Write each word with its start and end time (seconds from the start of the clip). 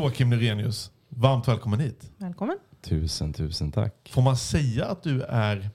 Joakim 0.00 0.30
Nyrenius, 0.30 0.90
varmt 1.08 1.48
välkommen 1.48 1.80
hit. 1.80 2.12
Välkommen. 2.16 2.56
Tusen, 2.82 3.32
tusen 3.32 3.72
tack. 3.72 3.94
Får 4.12 4.22
man 4.22 4.36
säga 4.36 4.86
att 4.86 5.02
du 5.02 5.22
är 5.22 5.70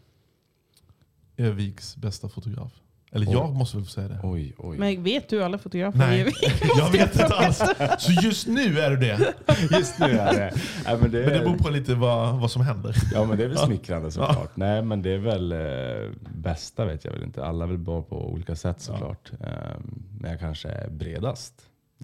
Öviks 1.37 1.95
bästa 1.97 2.29
fotograf? 2.29 2.71
Eller 3.11 3.25
Oj. 3.27 3.31
jag 3.31 3.53
måste 3.55 3.77
väl 3.77 3.85
få 3.85 3.91
säga 3.91 4.07
det? 4.07 4.19
Oj, 4.23 4.55
oj. 4.57 4.77
Men 4.77 5.03
vet 5.03 5.29
du 5.29 5.43
alla 5.43 5.57
fotografer? 5.57 5.97
Nej, 5.99 6.23
Vi- 6.23 6.31
jag 6.77 6.91
vet 6.91 7.13
inte 7.13 7.25
alls. 7.35 7.61
Så 7.99 8.11
just 8.11 8.47
nu 8.47 8.79
är 8.79 8.89
du 8.91 8.97
det. 8.97 9.33
Just 9.77 9.99
nu 9.99 10.05
är 10.05 10.33
det... 10.33 10.53
Nej, 10.85 10.97
men, 11.01 11.11
det 11.11 11.19
Men 11.25 11.33
det 11.33 11.39
beror 11.39 11.57
på 11.57 11.69
lite 11.69 11.95
vad, 11.95 12.39
vad 12.39 12.51
som 12.51 12.61
händer. 12.61 12.95
Ja 13.13 13.25
men 13.25 13.37
det 13.37 13.43
är 13.43 13.47
väl 13.47 13.57
smickrande 13.67 14.11
såklart. 14.11 14.51
Nej 14.57 14.81
men 14.81 15.01
det 15.01 15.09
är 15.11 15.17
väl 15.17 15.51
eh, 15.51 16.11
bästa 16.35 16.85
vet 16.85 17.05
jag 17.05 17.11
väl 17.11 17.23
inte. 17.23 17.45
Alla 17.45 17.63
är 17.63 17.67
väl 17.69 17.77
bra 17.77 18.01
på 18.01 18.29
olika 18.29 18.55
sätt 18.55 18.81
såklart. 18.81 19.31
Ehm, 19.31 20.03
men 20.19 20.31
jag 20.31 20.39
kanske 20.39 20.69
är 20.69 20.89
bredast. 20.89 21.53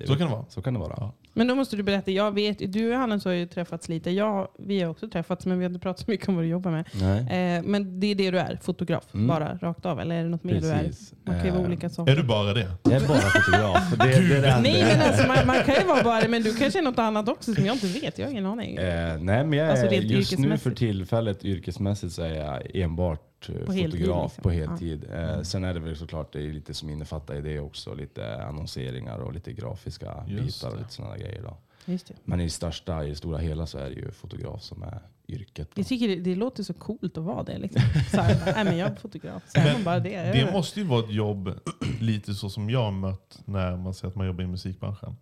är 0.01 0.07
Så 0.07 0.15
kan 0.15 0.27
det 0.27 0.33
vara. 0.33 0.45
Så 0.49 0.61
kan 0.61 0.73
det 0.73 0.79
vara. 0.79 0.93
Ja. 0.97 1.13
Men 1.33 1.47
då 1.47 1.55
måste 1.55 1.75
du 1.75 1.83
berätta. 1.83 2.11
Jag 2.11 2.31
vet, 2.31 2.73
du 2.73 2.91
och 2.93 2.97
Hannes 2.99 3.25
har 3.25 3.31
ju 3.31 3.45
träffats 3.45 3.89
lite. 3.89 4.11
Jag, 4.11 4.47
vi 4.59 4.81
har 4.81 4.89
också 4.89 5.09
träffats 5.09 5.45
men 5.45 5.59
vi 5.59 5.65
har 5.65 5.69
inte 5.69 5.79
pratat 5.79 6.05
så 6.05 6.11
mycket 6.11 6.29
om 6.29 6.35
vad 6.35 6.43
du 6.43 6.47
jobbar 6.47 6.71
med. 6.71 6.85
Nej. 6.93 7.19
Eh, 7.57 7.63
men 7.63 7.99
det 7.99 8.07
är 8.07 8.15
det 8.15 8.31
du 8.31 8.39
är, 8.39 8.59
fotograf. 8.61 9.03
Mm. 9.13 9.27
Bara 9.27 9.57
rakt 9.61 9.85
av. 9.85 9.99
Eller 9.99 10.15
är 10.15 10.23
det 10.23 10.29
något 10.29 10.43
mer 10.43 10.61
du 10.61 10.67
är? 10.69 10.91
Man 11.25 11.35
kan 11.35 11.45
ju 11.45 11.51
vara 11.51 11.61
Eh, 11.61 11.67
olika 11.67 11.89
saker. 11.89 12.11
Är 12.11 12.15
du 12.15 12.23
bara 12.23 12.53
det? 12.53 12.71
Jag 12.83 12.93
är 12.93 13.07
bara 13.07 13.17
fotograf. 13.17 13.91
Det, 13.91 13.97
det 13.97 14.13
är 14.13 14.41
det 14.41 14.47
enda 14.47 14.61
Nej 14.61 14.83
men 14.83 15.01
alltså, 15.01 15.27
man, 15.27 15.37
man 15.47 15.63
kan 15.63 15.75
ju 15.75 15.83
vara 15.87 16.03
bara 16.03 16.21
det. 16.21 16.27
Men 16.27 16.41
du 16.43 16.55
kanske 16.55 16.79
är 16.79 16.83
något 16.83 16.99
annat 16.99 17.29
också 17.29 17.53
som 17.53 17.65
jag 17.65 17.75
inte 17.75 17.87
vet. 17.87 18.17
Jag 18.19 18.25
har 18.25 18.31
ingen 18.31 18.45
aning. 18.45 18.75
Eh, 18.77 19.17
nej 19.19 19.45
men 19.45 19.53
jag 19.53 19.67
är, 19.67 19.71
Alltså 19.71 19.87
rent 19.87 20.03
just 20.05 20.31
nu 20.31 20.37
för 20.37 20.43
yrkesmässigt. 20.47 20.77
tillfället 20.77 21.45
yrkesmässigt 21.45 22.13
så 22.13 22.21
är 22.21 22.33
jag 22.35 22.75
enbart 22.75 23.49
eh, 23.49 23.65
På 23.65 23.71
heltid, 23.71 23.91
fotograf 23.91 24.31
liksom. 24.31 24.43
på 24.43 24.53
Ja. 24.53 24.67
heltid. 24.67 25.05
Eh, 25.13 25.41
sen 25.41 25.63
är 25.63 25.73
det 25.73 25.79
väl 25.79 25.95
såklart 25.95 26.33
det 26.33 26.39
är 26.39 26.53
lite 26.53 26.73
som 26.73 26.89
innefattar 26.89 27.35
i 27.35 27.41
det 27.41 27.59
också. 27.59 27.93
Lite 27.95 28.43
annonseringar 28.43 29.17
och 29.19 29.33
lite 29.33 29.53
grafiska 29.53 30.11
Just 30.27 30.45
bitar 30.61 30.67
och 30.67 30.73
det. 30.75 30.81
lite 30.81 30.93
sådana 30.93 31.17
grejer. 31.21 31.41
Då. 31.43 31.57
Just 31.85 32.07
det. 32.07 32.13
Men 32.23 32.41
i 32.41 32.49
största, 32.49 33.05
i 33.05 33.09
det 33.09 33.15
stora 33.15 33.37
hela 33.37 33.65
så 33.65 33.77
är 33.77 33.89
det 33.89 33.95
ju 33.95 34.11
fotograf 34.11 34.61
som 34.61 34.83
är 34.83 35.01
yrket. 35.27 35.69
Då. 35.75 35.79
Jag 35.79 35.87
tycker 35.87 36.07
det, 36.07 36.15
det 36.15 36.35
låter 36.35 36.63
så 36.63 36.73
coolt 36.73 37.17
att 37.17 37.23
vara 37.23 37.43
det. 37.43 37.57
Liksom. 37.57 37.81
Så 38.11 38.21
här, 38.21 38.41
nej, 38.55 38.63
men 38.65 38.77
jag 38.77 38.91
är 38.91 38.95
fotograf. 38.95 39.43
Så 39.47 39.59
Men 39.59 39.83
bara 39.83 39.99
det. 39.99 40.31
Det 40.31 40.51
måste 40.53 40.79
ju 40.79 40.85
vara 40.85 40.99
ett 41.03 41.11
jobb 41.11 41.59
lite 41.99 42.33
så 42.33 42.49
som 42.49 42.69
jag 42.69 42.83
har 42.83 42.91
mött 42.91 43.39
när 43.45 43.77
man 43.77 43.93
säger 43.93 44.09
att 44.09 44.15
man 44.15 44.27
jobbar 44.27 44.43
i 44.43 44.47
musikbranschen. 44.47 45.15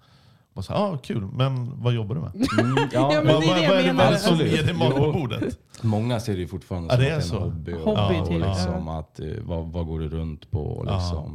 Man 0.53 0.63
säger, 0.63 0.79
ah, 0.79 0.97
kul, 0.97 1.21
men 1.25 1.81
vad 1.83 1.93
jobbar 1.93 2.15
du 2.15 2.21
med? 2.21 2.35
Mm, 2.35 2.89
ja, 2.93 3.13
Ja, 3.13 3.21
men 3.23 3.33
vad, 3.33 3.41
det 3.43 3.47
är 3.49 3.69
vad, 3.69 3.83
det 3.85 3.93
vad 3.93 4.05
är 4.05 4.11
det 4.11 4.17
som 4.19 4.33
Absolut. 4.33 4.53
ger 4.53 4.63
dig 4.63 4.73
mat 4.73 4.95
på 4.95 5.11
bordet? 5.11 5.59
Många 5.81 6.19
ser 6.19 6.33
det 6.33 6.39
ju 6.39 6.47
fortfarande 6.47 6.87
Ja, 6.87 6.97
som 6.97 7.03
det 7.03 7.09
är 7.11 7.15
att 7.15 7.21
det 7.21 7.27
så. 7.27 7.35
en 7.37 7.41
hobby. 7.43 7.73
Och, 7.73 7.79
Hobby 7.97 8.19
och 8.21 8.27
till, 8.27 8.39
liksom 8.39 8.87
att, 8.87 9.19
eh, 9.19 9.27
vad, 9.41 9.65
vad 9.71 9.85
går 9.85 9.99
du 9.99 10.09
runt 10.09 10.51
på? 10.51 10.59
Och, 10.63 10.85
Ja. 10.87 11.31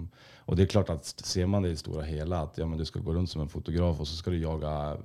Och 0.47 0.57
det 0.57 0.63
är 0.63 0.67
klart 0.67 0.91
att 0.91 1.05
ser 1.07 1.47
man 1.47 1.63
det 1.63 1.69
i 1.69 1.77
stora 1.77 2.03
hela, 2.05 2.41
att 2.41 2.59
ja, 2.59 2.67
men 2.67 2.79
du 2.79 2.85
ska 2.85 3.01
gå 3.01 3.13
runt 3.15 3.31
som 3.31 3.41
en 3.43 3.49
fotograf 3.49 4.01
och 4.01 4.09
så 4.09 4.17
ska 4.17 4.31
du 4.31 4.39
jaga 4.39 4.97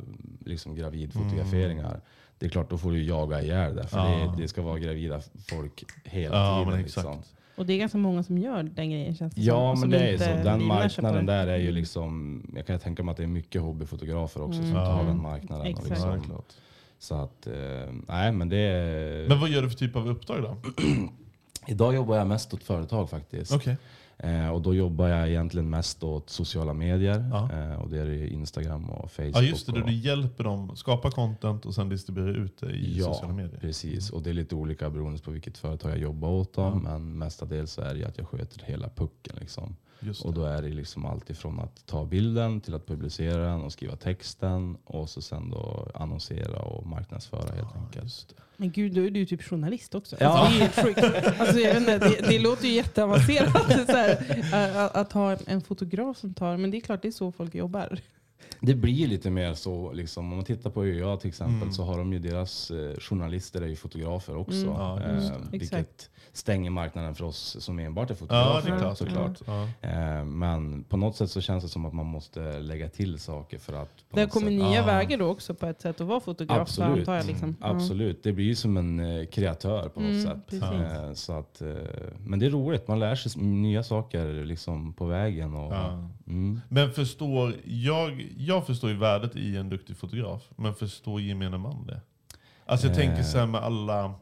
liksom, 0.45 0.75
gravidfotograferingar. 0.75 2.01
Det 2.39 2.45
är 2.45 2.49
klart, 2.49 2.69
då 2.69 2.77
får 2.77 2.91
du 2.91 3.03
jaga 3.03 3.41
ihjäl 3.41 3.75
det. 3.75 3.87
För 3.87 3.97
Ja. 3.97 4.33
det, 4.35 4.41
det 4.41 4.47
ska 4.47 4.61
vara 4.61 4.79
gravida 4.79 5.21
folk 5.49 5.83
hela 6.03 6.37
Ja, 6.37 6.55
tiden. 6.59 6.71
men 6.73 6.85
exakt. 6.85 7.07
Liksom. 7.07 7.23
Och 7.55 7.65
det 7.65 7.73
är 7.73 7.77
ganska 7.77 7.97
många 7.97 8.23
som 8.23 8.37
gör 8.37 8.63
den 8.63 8.91
grejen 8.91 9.15
känns 9.15 9.33
det 9.35 9.41
Ja, 9.41 9.53
som, 9.53 9.67
men 9.67 9.77
som 9.79 9.89
det 9.89 9.97
är 10.13 10.17
så. 10.37 10.43
Den 10.43 10.63
marknaden 10.63 11.25
där 11.25 11.47
är 11.47 11.57
ju 11.57 11.63
Mm. 11.63 11.75
liksom, 11.75 12.43
jag 12.55 12.67
kan 12.67 12.79
tänka 12.79 13.03
mig 13.03 13.11
att 13.11 13.17
det 13.17 13.23
är 13.23 13.27
mycket 13.27 13.61
hobbyfotografer 13.61 14.41
också 14.41 14.53
som 14.61 14.63
Mm. 14.71 14.75
tar 14.85 14.97
Ja. 14.99 15.03
den 15.03 15.21
marknaden. 15.21 15.61
Och 15.61 15.67
Exakt. 15.67 15.89
Ja, 16.01 16.13
liksom, 16.15 16.21
klart. 16.35 16.53
så 16.99 17.15
att, 17.15 17.47
eh, 17.47 17.53
nej 18.07 18.31
men 18.31 18.49
det 18.49 18.57
är... 18.57 19.27
Men 19.29 19.39
vad 19.39 19.49
gör 19.49 19.61
du 19.61 19.69
för 19.69 19.77
typ 19.77 19.95
av 19.95 20.09
uppdrag 20.09 20.41
då? 20.43 20.57
Idag 21.67 21.95
jobbar 21.95 22.15
jag 22.15 22.27
mest 22.27 22.53
åt 22.53 22.63
företag 22.63 23.09
faktiskt. 23.09 23.51
Okej. 23.53 23.77
Eh, 24.23 24.49
och 24.49 24.61
då 24.61 24.75
jobbar 24.75 25.07
jag 25.07 25.29
egentligen 25.29 25.69
mest 25.69 26.03
åt 26.03 26.29
sociala 26.29 26.73
medier. 26.73 27.29
Ja. 27.31 27.49
Eh, 27.53 27.81
och 27.81 27.89
det 27.89 27.99
är 27.99 28.33
Instagram 28.33 28.89
och 28.89 29.11
Facebook. 29.11 29.35
Ja 29.35 29.41
just 29.41 29.65
det, 29.65 29.71
du, 29.71 29.81
och, 29.81 29.87
du 29.87 29.93
hjälper 29.93 30.43
dem 30.43 30.75
skapa 30.75 31.11
content 31.11 31.65
och 31.65 31.75
sen 31.75 31.89
distribuera 31.89 32.31
ut 32.31 32.59
det 32.59 32.71
i 32.71 32.97
Ja, 32.97 33.05
sociala 33.05 33.33
medier. 33.33 33.59
Precis, 33.59 34.09
och 34.09 34.21
det 34.21 34.29
är 34.29 34.33
lite 34.33 34.55
olika 34.55 34.89
beroende 34.89 35.21
på 35.21 35.31
vilket 35.31 35.57
företag 35.57 35.91
jag 35.91 35.99
jobbar 35.99 36.29
åt. 36.29 36.53
Dem, 36.53 36.83
Men 36.83 37.17
mestadels 37.17 37.71
så 37.71 37.81
är 37.81 37.93
det 37.95 38.05
att 38.05 38.17
jag 38.17 38.27
sköter 38.27 38.65
hela 38.65 38.89
pucken. 38.89 39.35
Liksom. 39.39 39.75
Just 39.99 40.25
Och 40.25 40.33
då 40.33 40.43
är 40.43 40.61
det 40.61 40.69
liksom 40.69 41.05
allt 41.05 41.29
ifrån 41.29 41.59
att 41.59 41.85
ta 41.85 42.05
bilden 42.05 42.61
till 42.61 42.73
att 42.73 42.87
publicera 42.87 43.37
den 43.37 43.61
och 43.61 43.71
skriva 43.71 43.95
texten 43.95 44.77
och 44.83 45.09
så 45.09 45.21
sen 45.21 45.49
då 45.49 45.87
annonsera 45.93 46.61
och 46.61 46.87
marknadsföra 46.87 47.55
helt 47.55 47.75
enkelt. 47.75 48.03
Just 48.03 48.29
det. 48.29 48.35
Men 48.57 48.71
gud, 48.71 48.93
då 48.93 49.01
är 49.01 49.09
du 49.09 49.25
typ 49.25 49.43
journalist 49.43 49.95
också. 49.95 50.15
Ja. 50.19 50.27
Alltså, 50.27 50.83
det, 50.83 51.01
är 51.01 51.41
alltså, 51.41 51.59
jag 51.59 51.73
vet 51.73 51.79
inte, 51.79 51.97
det, 51.97 52.27
det 52.29 52.39
låter 52.39 52.65
ju 52.67 52.73
jätteavancerat 52.73 53.71
så 53.89 53.97
här, 53.97 54.77
att, 54.77 54.95
att 54.95 55.13
ha 55.13 55.31
en, 55.31 55.37
en 55.45 55.61
fotograf 55.61 56.17
som 56.17 56.33
tar, 56.33 56.57
men 56.57 56.71
det 56.71 56.77
är 56.77 56.81
klart 56.81 57.01
det 57.01 57.07
är 57.07 57.11
så 57.11 57.31
folk 57.31 57.55
jobbar. 57.55 57.99
Det 58.61 58.75
blir 58.75 59.07
lite 59.07 59.29
mer 59.29 59.53
så, 59.53 59.91
liksom, 59.93 60.29
om 60.31 60.35
man 60.37 60.45
tittar 60.45 60.69
på 60.69 60.85
ÖA 60.85 61.17
till 61.17 61.27
exempel 61.27 61.55
Mm. 61.61 61.71
så 61.71 61.83
har 61.83 61.97
de 61.97 62.13
ju 62.13 62.19
deras 62.19 62.71
eh, 62.71 62.95
journalister 62.99 63.61
är 63.61 63.67
ju 63.67 63.75
fotografer 63.75 64.35
också. 64.37 64.57
Mm. 64.61 64.73
Ja, 64.73 64.99
eh, 65.01 65.31
vilket 65.51 65.73
Exakt. 65.73 66.09
stänger 66.33 66.69
marknaden 66.69 67.15
för 67.15 67.25
oss 67.25 67.57
som 67.59 67.79
enbart 67.79 68.09
är 68.09 68.13
Ja, 68.13 68.17
fotografer 68.17 68.69
det 68.69 68.75
är 68.75 68.79
klart. 68.79 68.97
såklart. 68.97 69.41
Ja. 69.81 69.87
Eh, 69.89 70.25
men 70.25 70.83
på 70.83 70.97
något 70.97 71.15
sätt 71.15 71.31
så 71.31 71.41
känns 71.41 71.63
det 71.63 71.69
som 71.69 71.85
att 71.85 71.93
man 71.93 72.05
måste 72.05 72.59
lägga 72.59 72.89
till 72.89 73.19
saker 73.19 73.57
för 73.57 73.73
att... 73.73 73.89
Det 74.11 74.25
kommer 74.25 74.47
sätt, 74.47 74.53
nya 74.59 74.75
Ja. 74.75 74.85
vägar 74.85 75.17
då 75.17 75.25
också 75.25 75.53
på 75.53 75.65
ett 75.65 75.81
sätt 75.81 76.01
att 76.01 76.07
vara 76.07 76.19
fotograf. 76.19 76.57
Absolut. 76.59 76.99
Antar 76.99 77.15
jag, 77.15 77.25
liksom. 77.25 77.55
Ja. 77.61 77.67
Absolut, 77.67 78.23
det 78.23 78.31
blir 78.33 78.45
ju 78.45 78.55
som 78.55 78.77
en 78.77 78.99
eh, 78.99 79.25
kreatör 79.25 79.89
på 79.89 79.99
något 79.99 80.09
Mm, 80.09 80.23
sätt. 80.23 80.37
precis. 80.47 80.63
Eh, 80.63 81.13
så 81.13 81.33
att, 81.33 81.61
eh, 81.61 81.67
men 82.25 82.39
det 82.39 82.45
är 82.45 82.49
roligt, 82.49 82.87
man 82.87 82.99
lär 82.99 83.15
sig 83.15 83.41
nya 83.41 83.83
saker 83.83 84.43
liksom 84.45 84.93
på 84.93 85.05
vägen. 85.05 85.53
Och, 85.53 85.73
Ja. 85.73 86.09
mm. 86.27 86.61
Men 86.69 86.91
förstår, 86.91 87.53
jag, 87.65 88.28
jag 88.37 88.67
förstår 88.67 88.89
ju 88.89 88.95
värdet 88.97 89.35
i 89.35 89.57
en 89.57 89.69
duktig 89.69 89.97
fotograf, 89.97 90.41
men 90.55 90.73
förstår 90.73 91.21
gemene 91.21 91.57
man 91.57 91.87
det? 91.87 92.01
Alltså 92.65 92.87
jag 92.87 92.95
tänker 92.95 93.23
så 93.23 93.37
här 93.37 93.45
med 93.45 93.61
alla 93.61 94.13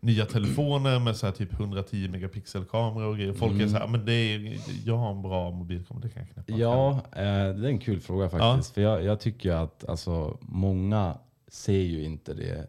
nya 0.00 0.26
telefoner 0.26 0.98
med 0.98 1.16
så 1.16 1.26
här 1.26 1.32
typ 1.32 1.52
110 1.52 2.08
megapixel 2.08 2.64
kamera 2.64 3.06
och 3.06 3.16
grejer. 3.16 3.32
Folk 3.32 3.52
är 3.52 3.56
Mm. 3.56 3.68
så 3.70 3.76
här, 3.76 3.86
men 3.86 4.04
det 4.04 4.12
är, 4.12 4.58
jag 4.84 4.96
har 4.96 5.10
en 5.10 5.22
bra 5.22 5.50
mobilkamera, 5.50 6.02
det 6.02 6.10
kan 6.10 6.22
jag 6.22 6.30
knäppa. 6.46 6.60
Ja, 6.60 6.90
eh, 7.12 7.22
det 7.56 7.66
är 7.66 7.68
en 7.68 7.78
kul 7.78 8.00
fråga 8.00 8.28
faktiskt. 8.30 8.74
För 8.74 8.80
jag, 8.80 9.04
jag 9.04 9.20
tycker 9.20 9.52
att 9.52 9.88
alltså, 9.88 10.38
många 10.40 11.18
ser 11.48 11.72
ju 11.82 12.04
inte 12.04 12.34
det 12.34 12.66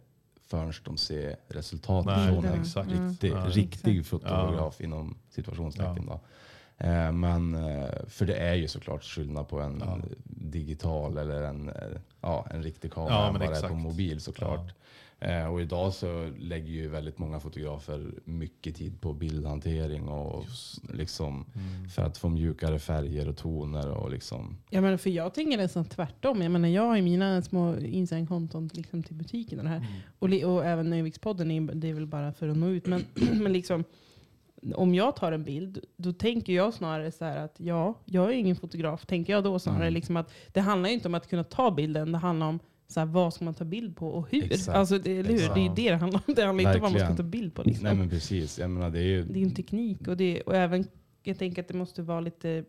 förrän 0.47 0.73
de 0.85 0.97
ser 0.97 1.35
resultatet 1.47 2.17
Nej, 2.17 2.27
från 2.33 2.45
en 2.45 2.61
exakt. 2.61 2.91
Mm. 2.91 3.09
riktig, 3.09 3.31
Ja. 3.31 3.45
riktig 3.49 4.05
fotograf 4.05 4.81
inom 4.81 5.17
situationstecken. 5.29 6.05
Då. 6.05 6.19
Eh, 6.79 7.11
men, 7.11 7.55
eh, 7.55 7.89
för 8.07 8.25
det 8.25 8.35
är 8.35 8.55
ju 8.55 8.67
såklart 8.67 9.03
skillnad 9.03 9.47
på 9.47 9.59
en 9.61 9.83
Ja. 9.85 9.97
digital 10.23 11.17
eller 11.17 11.41
en, 11.43 11.69
eh, 11.69 11.75
ja, 12.21 12.47
en 12.51 12.63
riktig 12.63 12.93
kamera 12.93 13.13
Ja, 13.13 13.27
än 13.27 13.33
men 13.33 13.41
vad 13.41 13.51
det 13.61 13.65
är 13.65 13.69
på 13.69 13.75
mobil 13.75 14.21
såklart. 14.21 14.73
Eh, 15.21 15.45
och 15.53 15.61
idag 15.61 15.93
så 15.93 16.29
lägger 16.39 16.67
ju 16.67 16.87
väldigt 16.89 17.17
många 17.17 17.39
fotografer 17.39 18.11
mycket 18.23 18.75
tid 18.75 19.01
på 19.01 19.13
bildhantering 19.13 20.07
och 20.07 20.45
liksom 20.93 21.45
för 21.95 22.01
att 22.01 22.17
få 22.17 22.29
mjukare 22.29 22.79
färger 22.79 23.29
och 23.29 23.37
toner 23.37 23.89
och 23.91 24.11
liksom. 24.11 24.57
Ja, 24.69 24.81
men 24.81 24.97
för 24.97 25.09
jag 25.09 25.33
tänker 25.33 25.57
nästan 25.57 25.85
tvärtom. 25.85 26.41
Jag, 26.41 26.51
menar, 26.51 26.69
jag 26.69 26.81
har 26.87 26.95
ju 26.95 27.01
mina 27.01 27.41
små 27.41 27.77
Instagram-konton 27.77 28.69
liksom 28.73 29.03
till 29.03 29.15
butiken. 29.15 29.59
Och, 29.59 29.63
det 29.65 29.69
här. 29.71 29.85
Och, 30.19 30.29
li- 30.29 30.43
och 30.43 30.65
även 30.65 30.93
Övikspodden, 30.93 31.51
är- 31.51 31.75
det 31.75 31.89
är 31.89 31.93
väl 31.93 32.07
bara 32.07 32.33
för 32.33 32.47
att 32.47 32.57
nå 32.57 32.67
ut. 32.67 32.85
Men, 32.87 33.05
men 33.43 33.53
liksom, 33.53 33.83
om 34.75 34.95
jag 34.95 35.15
tar 35.15 35.31
en 35.31 35.43
bild, 35.43 35.79
då 35.97 36.13
tänker 36.13 36.53
jag 36.53 36.73
snarare 36.73 37.11
så 37.11 37.25
att 37.25 37.55
ja, 37.57 37.99
jag 38.05 38.25
är 38.25 38.33
ingen 38.33 38.55
fotograf. 38.55 39.05
Tänker 39.05 39.33
jag 39.33 39.43
då 39.43 39.59
snarare 39.59 39.89
liksom 39.89 40.17
att 40.17 40.33
det 40.53 40.59
handlar 40.59 40.89
ju 40.89 40.95
inte 40.95 41.07
om 41.07 41.15
att 41.15 41.29
kunna 41.29 41.43
ta 41.43 41.71
bilden. 41.71 42.11
Det 42.11 42.17
handlar 42.17 42.47
om 42.47 42.59
så 42.87 42.99
här, 42.99 43.07
vad 43.07 43.33
ska 43.33 43.45
man 43.45 43.53
ta 43.53 43.63
bild 43.65 43.95
på 43.95 44.07
och 44.07 44.27
hur. 44.31 44.43
Exakt. 44.53 44.77
Alltså, 44.77 44.97
det, 44.97 45.17
eller 45.17 45.29
hur? 45.29 45.37
det 45.37 45.65
är 45.65 45.75
det 45.75 45.89
det 45.89 45.95
handlar 45.95 46.21
om. 46.27 46.33
Det 46.35 46.43
handlar 46.43 46.63
inte 46.63 46.75
om 46.75 46.81
vad 46.81 46.91
man 46.91 46.99
ska 46.99 47.07
Verkligen. 47.07 47.17
ta 47.17 47.23
bild 47.23 47.53
på. 47.55 47.63
Liksom. 47.63 47.83
Nej 47.83 47.95
men 47.95 48.09
precis, 48.09 48.59
jag 48.59 48.69
menar 48.69 48.89
det 48.89 48.99
är 48.99 49.03
ju 49.03 49.23
Det 49.23 49.39
är 49.39 49.43
en 49.43 49.55
teknik 49.55 50.07
och, 50.07 50.17
det, 50.17 50.41
och 50.41 50.55
även, 50.55 50.85
jag 51.23 51.37
tänker 51.37 51.61
att 51.61 51.67
det 51.67 51.73
måste 51.73 52.01
vara 52.01 52.19
lite 52.19 52.63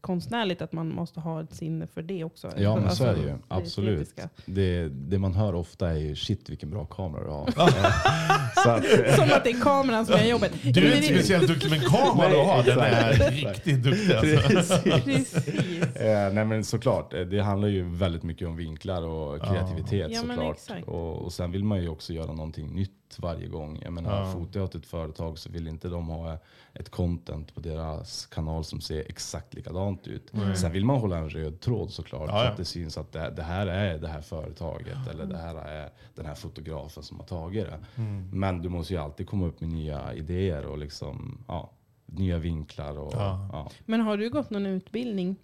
konstnärligt 0.00 0.62
att 0.62 0.72
man 0.72 0.88
måste 0.88 1.20
ha 1.20 1.42
ett 1.42 1.54
sinne 1.54 1.86
för 1.86 2.02
det 2.02 2.24
också. 2.24 2.50
Ja 2.56 2.74
men 2.74 2.84
Alltså, 2.84 3.04
så 3.04 3.10
är 3.10 3.14
det 3.14 3.20
ju, 3.20 3.34
absolut. 3.48 4.20
Det, 4.46 4.88
det 4.88 5.18
man 5.18 5.34
hör 5.34 5.54
ofta 5.54 5.90
är 5.90 5.96
ju 5.96 6.16
shit 6.16 6.50
vilken 6.50 6.70
bra 6.70 6.84
kamera 6.84 7.24
du 7.24 7.30
har. 7.30 7.50
så 8.64 8.70
att, 8.70 9.14
Som 9.16 9.24
att 9.36 9.44
det 9.44 9.50
är 9.50 9.60
kameran 9.60 10.06
som 10.06 10.18
gör 10.18 10.24
jobbet. 10.24 10.52
Du 10.62 10.92
är 10.92 10.96
inte 10.96 11.08
speciellt 11.08 11.48
duktig, 11.48 11.70
men 11.70 11.80
kameran 11.80 12.30
du 12.30 12.38
har 12.38 12.62
den 12.62 12.78
är 12.78 13.30
riktigt 13.30 13.82
duktig. 13.82 14.36
Alltså. 14.56 14.82
Precis. 14.82 15.34
Eh, 15.96 16.32
nej 16.32 16.44
men 16.44 16.64
såklart, 16.64 17.14
eh, 17.14 17.20
det 17.20 17.40
handlar 17.40 17.68
ju 17.68 17.82
väldigt 17.88 18.22
mycket 18.22 18.48
om 18.48 18.56
vinklar 18.56 19.02
och 19.02 19.42
kreativitet 19.42 20.10
Ja, 20.10 20.22
men 20.22 20.36
såklart. 20.36 20.56
exakt. 20.56 20.88
Och, 20.88 21.22
och 21.24 21.32
sen 21.32 21.50
vill 21.52 21.64
man 21.64 21.82
ju 21.82 21.88
också 21.88 22.12
göra 22.12 22.32
någonting 22.32 22.74
nytt 22.74 22.97
varje 23.18 23.46
gång. 23.46 23.80
Jag 23.84 23.92
menar, 23.92 24.20
Ja. 24.26 24.32
fotar 24.32 24.60
jag 24.60 24.64
åt 24.64 24.74
ett 24.74 24.86
företag 24.86 25.38
så 25.38 25.50
vill 25.50 25.68
inte 25.68 25.88
de 25.88 26.08
ha 26.08 26.38
ett 26.74 26.90
content 26.90 27.54
på 27.54 27.60
deras 27.60 28.26
kanal 28.26 28.64
som 28.64 28.80
ser 28.80 29.00
exakt 29.08 29.54
likadant 29.54 30.06
ut. 30.06 30.32
Sen 30.56 30.72
vill 30.72 30.84
man 30.84 30.96
hålla 31.00 31.16
en 31.18 31.30
röd 31.30 31.60
tråd 31.60 31.90
såklart, 31.90 32.28
Ja, 32.28 32.38
så 32.38 32.44
ja. 32.44 32.48
att 32.50 32.56
det 32.56 32.64
syns 32.64 32.98
att 32.98 33.12
det, 33.12 33.30
det 33.36 33.42
här 33.42 33.66
är 33.66 33.98
det 33.98 34.08
här 34.08 34.20
företaget 34.20 34.96
eller 35.10 35.26
det 35.26 35.36
här 35.38 35.54
är 35.54 35.90
den 36.14 36.26
här 36.26 36.34
fotografen 36.34 37.02
som 37.02 37.18
har 37.20 37.26
tagit 37.26 37.66
det. 37.66 37.78
Mm. 38.02 38.30
Men 38.32 38.62
du 38.62 38.68
måste 38.68 38.92
ju 38.94 39.00
alltid 39.00 39.26
komma 39.28 39.46
upp 39.46 39.60
med 39.60 39.70
nya 39.70 40.14
idéer 40.14 40.66
och 40.66 40.78
liksom, 40.78 41.44
ja, 41.48 41.70
nya 42.06 42.38
vinklar. 42.38 42.98
Och, 42.98 43.12
Ja. 43.14 43.48
ja. 43.52 43.70
Men 43.86 44.00
har 44.00 44.16
du 44.16 44.30
gått 44.30 44.50
någon 44.50 44.66
utbildning? 44.66 45.36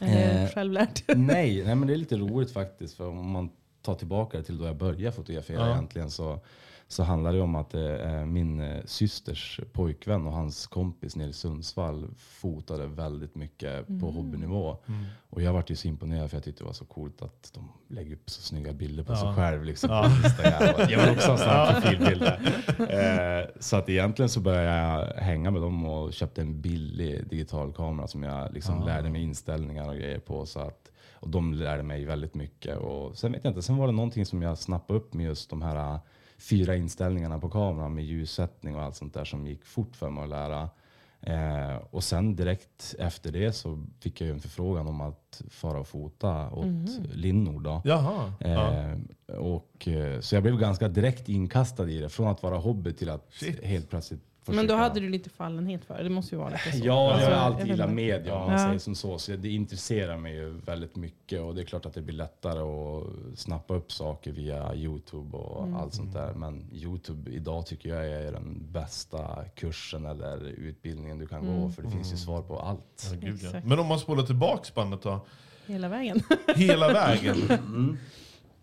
Eller 0.00 0.44
Eh, 0.44 0.50
självlärt? 0.50 1.02
nej, 1.16 1.62
nej, 1.64 1.74
men 1.74 1.86
det 1.88 1.92
är 1.94 1.96
lite 1.96 2.16
roligt 2.16 2.50
faktiskt. 2.52 2.94
För 2.96 3.08
om 3.08 3.30
man 3.30 3.50
tar 3.82 3.94
tillbaka 3.94 4.38
det 4.38 4.44
till 4.44 4.58
då 4.58 4.64
jag 4.64 4.76
började 4.76 5.12
fotografera 5.16 5.60
Ja. 5.60 5.72
egentligen 5.72 6.10
så, 6.10 6.40
så 6.90 7.02
handlar 7.02 7.32
det 7.32 7.40
om 7.40 7.54
att 7.54 7.74
eh, 7.74 8.24
min 8.26 8.60
eh, 8.60 8.84
systers 8.84 9.60
pojkvän 9.72 10.26
och 10.26 10.32
hans 10.32 10.66
kompis 10.66 11.16
nere 11.16 11.28
i 11.28 11.32
Sundsvall 11.32 12.08
fotade 12.16 12.86
väldigt 12.86 13.34
mycket 13.34 13.86
på 14.00 14.10
hobbynivå. 14.10 14.76
Och 15.30 15.42
jag 15.42 15.52
vart 15.52 15.70
ju 15.70 15.76
så 15.76 15.88
imponerad 15.88 16.30
för 16.30 16.36
jag 16.36 16.44
tyckte 16.44 16.62
det 16.62 16.66
var 16.66 16.72
så 16.72 16.84
coolt 16.84 17.22
att 17.22 17.50
de 17.54 17.68
lägger 17.88 18.14
upp 18.14 18.30
så 18.30 18.42
snygga 18.42 18.72
bilder 18.72 19.02
på 19.04 19.16
sig 19.16 19.28
Ja. 19.28 19.34
själv. 19.34 19.64
Liksom, 19.64 19.90
Instagram. 20.24 20.74
Jag 20.90 21.00
vill 21.06 21.10
också 21.16 21.30
ha 21.30 21.38
sådana 21.38 21.80
profilbilder. 21.80 22.40
Eh, 22.78 23.46
så 23.60 23.76
att 23.76 23.88
egentligen 23.88 24.28
så 24.28 24.40
började 24.40 24.76
jag 24.78 25.06
hänga 25.22 25.50
med 25.50 25.62
dem 25.62 25.84
och 25.84 26.12
köpte 26.12 26.40
en 26.40 26.60
billig 26.60 27.28
digital 27.28 27.72
kamera 27.72 28.06
som 28.06 28.22
jag 28.22 28.52
liksom 28.54 28.82
lärde 28.86 29.10
mig 29.10 29.22
inställningar 29.22 29.88
och 29.88 29.94
grejer 29.96 30.18
på. 30.18 30.46
Så 30.46 30.60
att, 30.60 30.90
och 31.12 31.28
de 31.28 31.54
lärde 31.54 31.82
mig 31.82 32.04
väldigt 32.04 32.34
mycket. 32.34 32.76
Och 32.78 33.16
sen 33.18 33.32
vet 33.32 33.44
jag 33.44 33.50
inte, 33.50 33.62
sen 33.62 33.76
var 33.76 33.86
det 33.86 33.92
någonting 33.92 34.26
som 34.26 34.42
jag 34.42 34.58
snappade 34.58 34.98
upp 35.00 35.14
med 35.14 35.26
just 35.26 35.50
de 35.50 35.62
här 35.62 35.98
fyra 36.38 36.76
inställningarna 36.76 37.38
på 37.38 37.50
kameran 37.50 37.94
med 37.94 38.04
ljussättning 38.04 38.76
och 38.76 38.82
allt 38.82 38.96
sånt 38.96 39.14
där 39.14 39.24
som 39.24 39.46
gick 39.46 39.64
fort 39.64 39.96
för 39.96 40.10
mig 40.10 40.22
att 40.24 40.30
lära. 40.30 40.68
Eh, 41.20 41.76
och 41.90 42.04
sen 42.04 42.36
direkt 42.36 42.94
efter 42.98 43.32
det 43.32 43.52
så 43.52 43.84
fick 44.00 44.20
jag 44.20 44.26
ju 44.26 44.32
en 44.32 44.40
förfrågan 44.40 44.86
om 44.86 45.00
att 45.00 45.42
fara 45.50 45.80
och 45.80 45.88
fota 45.88 46.50
åt 46.50 46.66
Linnor. 47.12 47.60
Då. 47.60 47.82
Jaha. 47.84 48.32
Ja. 48.40 48.74
Eh, 48.74 48.98
och, 49.36 49.88
eh, 49.88 50.20
så 50.20 50.34
jag 50.34 50.42
blev 50.42 50.58
ganska 50.58 50.88
direkt 50.88 51.28
inkastad 51.28 51.90
i 51.90 51.98
det. 51.98 52.08
Från 52.08 52.28
att 52.28 52.42
vara 52.42 52.56
hobby 52.56 52.92
till 52.92 53.10
att 53.10 53.26
Shit. 53.30 53.64
helt 53.64 53.90
plötsligt 53.90 54.22
Men 54.56 54.66
då 54.66 54.74
hade 54.74 55.00
du 55.00 55.08
lite 55.08 55.30
fallenhet 55.30 55.84
för 55.84 55.96
det. 55.98 56.02
Det 56.02 56.10
måste 56.10 56.34
ju 56.34 56.38
vara 56.38 56.48
lite 56.50 56.72
så. 56.78 56.86
Ja, 56.86 57.12
Alltså, 57.12 57.30
jag 57.30 57.36
har 57.36 57.44
jag 57.46 57.52
alltid 57.54 57.66
gillat 57.66 57.90
media 57.90 58.34
om 58.34 58.50
man 58.50 58.60
Ja. 58.60 58.66
säger 58.66 58.78
som 58.78 58.94
så. 58.94 59.18
Så 59.18 59.32
det 59.36 59.48
intresserar 59.48 60.16
mig 60.16 60.34
ju 60.34 60.50
väldigt 60.50 60.96
mycket. 60.96 61.40
Och 61.40 61.54
det 61.54 61.60
är 61.62 61.64
klart 61.64 61.86
att 61.86 61.94
det 61.94 62.02
blir 62.02 62.14
lättare 62.16 62.58
att 62.60 63.38
snappa 63.38 63.74
upp 63.74 63.92
saker 63.92 64.32
via 64.32 64.74
Youtube 64.74 65.36
och 65.36 65.62
Mm. 65.62 65.76
allt 65.76 65.94
sånt 65.94 66.12
där. 66.12 66.34
Men 66.34 66.66
Youtube 66.72 67.30
idag 67.30 67.66
tycker 67.66 67.88
jag 67.88 68.06
är 68.06 68.32
den 68.32 68.72
bästa 68.72 69.44
kursen 69.54 70.06
eller 70.06 70.44
utbildningen 70.46 71.18
du 71.18 71.26
kan 71.26 71.42
Mm. 71.42 71.60
gå. 71.60 71.70
För 71.70 71.82
det 71.82 71.90
finns 71.90 72.12
ju 72.12 72.16
svar 72.16 72.42
på 72.42 72.58
allt. 72.60 73.10
Ja, 73.12 73.18
gud, 73.20 73.38
ja. 73.42 73.46
Exakt. 73.48 73.66
Men 73.66 73.78
om 73.78 73.86
man 73.86 73.98
spolar 73.98 74.22
tillbaks 74.22 74.74
bandet 74.74 75.02
då, 75.02 75.26
Hela 75.66 75.88
vägen. 75.88 76.20
hela 76.56 76.92
vägen. 76.92 77.36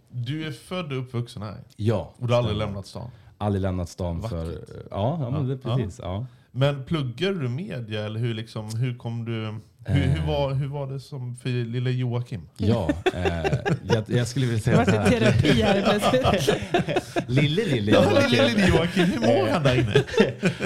Du 0.10 0.48
är 0.48 0.52
född 0.52 0.92
och 0.92 1.00
uppvuxen 1.00 1.42
här 1.42 1.64
Ja, 1.76 2.14
och 2.18 2.28
du 2.28 2.34
har 2.34 2.40
aldrig 2.40 2.58
lämnat 2.58 2.86
stan. 2.88 3.10
Aldrig 3.38 3.62
lämnat 3.62 3.90
stan 3.90 4.22
för... 4.30 4.46
Ja, 4.92 5.18
ja, 5.22 5.30
men 5.30 5.48
det, 5.48 5.58
Ja. 5.64 5.76
precis. 5.78 6.00
Ja. 6.04 6.26
Men 6.52 6.84
pluggar 6.84 7.32
du 7.34 7.50
media 7.50 8.06
eller 8.06 8.20
hur, 8.20 8.34
liksom, 8.34 8.76
hur 8.76 8.98
kom 8.98 9.26
du... 9.26 9.54
Hur, 9.88 10.02
hur, 10.02 10.20
Eh. 10.20 10.28
var, 10.28 10.54
hur 10.54 10.68
var 10.68 10.88
det 10.88 11.00
som 11.00 11.36
för 11.36 11.50
lille 11.50 11.92
Joakim? 11.92 12.42
Ja, 12.58 12.90
eh, 13.14 13.46
jag, 13.84 14.04
jag 14.08 14.28
skulle 14.28 14.46
vilja 14.46 14.62
säga 14.62 14.78
Vart 14.78 14.86
så 14.86 14.92
det 14.92 15.10
terapi 15.10 15.62
här 15.62 16.00
plötsligt? 16.00 17.28
Lille, 17.30 17.66
lille 17.66 17.92
Ja, 17.92 18.04
Joakim. 18.12 18.32
lille, 18.32 18.48
lille 18.48 18.68
Joakim, 18.68 19.04
hur 19.06 19.20
mår 19.20 19.48
han 19.50 19.64
där 19.64 19.76
inne? 19.76 20.04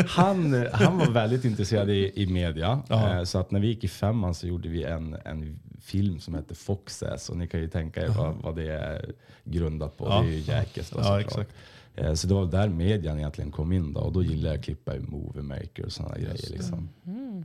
han, 0.08 0.68
han 0.74 0.98
var 0.98 1.12
väldigt 1.12 1.46
intresserad 1.46 1.90
i, 1.90 2.12
i 2.16 2.28
media. 2.28 2.82
Ja. 2.90 3.18
Eh, 3.18 3.24
så 3.24 3.40
att 3.40 3.52
när 3.52 3.60
vi 3.60 3.68
gick 3.68 3.84
i 3.84 3.88
femman 3.88 4.36
så 4.36 4.48
gjorde 4.48 4.70
vi 4.70 4.84
en, 4.84 5.18
en 5.26 5.60
film 5.82 6.20
som 6.20 6.34
hette 6.34 6.56
Foxes. 6.56 7.30
Och 7.30 7.38
ni 7.38 7.48
kan 7.48 7.60
ju 7.60 7.68
tänka 7.68 8.02
er 8.02 8.08
vad, 8.08 8.36
vad 8.36 8.56
det 8.56 8.72
är 8.72 9.12
grundat 9.44 9.98
på. 9.98 10.08
Ja. 10.08 10.22
Det 10.22 10.28
är 10.28 10.32
ju 10.32 10.40
Jäkes 10.40 10.90
då 10.90 11.00
Ja, 11.04 11.22
exakt. 11.22 11.52
Eh, 11.96 12.14
Så 12.14 12.28
det 12.28 12.34
var 12.34 12.46
där 12.46 12.70
median 12.70 13.18
egentligen 13.18 13.52
kom 13.52 13.72
in 13.72 13.94
då. 13.94 14.00
Och 14.02 14.14
då 14.14 14.24
gillade 14.24 14.48
jag 14.48 14.60
att 14.60 14.66
klippa 14.66 14.96
i 14.96 15.00
Movie 15.00 15.44
Maker 15.44 15.86
och 15.86 15.92
sådana 15.92 16.16
grejer. 16.16 16.50
Liksom. 16.52 16.90
Mm. 17.06 17.44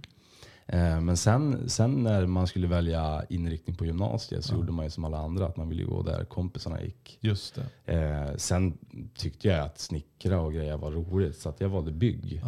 Eh, 0.66 1.00
Men 1.00 1.16
sen, 1.16 1.68
sen 1.68 2.02
när 2.02 2.26
man 2.26 2.46
skulle 2.46 2.66
välja 2.66 3.22
inriktning 3.28 3.76
på 3.76 3.86
gymnasiet 3.86 4.44
så 4.44 4.54
gjorde 4.54 4.72
man 4.72 4.84
ju 4.84 4.90
som 4.90 5.04
alla 5.04 5.18
andra. 5.18 5.46
Att 5.46 5.56
man 5.56 5.68
ville 5.68 5.84
gå 5.84 6.02
där 6.02 6.24
kompisarna 6.24 6.82
gick. 6.82 7.18
Just 7.20 7.58
det. 7.84 7.92
Eh, 8.30 8.36
sen 8.36 8.78
tyckte 9.16 9.48
jag 9.48 9.60
att 9.60 9.78
snickra 9.78 10.40
och 10.40 10.52
grejer 10.52 10.76
var 10.76 10.90
roligt 10.90 11.36
så 11.38 11.54
jag 11.58 11.68
valde 11.68 11.92
bygg. 11.92 12.42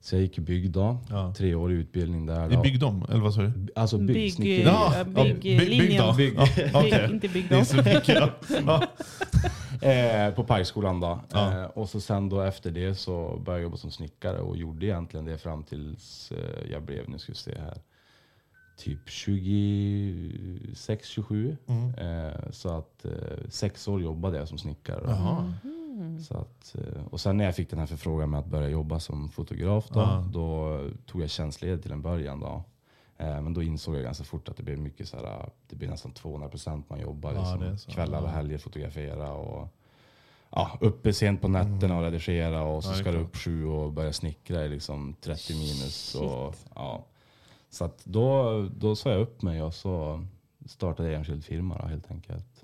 Så 0.00 0.14
jag 0.14 0.22
gick 0.22 0.38
i 0.38 0.40
bygg 0.40 0.70
då. 0.70 0.98
Ja. 1.10 1.34
Treårig 1.36 1.76
utbildning 1.76 2.26
där. 2.26 2.52
I. 2.52 2.56
Byggdom, 2.62 3.06
eller 3.08 3.20
vad 3.20 3.34
sa 3.34 3.42
du? 3.42 3.52
Alltså 3.74 3.98
bygg, 3.98 4.36
Bygg-. 4.38 4.64
Ja, 4.66 4.94
ja, 4.96 5.04
bygg-. 5.04 5.40
Bygg. 5.42 5.92
Ja. 5.94 6.14
Bygg- 6.16 7.10
Inte 7.10 7.28
bygg 7.28 7.46
Det 7.48 7.54
är 7.54 7.56
dem. 7.56 7.64
så 7.64 7.76
mycket. 7.76 8.08
Ja. 8.08 8.30
Ja. 8.66 8.86
Eh, 9.82 10.34
på 10.34 10.44
Parkskolan 10.44 11.00
då. 11.00 11.20
Ja. 11.32 11.58
Eh, 11.60 11.64
och 11.64 11.88
så 11.88 12.00
sen 12.00 12.28
då 12.28 12.40
efter 12.40 12.70
det 12.70 12.94
så 12.94 13.28
började 13.44 13.52
jag 13.52 13.62
jobba 13.62 13.76
som 13.76 13.90
snickare 13.90 14.38
och 14.38 14.56
gjorde 14.56 14.86
egentligen 14.86 15.26
det 15.26 15.38
fram 15.38 15.62
tills 15.62 16.32
eh, 16.32 16.70
jag 16.72 16.82
blev, 16.82 17.08
nu 17.08 17.18
ska 17.18 17.32
vi 17.32 17.36
se 17.38 17.58
här, 17.58 17.78
typ 18.76 19.08
26, 19.08 21.08
27. 21.08 21.56
Mm. 21.66 21.94
Eh, 21.94 22.50
så 22.50 22.68
att 22.78 23.04
eh, 23.04 23.12
sex 23.48 23.88
år 23.88 24.00
jobbade 24.02 24.38
jag 24.38 24.48
som 24.48 24.58
snickare. 24.58 25.00
då. 25.04 25.10
Jaha. 25.10 25.52
Så 26.28 26.36
att, 26.36 26.74
eh, 26.74 27.04
och 27.10 27.20
sen 27.20 27.36
när 27.36 27.44
jag 27.44 27.56
fick 27.56 27.70
den 27.70 27.78
här 27.78 27.86
förfrågan 27.86 28.30
med 28.30 28.40
att 28.40 28.46
börja 28.46 28.68
jobba 28.68 29.00
som 29.00 29.28
fotograf 29.30 29.88
då, 29.88 30.00
Ja. 30.00 30.24
då 30.32 30.80
tog 31.06 31.22
jag 31.22 31.30
tjänstledigt 31.30 31.82
till 31.82 31.92
en 31.92 32.02
början. 32.02 32.40
Då. 32.40 32.64
Eh, 33.18 33.40
Men 33.42 33.54
då 33.54 33.62
insåg 33.62 33.96
jag 33.96 34.02
ganska 34.02 34.24
fort 34.24 34.48
att 34.48 34.56
det 34.56 34.62
blev 34.62 34.78
mycket 34.78 35.08
så 35.08 35.16
här, 35.16 35.50
det 35.68 35.76
blir 35.76 35.88
nästan 35.88 36.12
200% 36.12 36.82
man 36.88 37.00
jobbar. 37.00 37.32
Ja, 37.32 37.56
liksom. 37.70 37.92
Kvällar 37.92 38.22
och 38.22 38.28
helger 38.28 38.58
fotografera. 38.58 39.32
Och, 39.32 39.68
ja, 40.50 40.78
uppe 40.80 41.12
sent 41.12 41.40
på 41.40 41.48
nätterna 41.48 41.96
och 41.96 42.02
redigera 42.02 42.62
och 42.62 42.84
så 42.84 42.88
Mm. 42.90 42.98
Ja, 42.98 43.04
ska 43.04 43.12
du 43.12 43.24
upp 43.24 43.36
sju 43.36 43.64
och 43.66 43.92
börja 43.92 44.12
snickra 44.12 44.64
i 44.64 44.68
liksom 44.68 45.14
30 45.20 45.52
minus. 45.54 46.14
Och, 46.14 46.54
ja. 46.74 47.04
Så 47.70 47.90
då, 48.04 48.62
då 48.76 48.96
sa 48.96 49.10
jag 49.10 49.20
upp 49.20 49.42
mig 49.42 49.62
och 49.62 49.74
så 49.74 50.24
startade 50.66 51.08
jag 51.08 51.18
enskild 51.18 51.44
firma 51.44 51.78
då, 51.78 51.86
helt 51.86 52.10
enkelt. 52.10 52.57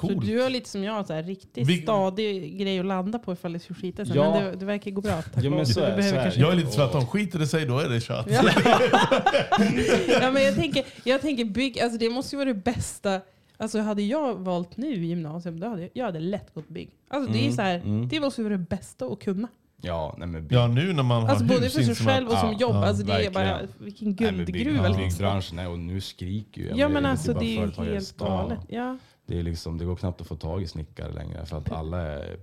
Så 0.00 0.06
Coolt. 0.06 0.26
du 0.26 0.40
har 0.42 0.50
lite 0.50 0.68
som 0.68 0.84
jag, 0.84 1.06
så 1.06 1.12
här, 1.12 1.22
riktigt 1.22 1.66
Vi- 1.68 1.82
stadig 1.82 2.58
grej 2.58 2.78
att 2.78 2.86
landa 2.86 3.18
på 3.18 3.32
ifall 3.32 3.52
det 3.52 3.58
skulle 3.58 3.78
skita 3.80 4.04
sig. 4.06 4.16
Ja. 4.16 4.30
Men 4.34 4.44
det, 4.44 4.56
det 4.56 4.64
verkar 4.64 4.90
gå 4.90 5.00
bra. 5.00 5.22
Ja, 5.42 5.50
men 5.50 5.66
så 5.66 5.80
är- 5.80 6.02
så 6.02 6.14
är 6.16 6.38
Jag 6.38 6.52
är 6.52 6.56
lite 6.56 6.70
tvärtom, 6.70 7.06
skiter 7.06 7.38
det 7.38 7.46
sig 7.46 7.66
då 7.66 7.78
är 7.78 7.88
det 7.88 8.00
kört. 8.00 8.26
Ja. 8.30 8.42
ja, 10.20 10.30
men 10.30 10.42
jag 10.42 10.54
tänker, 10.54 10.84
jag 11.04 11.20
tänker 11.20 11.44
bygg, 11.44 11.80
alltså 11.80 11.98
det 11.98 12.10
måste 12.10 12.36
ju 12.36 12.38
vara 12.38 12.48
det 12.48 12.54
bästa. 12.60 13.20
Alltså 13.56 13.78
hade 13.80 14.02
jag 14.02 14.34
valt 14.34 14.76
nu 14.76 14.94
i 14.94 15.06
gymnasium, 15.06 15.60
då 15.60 15.68
hade 15.68 15.80
jag, 15.82 15.90
jag 15.94 16.04
hade 16.04 16.20
lätt 16.20 16.54
gått 16.54 16.68
bygg. 16.68 16.90
Alltså 17.10 17.32
det 17.32 17.38
är 17.38 17.42
Mm, 17.42 17.52
så 17.56 17.62
här, 17.62 17.74
mm. 17.76 18.08
det 18.08 18.20
måste 18.20 18.40
ju 18.40 18.44
vara 18.48 18.56
det 18.58 18.64
bästa 18.64 19.06
att 19.06 19.18
kunna. 19.20 19.48
Ja, 19.82 20.14
nej 20.18 20.28
men 20.28 20.48
Ja, 20.50 20.66
nu 20.66 20.92
när 20.92 21.02
man 21.02 21.22
har 21.22 21.28
Alltså 21.28 21.44
både 21.44 21.70
för 21.70 21.82
sig 21.82 21.94
själv 21.94 22.28
och 22.28 22.34
Ja, 22.34 22.40
som 22.40 22.52
jobb. 22.52 22.74
ja, 22.74 22.86
alltså 22.86 23.02
det 23.04 23.26
är 23.26 23.30
bara, 23.30 23.58
vilken 23.78 24.08
Nej, 24.08 24.16
guldgruva. 24.30 24.82
bygg- 24.82 24.88
liksom. 24.88 25.02
Byggbranschen 25.08 25.58
är, 25.58 25.68
och 25.68 25.78
nu 25.78 26.00
skriker 26.00 26.60
ju. 26.60 26.72
Ja 26.76 26.88
men 26.88 27.06
alltså 27.06 27.32
det 27.34 27.44
är 27.44 27.60
ju 27.84 27.92
helt 27.92 28.16
galet. 28.16 28.58
Ja. 28.68 28.98
Det, 29.28 29.38
är 29.38 29.42
liksom, 29.42 29.78
det 29.78 29.84
går 29.84 29.96
knappt 29.96 30.20
att 30.20 30.26
få 30.26 30.36
tag 30.36 30.62
i 30.62 30.66
snickare 30.66 31.12
längre 31.12 31.46
för 31.46 31.56
att 31.58 31.72
alla 31.72 32.00
är 32.00 32.36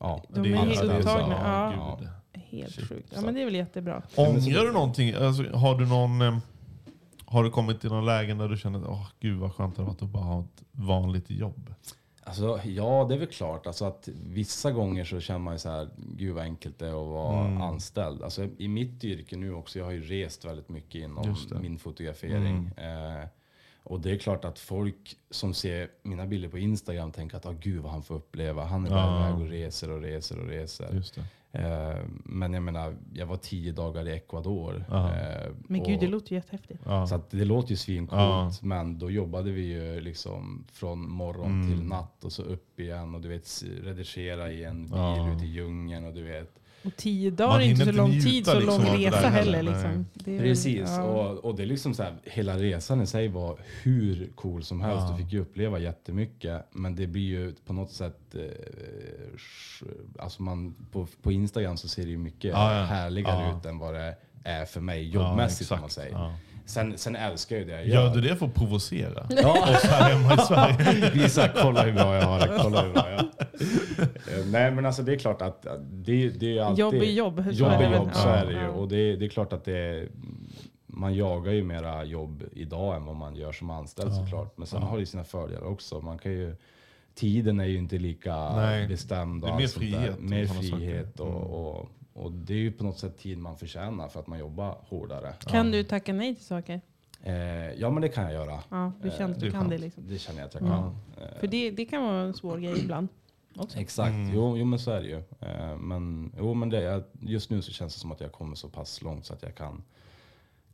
ja, 0.00 0.22
De 0.28 0.40
är 0.52 0.56
helt 0.56 0.82
upptagna. 0.82 1.36
Ja. 1.76 1.98
Helt 2.32 2.74
Shit. 2.74 2.88
sjukt. 2.88 3.12
Ja, 3.14 3.20
men 3.20 3.34
det 3.34 3.40
är 3.40 3.44
väl 3.44 3.54
jättebra. 3.54 4.02
Ångrar 4.16 4.64
du 4.66 4.72
någonting? 4.72 5.14
Alltså, 5.14 5.42
har 5.56 5.78
du 5.78 5.86
någon... 5.86 6.20
eh, 6.22 6.38
Har 7.24 7.44
du 7.44 7.50
kommit 7.50 7.80
till 7.80 7.90
någon 7.90 8.04
lägen 8.06 8.38
där 8.38 8.48
du 8.48 8.56
känner 8.56 8.78
att 8.78 8.86
åh, 8.88 9.06
gud 9.20 9.38
vad 9.38 9.52
skönt 9.54 9.76
det 9.76 9.82
hade 9.82 9.92
varit 9.92 10.02
att 10.02 10.08
bara 10.08 10.22
ha 10.24 10.40
ett 10.40 10.62
vanligt 10.72 11.30
jobb? 11.30 11.74
Alltså, 12.24 12.60
ja, 12.64 13.06
det 13.08 13.14
är 13.14 13.18
väl 13.18 13.28
klart. 13.28 13.66
Alltså 13.66 13.84
att 13.84 14.08
vissa 14.26 14.70
gånger 14.70 15.04
så 15.04 15.20
känner 15.20 15.40
man 15.40 15.54
ju 15.54 15.58
så 15.58 15.68
här, 15.70 15.88
gud 15.96 16.34
vad 16.34 16.44
enkelt 16.44 16.78
det 16.78 16.86
är 16.86 17.02
att 17.02 17.08
vara 17.08 17.46
Mm. 17.46 17.62
anställd. 17.62 18.22
Alltså, 18.22 18.48
I 18.58 18.68
mitt 18.68 19.04
yrke 19.04 19.36
nu 19.36 19.54
också, 19.54 19.78
jag 19.78 19.86
har 19.86 19.92
ju 19.92 20.02
rest 20.02 20.44
väldigt 20.44 20.68
mycket 20.68 20.94
inom 20.94 21.36
min 21.60 21.78
fotografering. 21.78 22.66
Eh, 22.76 23.28
och 23.84 24.00
det 24.00 24.10
är 24.10 24.18
klart 24.18 24.44
att 24.44 24.58
folk 24.58 25.16
som 25.30 25.54
ser 25.54 25.88
mina 26.02 26.26
bilder 26.26 26.48
på 26.48 26.58
Instagram 26.58 27.12
tänker 27.12 27.36
att 27.36 27.46
ah, 27.46 27.52
gud 27.60 27.82
vad 27.82 27.92
han 27.92 28.02
får 28.02 28.14
uppleva. 28.14 28.64
Han 28.64 28.86
är 28.86 28.90
Ja. 28.90 29.28
iväg 29.28 29.40
och 29.42 29.48
reser 29.50 29.90
och 29.90 30.00
reser 30.02 30.38
och 30.40 30.46
reser. 30.48 30.94
Just 30.94 31.14
det. 31.14 31.24
Eh, 31.54 31.98
men 32.24 32.52
jag 32.52 32.62
menar, 32.62 32.96
jag 33.14 33.26
var 33.26 33.36
tio 33.36 33.72
dagar 33.72 34.08
i 34.08 34.12
Ecuador. 34.12 34.84
Eh, 34.92 35.52
Men 35.68 35.82
gud, 35.82 36.00
det 36.00 36.06
låter 36.06 36.30
ju 36.30 36.36
jättehäftigt. 36.36 36.80
Ja. 36.86 37.06
så 37.06 37.14
att 37.14 37.30
det 37.30 37.44
låter 37.44 37.70
ju 37.70 37.76
svincoolt, 37.76 38.20
Ja. 38.20 38.52
men 38.62 38.98
då 38.98 39.10
jobbade 39.10 39.50
vi 39.50 39.62
ju 39.62 40.00
liksom 40.00 40.64
från 40.72 41.10
morgon 41.10 41.50
Mm. 41.62 41.70
till 41.70 41.82
natt 41.88 42.24
och 42.24 42.32
så 42.32 42.42
upp 42.42 42.80
igen 42.80 43.14
och 43.14 43.20
du 43.20 43.28
vet 43.28 43.62
redigera 43.82 44.52
i 44.52 44.64
en 44.64 44.82
bil 44.86 44.92
Ja. 44.98 45.32
ute 45.36 45.44
i 45.44 45.48
djungeln 45.48 46.04
och 46.06 46.14
du 46.14 46.22
vet. 46.22 46.58
Och 46.84 46.96
tio 46.96 47.30
Man 47.30 47.36
dagar 47.36 47.60
är 47.60 47.64
inte 47.64 47.84
så 47.84 47.92
lång 47.92 48.20
tid, 48.20 48.46
så 48.46 48.58
liksom 48.60 48.84
lång 48.84 48.96
resa 48.96 49.16
heller. 49.16 49.52
heller, 49.56 49.62
Liksom. 49.72 50.06
Det 50.14 50.36
är 50.36 50.40
Precis, 50.40 50.88
ja. 50.88 51.02
och, 51.02 51.44
och 51.44 51.54
det 51.54 51.62
är 51.62 51.66
liksom 51.66 51.94
så 51.94 52.02
här, 52.02 52.14
hela 52.24 52.56
resan 52.58 53.00
i 53.02 53.06
sig 53.06 53.28
var 53.28 53.58
hur 53.82 54.30
cool 54.34 54.62
som 54.64 54.80
helst. 54.80 55.04
Ja. 55.08 55.16
Du 55.16 55.22
fick 55.24 55.32
ju 55.32 55.40
uppleva 55.40 55.78
jättemycket, 55.78 56.66
men 56.72 56.96
det 56.96 57.06
blir 57.06 57.22
ju 57.22 57.54
på 57.66 57.72
något 57.72 57.90
sätt, 57.92 58.34
eh, 58.34 58.40
alltså 60.18 60.42
man, 60.42 60.74
på, 60.92 61.06
på 61.22 61.32
Instagram 61.32 61.76
så 61.76 61.88
ser 61.88 62.02
det 62.02 62.10
ju 62.10 62.18
mycket 62.18 62.50
Ja, 62.50 62.78
ja. 62.78 62.84
härligare 62.84 63.44
Ja. 63.50 63.58
ut 63.58 63.66
än 63.66 63.78
vad 63.78 63.94
det 63.94 64.14
är 64.44 64.64
för 64.64 64.80
mig 64.80 65.08
jobbmässigt 65.08 65.70
Ja, 65.70 65.80
man 65.80 65.90
säger. 65.90 66.34
Ja. 66.64 66.68
Sen, 66.68 66.98
sen 66.98 67.16
älskar 67.16 67.56
jag 67.56 67.64
ju 67.64 67.70
det 67.70 67.78
jag 67.84 67.86
Gör 67.88 68.14
du 68.14 68.20
det 68.20 68.36
för 68.36 68.46
att 68.46 68.54
provocera? 68.54 69.26
Ja. 69.30 69.62
Oss 69.62 69.82
här 69.84 70.10
hemma 70.12 70.34
i 70.34 70.38
Sverige? 70.38 71.10
Visa, 71.14 71.48
kolla 71.48 71.82
hur 71.82 71.92
bra 71.92 72.14
jag 72.16 72.22
har 72.22 72.38
det. 72.40 72.58
Kolla 72.62 72.82
hur 72.82 72.92
bra 72.92 73.10
jag 73.10 73.22
Nej 74.46 74.70
men 74.70 74.86
alltså 74.86 75.02
det 75.02 75.12
är 75.12 75.18
klart 75.18 75.42
att 75.42 75.66
det, 75.90 76.28
det 76.28 76.58
är 76.58 76.62
alltid... 76.62 76.78
Jobb 76.80 76.94
är 76.94 77.04
jobb, 77.12 77.44
så 77.44 77.50
Jobb 77.50 77.72
är 77.72 77.92
jobb, 77.94 78.10
så 78.12 78.28
Ja, 78.28 78.34
är 78.34 78.46
det 78.46 78.52
ju. 78.52 78.58
ja. 78.58 78.68
Och 78.70 78.88
det, 78.88 79.16
det 79.16 79.24
är 79.24 79.28
klart 79.28 79.52
att 79.52 79.64
det 79.64 79.76
är, 79.78 80.08
man 80.86 81.14
jagar 81.14 81.52
ju 81.52 81.62
mera 81.64 82.04
jobb 82.04 82.44
idag 82.52 82.96
än 82.96 83.04
vad 83.04 83.16
man 83.16 83.36
gör 83.36 83.52
som 83.52 83.70
anställd 83.70 84.14
såklart. 84.14 84.58
Men 84.58 84.66
sen 84.66 84.82
har 84.82 84.96
det 84.96 85.00
ju 85.00 85.06
sina 85.06 85.24
fördelar 85.24 85.64
också. 85.66 86.00
Man 86.00 86.18
kan 86.18 86.32
ju, 86.32 86.56
tiden 87.14 87.60
är 87.60 87.64
ju 87.64 87.78
inte 87.78 87.98
lika 87.98 88.50
Nej. 88.56 88.88
bestämd. 88.88 89.44
Och 89.44 89.48
Det 89.50 89.54
är 89.54 89.58
mer 89.58 89.66
frihet 89.66 90.20
Mer 90.20 90.46
frihet 90.46 91.20
och, 91.20 91.68
och, 91.76 91.88
och 92.12 92.32
det 92.32 92.52
är 92.54 92.58
ju 92.58 92.72
på 92.72 92.84
något 92.84 92.98
sätt 92.98 93.18
tid 93.18 93.38
man 93.38 93.56
förtjänar 93.56 94.08
för 94.08 94.20
att 94.20 94.26
man 94.26 94.38
jobbar 94.38 94.78
hårdare. 94.88 95.32
Kan 95.46 95.70
du 95.70 95.84
tacka 95.84 96.12
nej 96.12 96.34
till 96.34 96.44
saker? 96.44 96.80
Eh, 97.24 97.34
ja 97.72 97.90
men 97.90 98.02
det 98.02 98.08
kan 98.08 98.24
jag 98.24 98.32
göra. 98.32 98.58
Ja, 98.68 98.92
du 99.02 99.08
Eh, 99.08 99.14
känner 99.16 99.34
att 99.34 99.40
det 99.40 99.40
du 99.40 99.46
är 99.46 99.50
kan 99.52 99.60
skönt. 99.60 99.70
det 99.70 99.78
liksom. 99.78 100.04
Det 100.08 100.18
känner 100.18 100.38
jag 100.38 100.46
att 100.46 100.54
jag 100.54 100.62
Ja. 100.62 100.66
kan. 100.68 100.96
Eh, 101.24 101.38
För 101.40 101.46
det, 101.46 101.70
det 101.70 101.84
kan 101.84 102.02
vara 102.02 102.20
en 102.22 102.34
svår 102.34 102.58
grej 102.58 102.78
ibland. 102.80 103.08
Också. 103.56 103.78
Exakt, 103.78 104.10
Mm. 104.14 104.34
jo, 104.34 104.56
jo 104.58 104.64
men 104.64 104.78
så 104.78 104.90
är 104.90 105.00
det 105.00 105.08
ju. 105.08 105.22
Eh, 105.40 105.76
men 105.78 106.32
jo, 106.38 106.54
men 106.54 106.70
det, 106.70 107.04
just 107.20 107.50
nu 107.50 107.62
så 107.62 107.72
känns 107.72 107.94
det 107.94 108.00
som 108.00 108.12
att 108.12 108.20
jag 108.20 108.32
kommer 108.32 108.54
så 108.56 108.68
pass 108.68 109.02
långt 109.02 109.26
så 109.26 109.32
att 109.34 109.42
jag 109.42 109.54
kan, 109.54 109.82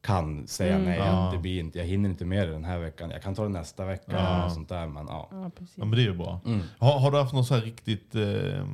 kan 0.01 0.47
säga 0.47 0.75
Mm. 0.75 0.87
nej. 0.87 0.99
Ja. 0.99 1.05
Att 1.27 1.33
det 1.33 1.39
blir 1.39 1.61
inte, 1.61 1.79
jag 1.79 1.87
hinner 1.87 2.09
inte 2.09 2.25
med 2.25 2.49
det 2.49 2.53
den 2.53 2.65
här 2.65 2.79
veckan. 2.79 3.11
Jag 3.11 3.23
kan 3.23 3.35
ta 3.35 3.43
det 3.43 3.49
nästa 3.49 3.85
vecka 3.85 4.13
Ja. 4.13 4.45
och 4.47 4.53
sånt 4.53 4.69
där. 4.69 4.87
Men, 4.87 5.07
ja. 5.09 5.29
Ja, 5.31 5.51
precis. 5.59 5.75
Ja, 5.79 5.85
men 5.85 5.97
det 5.97 6.03
är 6.03 6.07
ju 6.07 6.15
bra. 6.15 6.41
Mm. 6.47 6.61
Har, 6.79 6.99
har 7.01 7.11
du 7.11 7.19
haft 7.19 7.35
något 7.35 7.47
så 7.47 7.55
här 7.55 7.63
riktigt 7.63 8.15
eh, 8.15 8.67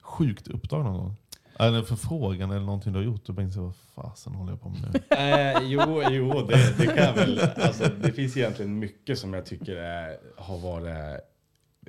sjukt 0.00 0.48
uppdrag 0.48 0.84
någon 0.84 0.98
gång? 0.98 1.14
Eller 1.58 1.78
en 1.78 1.84
förfrågan 1.84 2.50
eller 2.50 2.66
någonting 2.66 2.92
du 2.92 2.98
har 2.98 3.04
gjort 3.04 3.26
Du 3.26 3.32
bara 3.32 3.42
inser 3.42 3.60
vad 3.60 3.74
fasen 3.94 4.34
håller 4.34 4.52
jag 4.52 4.60
på 4.60 4.68
med 4.68 4.80
nu? 4.92 5.00
Eh, 5.16 5.62
jo, 5.62 6.02
jo 6.10 6.46
det, 6.46 6.78
det 6.78 6.86
kan 6.86 7.04
jag 7.04 7.14
väl. 7.14 7.40
Alltså, 7.56 7.84
det 8.02 8.12
finns 8.12 8.36
egentligen 8.36 8.78
mycket 8.78 9.18
som 9.18 9.34
jag 9.34 9.46
tycker 9.46 9.76
är, 9.76 10.16
har 10.36 10.58
varit 10.58 11.20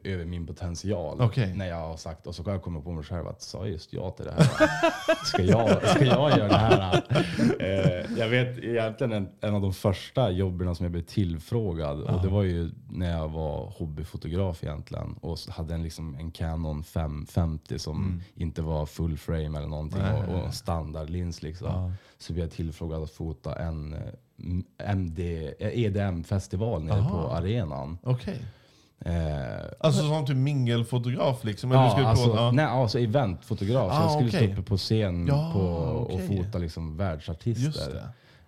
över 0.04 0.26
min 0.26 0.48
potential. 0.48 1.22
Okej. 1.22 1.54
När 1.56 1.68
jag 1.68 1.76
har 1.76 1.98
sagt, 1.98 2.28
och 2.28 2.36
så 2.36 2.44
kan 2.44 2.54
jag 2.54 2.62
komma 2.62 2.82
på 2.82 2.92
mig 2.92 3.04
själv 3.04 3.28
att 3.28 3.42
sa 3.42 3.68
just 3.68 3.94
ja 3.94 4.12
till 4.12 4.26
det 4.26 4.32
här? 4.32 4.46
Ska 5.26 5.42
jag, 5.42 5.88
ska 5.88 6.06
jag 6.06 6.38
göra 6.38 6.48
det 6.48 6.58
här? 6.58 7.04
Eh, 7.60 8.20
jag 8.20 8.30
vet 8.30 8.58
egentligen 8.58 9.14
en, 9.14 9.30
en 9.42 9.56
av 9.56 9.62
de 9.62 9.74
första 9.74 10.32
jobben 10.32 10.76
som 10.76 10.84
jag 10.84 10.92
blev 10.92 11.02
tillfrågad. 11.02 12.02
Och 12.02 12.22
det 12.22 12.28
var 12.28 12.44
ju 12.44 12.72
när 12.90 13.12
jag 13.12 13.30
var 13.30 13.74
hobbyfotograf 13.78 14.64
egentligen. 14.64 15.16
Och 15.22 15.38
hade 15.50 15.74
en, 15.74 15.84
liksom, 15.84 16.16
en 16.16 16.32
Canon 16.32 16.84
550 16.84 17.80
som 17.80 18.22
inte 18.36 18.62
var 18.62 18.86
full 18.86 19.18
frame 19.18 19.58
eller 19.58 19.68
någonting. 19.68 20.02
Mm. 20.02 20.20
Nej. 20.20 20.36
och, 20.36 20.48
och 20.48 20.54
standardlins 20.54 21.42
liksom. 21.42 21.68
Ja. 21.68 21.92
Så 22.18 22.34
blev 22.34 22.46
jag 22.46 22.52
tillfrågad 22.52 23.04
att 23.04 23.12
fota 23.12 23.56
en 23.56 23.94
eh, 23.94 24.00
MD, 24.78 25.54
eh, 25.60 25.84
EDM-festival 25.84 26.84
nere 26.84 27.00
Aha. 27.00 27.10
på 27.24 27.32
arenan. 27.32 27.98
Okej. 28.04 28.42
Eh, 29.06 29.14
Alltså 29.80 30.08
som 30.08 30.26
typ 30.26 30.36
mingelfotograf 30.38 31.44
liksom? 31.44 31.72
Eller 31.72 31.82
Ja, 31.84 31.90
skulle 31.92 32.08
alltså, 32.08 32.36
ja. 32.36 32.52
nej, 32.52 32.66
alltså 32.66 33.00
eventfotograf. 33.00 33.92
Ah, 33.92 34.02
jag 34.02 34.12
skulle 34.12 34.30
okej. 34.30 34.40
stå 34.50 34.52
uppe 34.54 34.70
på 34.70 34.78
scen 34.78 35.28
Ja, 35.28 35.52
på, 35.54 35.60
och 36.14 36.22
fota 36.28 36.58
liksom 36.58 36.98
världsartister. 36.98 38.02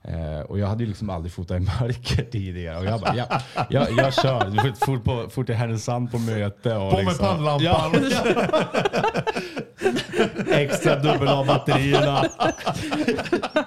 Eh, 0.04 0.40
och 0.40 0.60
jag 0.60 0.68
hade 0.68 0.84
ju 0.84 0.88
liksom 0.88 1.10
aldrig 1.10 1.32
fotat 1.34 1.58
i 1.58 1.60
mörker 1.60 2.24
tidigare. 2.32 2.78
Och 2.78 2.86
jag 2.86 3.00
bara, 3.02 3.16
ja, 3.16 3.42
jag, 3.70 3.88
jag 3.98 4.14
kör. 4.14 4.86
Fort, 4.86 5.04
på, 5.04 5.30
fort 5.30 5.46
till 5.46 5.56
Härnösand 5.56 6.12
på 6.12 6.18
möte. 6.20 6.76
Och 6.76 6.92
På 6.92 6.98
med 6.98 7.06
liksom, 7.06 7.26
pannlampan! 7.26 7.92
extra 10.52 10.96
dubbel 10.96 11.28
av 11.28 11.46
batterierna. 11.46 12.26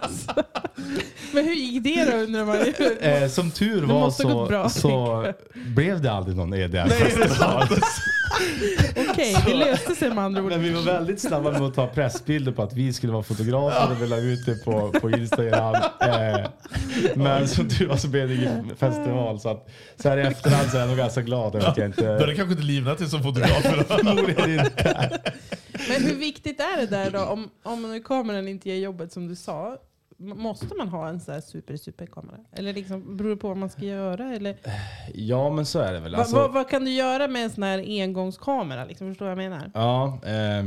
Men 1.33 1.45
hur 1.45 1.55
gick 1.55 1.85
det 1.85 2.11
då 2.11 2.17
undrar 2.17 2.45
man 2.45 2.57
ju? 2.57 2.99
Eh, 3.01 3.29
som 3.29 3.51
tur 3.51 3.83
var 3.83 4.01
måste 4.01 4.25
gått 4.25 4.49
bra, 4.49 4.69
så 4.69 5.27
blev 5.55 6.03
det 6.03 6.13
aldrig 6.13 6.37
någon 6.37 6.55
EDM-festival. 6.55 7.67
Okej, 9.11 9.37
det 9.47 9.55
löste 9.55 9.95
sig 9.95 10.09
med 10.09 10.25
andra 10.25 10.43
ord. 10.43 10.49
Men 10.49 10.63
vi 10.63 10.71
var 10.71 10.83
väldigt 10.83 11.21
snabba 11.21 11.51
med 11.51 11.63
att 11.63 11.75
ta 11.75 11.87
pressbilder 11.87 12.53
på 12.53 12.63
att 12.63 12.73
vi 12.73 12.93
skulle 12.93 13.13
vara 13.13 13.23
fotografer 13.23 13.93
och 13.93 14.03
vi 14.03 14.07
la 14.07 14.17
ut 14.17 14.47
det 14.47 14.65
på, 14.65 14.93
på 15.01 15.11
Instagram. 15.11 15.75
Eh, 16.01 16.47
men 17.15 17.49
som 17.49 17.69
tur 17.69 17.87
var 17.87 17.97
så 17.97 18.09
blev 18.09 18.29
det 18.29 18.35
ingen 18.35 18.77
festival. 18.77 19.41
Så, 19.41 19.49
att, 19.49 19.69
så 19.97 20.09
här 20.09 20.17
i 20.17 20.21
efterhand 20.21 20.71
så 20.71 20.77
är 20.77 20.81
jag 20.81 20.89
nog 20.89 20.99
ganska 20.99 21.23
glad 21.23 21.55
över 21.55 21.69
att 21.69 21.77
jag 21.77 21.91
Då 21.91 22.03
är 22.05 22.15
inte... 22.15 22.27
det 22.27 22.35
kanske 22.35 22.53
inte 22.53 22.67
livnat 22.67 22.99
till 22.99 23.11
som 23.11 23.23
fotograf. 23.23 23.63
Förmodligen 23.89 24.51
inte. 24.51 25.21
Men 25.89 26.03
hur 26.03 26.15
viktigt 26.15 26.61
är 26.61 26.81
det 26.81 26.87
där 26.87 27.11
då? 27.11 27.25
Om, 27.25 27.51
om 27.63 27.83
nu 27.83 28.01
kameran 28.01 28.49
inte 28.49 28.69
ger 28.69 28.77
jobbet 28.77 29.13
som 29.13 29.29
du 29.29 29.37
sa. 29.37 29.77
Måste 30.21 30.75
man 30.79 30.89
ha 30.89 31.09
en 31.09 31.21
sån 31.21 31.35
här 31.35 31.41
super 31.41 31.77
super 31.77 32.07
kamera? 32.07 32.37
Eller 32.53 32.73
liksom, 32.75 33.17
beror 33.17 33.31
det 33.31 33.37
på 33.37 33.49
vad 33.49 33.57
man 33.57 33.71
ska 33.71 33.83
göra? 33.85 34.35
Eller, 34.35 34.57
Ja 35.15 35.51
men 35.51 35.67
så 35.67 35.79
är 35.79 35.93
det 35.93 36.01
väl. 36.01 36.13
Va- 36.13 36.19
Alltså, 36.19 36.49
vad, 36.49 36.69
kan 36.69 36.85
du 36.85 36.91
göra 36.91 37.29
med 37.29 37.45
en 37.45 37.51
sån 37.51 37.63
här 37.63 37.79
engångskamera? 38.03 38.85
Liksom, 38.85 39.11
förstår 39.11 39.27
du 39.29 39.35
vad 39.35 39.45
jag 39.45 39.51
menar? 39.51 39.71
Ja, 39.75 40.19
eh, 40.27 40.65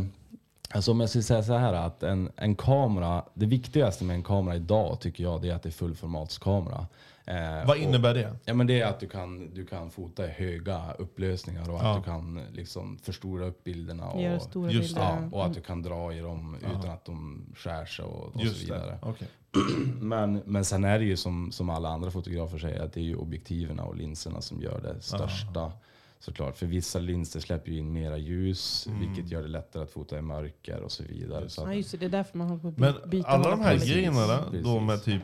alltså 0.69 0.91
om 0.91 0.99
jag 0.99 1.09
skulle 1.09 1.23
säga 1.23 1.43
så 1.43 1.53
här 1.53 1.73
att 1.73 2.03
en, 2.03 2.31
en 2.35 2.55
kamera, 2.55 3.25
det 3.33 3.45
viktigaste 3.45 4.03
med 4.03 4.13
en 4.15 4.23
kamera 4.23 4.55
idag 4.55 4.99
tycker 5.01 5.23
jag 5.23 5.41
det 5.41 5.49
är 5.49 5.55
att 5.55 5.63
det 5.63 5.69
är 5.69 5.71
fullformatskamera. 5.71 6.87
Eh, 7.25 7.35
Vad 7.67 7.69
och- 7.69 7.77
innebär 7.77 8.13
det? 8.13 8.35
Ja, 8.45 8.53
men 8.53 8.67
det 8.67 8.81
är 8.81 8.85
att 8.85 8.99
du 8.99 9.09
kan, 9.09 9.53
du 9.53 9.65
kan 9.65 9.91
fota 9.91 10.25
i 10.25 10.29
höga 10.29 10.91
upplösningar 10.97 11.69
och 11.69 11.79
Ja. 11.83 11.91
att 11.91 11.97
du 11.97 12.03
kan 12.03 12.41
liksom 12.53 12.97
förstora 12.97 13.45
upp 13.45 13.63
bilderna. 13.63 14.09
Och, 14.09 14.21
just 14.21 14.53
bilder. 14.53 15.01
ja, 15.01 15.17
och 15.31 15.45
att 15.45 15.53
du 15.53 15.61
kan 15.61 15.81
dra 15.81 16.13
i 16.13 16.19
dem 16.19 16.57
utan 16.61 16.89
att 16.91 17.05
de 17.05 17.45
skär 17.55 17.85
sig 17.85 18.05
och, 18.05 18.35
och 18.35 18.41
så 18.41 18.47
vidare. 18.65 18.97
det. 19.19 19.25
Men, 20.01 20.41
men 20.45 20.65
sen 20.65 20.83
är 20.83 20.99
det 20.99 21.05
ju 21.05 21.17
som, 21.17 21.51
som 21.51 21.69
alla 21.69 21.89
andra 21.89 22.11
fotografer 22.11 22.57
säger 22.57 22.81
att 22.81 22.93
det 22.93 22.99
är 22.99 23.03
ju 23.03 23.15
objektiven 23.15 23.79
och 23.79 23.95
linserna 23.95 24.41
som 24.41 24.61
gör 24.61 24.81
det 24.81 25.01
största. 25.01 25.71
Såklart, 26.19 26.57
för 26.57 26.65
vissa 26.65 26.99
linser 26.99 27.39
släpper 27.39 27.71
ju 27.71 27.77
in 27.77 27.93
mera 27.93 28.17
ljus 28.17 28.87
Mm. 28.87 28.99
vilket 28.99 29.31
gör 29.31 29.41
det 29.41 29.47
lättare 29.47 29.83
att 29.83 29.91
fota 29.91 30.17
i 30.17 30.21
mörker 30.21 30.81
och 30.81 30.91
så 30.91 31.03
vidare. 31.03 31.49
Så 31.49 31.61
Ja, 31.61 31.73
just 31.73 31.91
det. 31.91 31.97
Det 31.97 32.05
är 32.05 32.09
därför 32.09 32.37
man 32.37 32.47
håller 32.47 32.61
på 32.61 32.67
att 32.67 32.77
Men 32.77 33.25
alla 33.25 33.49
de 33.49 33.59
här 33.61 33.77
grejerna 33.77 34.45
då, 34.63 34.79
med 34.79 35.03
typ 35.03 35.23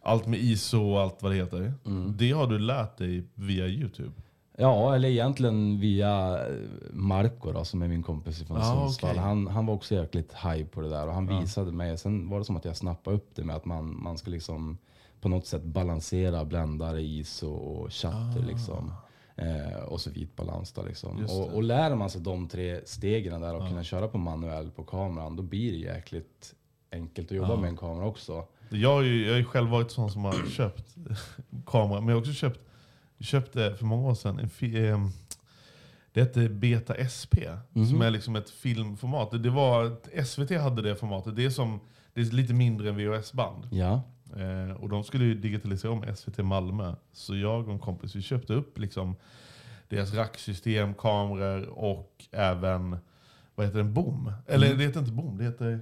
allt 0.00 0.26
med 0.26 0.40
ISO 0.40 0.82
och 0.82 1.00
allt 1.00 1.22
vad 1.22 1.32
det 1.32 1.36
heter. 1.36 1.74
Mm. 1.86 2.14
Det 2.16 2.30
har 2.30 2.46
du 2.46 2.58
lärt 2.58 2.98
dig 2.98 3.24
via 3.34 3.66
YouTube? 3.66 4.12
Ja, 4.60 4.94
eller 4.94 5.08
egentligen 5.08 5.80
via 5.80 6.38
eh, 6.46 6.54
Marco 6.92 7.52
då, 7.52 7.64
som 7.64 7.82
är 7.82 7.88
min 7.88 8.02
kompis 8.02 8.42
från 8.46 8.56
Ah, 8.56 8.62
Sundsvall. 8.62 9.10
okej. 9.10 9.22
Han, 9.22 9.46
han 9.46 9.66
var 9.66 9.74
också 9.74 9.94
jäkligt 9.94 10.32
high 10.32 10.64
på 10.66 10.80
det 10.80 10.88
där 10.88 11.06
och 11.06 11.14
han 11.14 11.28
Ja. 11.28 11.40
visade 11.40 11.72
mig. 11.72 11.98
Sen 11.98 12.28
var 12.30 12.38
det 12.38 12.44
som 12.44 12.56
att 12.56 12.64
jag 12.64 12.76
snappade 12.76 13.16
upp 13.16 13.30
det 13.34 13.44
med 13.44 13.56
att 13.56 13.64
man, 13.64 14.02
man 14.02 14.18
ska 14.18 14.30
liksom 14.30 14.78
på 15.20 15.28
något 15.28 15.46
sätt 15.46 15.62
balansera 15.64 16.44
bländare, 16.44 17.02
ISO 17.02 17.50
och 17.50 17.92
shutter 17.92 18.44
liksom. 18.48 18.92
Eh, 19.36 19.82
och 19.84 20.00
så 20.00 20.10
vit 20.10 20.36
balans 20.36 20.72
då 20.72 20.82
liksom. 20.82 21.26
Ah. 21.28 21.32
Och, 21.32 21.54
och 21.54 21.62
lär 21.62 21.94
man 21.94 22.10
sig 22.10 22.20
de 22.20 22.48
tre 22.48 22.80
stegen 22.86 23.40
där 23.40 23.54
och 23.54 23.68
kunna 23.68 23.84
köra 23.84 24.08
på 24.08 24.18
manuell 24.18 24.70
på 24.70 24.84
kameran, 24.84 25.36
då 25.36 25.42
blir 25.42 25.72
det 25.72 25.78
jäkligt 25.78 26.54
enkelt 26.92 27.30
att 27.30 27.36
jobba 27.36 27.48
Ja. 27.54 27.60
med 27.60 27.68
en 27.68 27.76
kamera 27.76 28.06
också. 28.06 28.44
Jag 28.70 28.92
har 28.94 29.02
ju 29.02 29.24
jag 29.26 29.32
har 29.32 29.38
ju 29.38 29.44
själv 29.44 29.70
varit 29.70 29.90
sån 29.90 30.10
som 30.10 30.24
har 30.24 30.34
köpt 30.50 30.94
kamera, 31.66 32.00
men 32.00 32.08
jag 32.08 32.14
har 32.16 32.20
också 32.20 32.32
köpt 32.32 32.60
Jag 33.18 33.26
köpte 33.26 33.74
för 33.76 33.84
många 33.84 34.08
år 34.08 34.14
sedan 34.14 34.38
en 34.60 34.84
eh, 34.92 35.08
det 36.12 36.20
hette 36.20 36.48
Beta 36.48 36.94
SP, 37.14 37.34
som 37.88 38.02
är 38.02 38.10
liksom 38.10 38.36
ett 38.36 38.50
filmformat. 38.50 39.42
Det- 39.42 39.50
var, 39.50 39.96
SVT 40.24 40.50
hade 40.60 40.82
det 40.82 40.96
formatet. 40.96 41.36
Det 41.36 41.44
är, 41.44 41.50
som, 41.50 41.80
det 42.14 42.20
är 42.20 42.24
lite 42.24 42.54
mindre 42.54 42.88
än 42.88 42.96
VHS-band. 42.96 43.68
Ja. 43.72 44.02
Eh, 44.36 44.72
och 44.76 44.88
de 44.88 45.04
skulle 45.04 45.24
ju 45.24 45.34
digitalisera 45.34 45.90
om 45.92 46.04
SVT 46.16 46.38
Malmö. 46.38 46.94
Så 47.12 47.36
jag 47.36 47.66
och 47.68 47.72
en 47.72 47.78
kompis 47.78 48.16
vi 48.16 48.22
köpte 48.22 48.52
upp 48.54 48.78
liksom 48.78 49.16
deras 49.88 50.14
racksystem, 50.14 50.94
kameror 50.94 51.66
och 51.68 52.24
även 52.32 52.96
vad 53.54 53.66
heter 53.66 53.78
det, 53.78 53.84
en 53.84 53.94
bom. 53.94 54.32
Eller 54.46 54.74
det 54.74 54.84
heter 54.84 55.00
inte 55.00 55.12
bom, 55.12 55.38
det 55.38 55.44
heter 55.44 55.80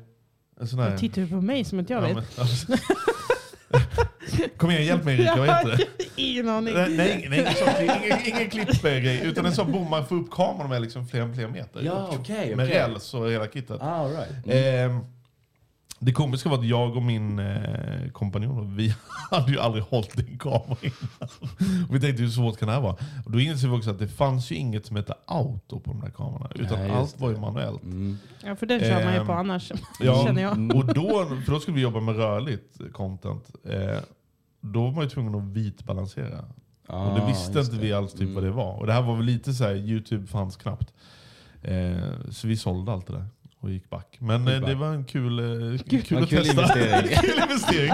en 0.61 0.69
sån 0.69 0.79
här... 0.79 0.97
Tittar 0.99 1.23
du 1.23 1.29
på 1.29 1.41
mig 1.41 1.65
som 1.65 1.79
att 1.81 1.91
jag 1.91 2.11
Ja, 2.11 2.15
vet? 2.15 2.39
men- 2.69 2.79
Kom 4.57 4.71
igen, 4.71 4.85
hjälp 4.85 5.05
mig 5.05 5.15
Erika, 5.21 5.37
vad 5.37 5.49
heter 5.49 5.77
det? 5.77 6.05
Ingen 6.23 6.49
aning. 6.49 6.75
Nej, 6.75 6.97
nej, 6.97 7.27
nej 7.31 7.41
ingen, 7.41 7.55
sån, 7.55 7.69
ingen, 7.85 8.21
ingen 8.27 8.51
klippgrej, 8.51 9.21
utan 9.27 9.47
en 9.47 9.53
sån 9.53 9.73
bom 9.73 9.91
man 9.91 10.07
får 10.07 10.17
upp 10.17 10.31
kameran 10.31 10.71
med 10.71 10.83
liksom 10.83 11.07
flera, 11.07 11.35
flera 11.35 11.49
meter. 11.49 11.83
Ja, 11.83 12.09
okej, 12.21 12.57
Med 12.57 12.67
okej. 12.67 12.79
räls 12.79 13.15
och 13.15 13.31
hela 13.31 13.47
kittet. 13.47 13.83
Ah, 13.83 13.85
all 13.91 14.11
right. 14.11 14.31
Ehm, 14.47 14.99
det 15.99 16.13
komiska 16.13 16.49
var 16.49 16.59
att 16.59 16.67
jag 16.67 16.97
och 16.97 17.03
min 17.03 17.39
eh, 17.39 18.11
kompanjon, 18.13 18.77
vi 18.77 18.95
hade 19.31 19.53
ju 19.53 19.59
aldrig 19.61 19.85
hållit 19.85 20.19
en 20.19 20.39
kamera 20.39 20.77
innan. 20.83 21.29
Och 21.89 21.95
vi 21.95 22.01
tänkte 22.01 22.23
hur 22.23 22.31
svårt 22.31 22.59
kan 22.59 22.69
det 22.69 22.75
här 22.75 22.81
vara? 22.81 22.97
Och 23.25 23.31
då 23.33 23.41
insåg 23.41 23.71
vi 23.71 23.77
också 23.77 23.91
att 23.91 23.99
det 23.99 24.09
fanns 24.09 24.51
ju 24.51 24.55
inget 24.55 24.87
som 24.87 24.97
hette 24.97 25.15
auto 25.27 25.81
på 25.81 25.91
de 25.91 26.01
där 26.01 26.11
kamerorna. 26.11 26.51
Utan 26.55 26.79
Nej, 26.79 26.91
allt 26.91 27.21
var 27.21 27.29
ju 27.29 27.35
det. 27.35 27.41
manuellt. 27.41 27.83
Mm. 27.83 28.19
Ja, 28.45 28.57
för 28.57 28.67
den 28.67 28.81
kör 28.81 29.05
man 29.05 29.15
ju 29.15 29.25
på 29.25 29.33
Ehm, 29.33 29.39
annars, 29.39 29.73
Ja, 30.01 30.25
känner 30.27 30.43
jag. 30.43 30.77
och 30.77 30.95
då, 30.95 31.27
för 31.45 31.53
då 31.53 31.61
skulle 31.61 31.75
vi 31.75 31.81
jobba 31.83 32.01
med 32.01 32.17
rörligt 32.17 32.93
content. 32.93 33.51
Eh, 33.65 33.99
då 34.73 34.85
var 34.85 34.93
man 34.93 35.05
ju 35.05 35.11
tvungen 35.11 35.35
att 35.35 35.43
vitbalansera. 35.57 36.39
och 36.89 37.15
det 37.15 37.23
Ah, 37.23 37.27
visste 37.27 37.61
inte 37.61 37.73
det. 37.73 37.79
vi 37.83 37.93
alls 37.93 38.13
typ 38.13 38.21
Mm. 38.23 38.35
vad 38.35 38.45
det 38.45 38.51
var. 38.51 38.75
Och 38.77 38.87
det 38.87 38.93
här 38.93 39.03
var 39.03 39.17
väl 39.17 39.25
lite 39.25 39.55
så 39.55 39.65
här, 39.65 39.75
Youtube 39.75 40.27
fanns 40.27 40.57
knappt. 40.57 40.93
Eh, 41.63 41.97
så 42.31 42.49
vi 42.49 42.57
sålde 42.57 42.93
allt 42.93 43.07
det 43.07 43.13
där 43.13 43.27
och 43.61 43.71
gick 43.71 43.91
back. 43.91 44.17
Men 44.21 44.41
Gick 44.47 44.51
eh, 44.55 44.61
det 44.61 44.67
back. 44.67 44.77
var 44.77 44.95
en 44.95 45.05
kul, 45.05 45.39
eh, 45.39 45.79
kul 45.79 46.19
en 46.19 46.23
att 46.23 46.29
kul 46.31 46.39
testa. 46.45 46.53
investering. 46.53 47.17
kul 47.23 47.43
investering. 47.43 47.93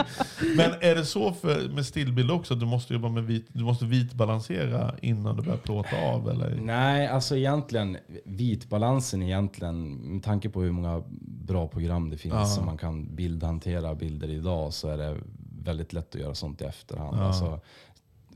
Men 0.56 0.70
är 0.90 0.94
det 0.94 1.04
så 1.04 1.32
för, 1.32 1.68
med 1.68 1.86
stillbild 1.86 2.30
också 2.30 2.54
att 2.54 2.60
du 2.60 2.66
måste 2.66 2.92
jobba 2.94 3.08
med 3.08 3.24
vit, 3.24 3.46
du 3.52 3.64
måste 3.64 3.84
vitbalansera 3.84 4.94
innan 5.02 5.36
du 5.36 5.42
börjar 5.42 5.58
plåta 5.58 5.96
av? 5.96 6.30
Eller? 6.30 6.56
Nej, 6.60 7.06
alltså 7.08 7.36
egentligen 7.36 7.96
vitbalansen 8.24 9.22
egentligen, 9.22 9.92
med 9.92 10.22
tanke 10.22 10.48
på 10.50 10.62
hur 10.62 10.72
många 10.72 11.02
bra 11.46 11.68
program 11.68 12.10
det 12.10 12.16
finns 12.16 12.34
Ja. 12.34 12.44
som 12.46 12.66
man 12.66 12.78
kan 12.78 13.14
bildhantera 13.16 13.94
bilder 13.94 14.30
idag 14.30 14.72
så 14.72 14.88
är 14.88 14.96
det 14.98 15.16
väldigt 15.62 15.92
lätt 15.92 16.14
att 16.14 16.20
göra 16.20 16.34
sånt 16.34 16.60
i 16.60 16.64
efterhand. 16.64 17.18
Ja. 17.18 17.24
Alltså, 17.24 17.60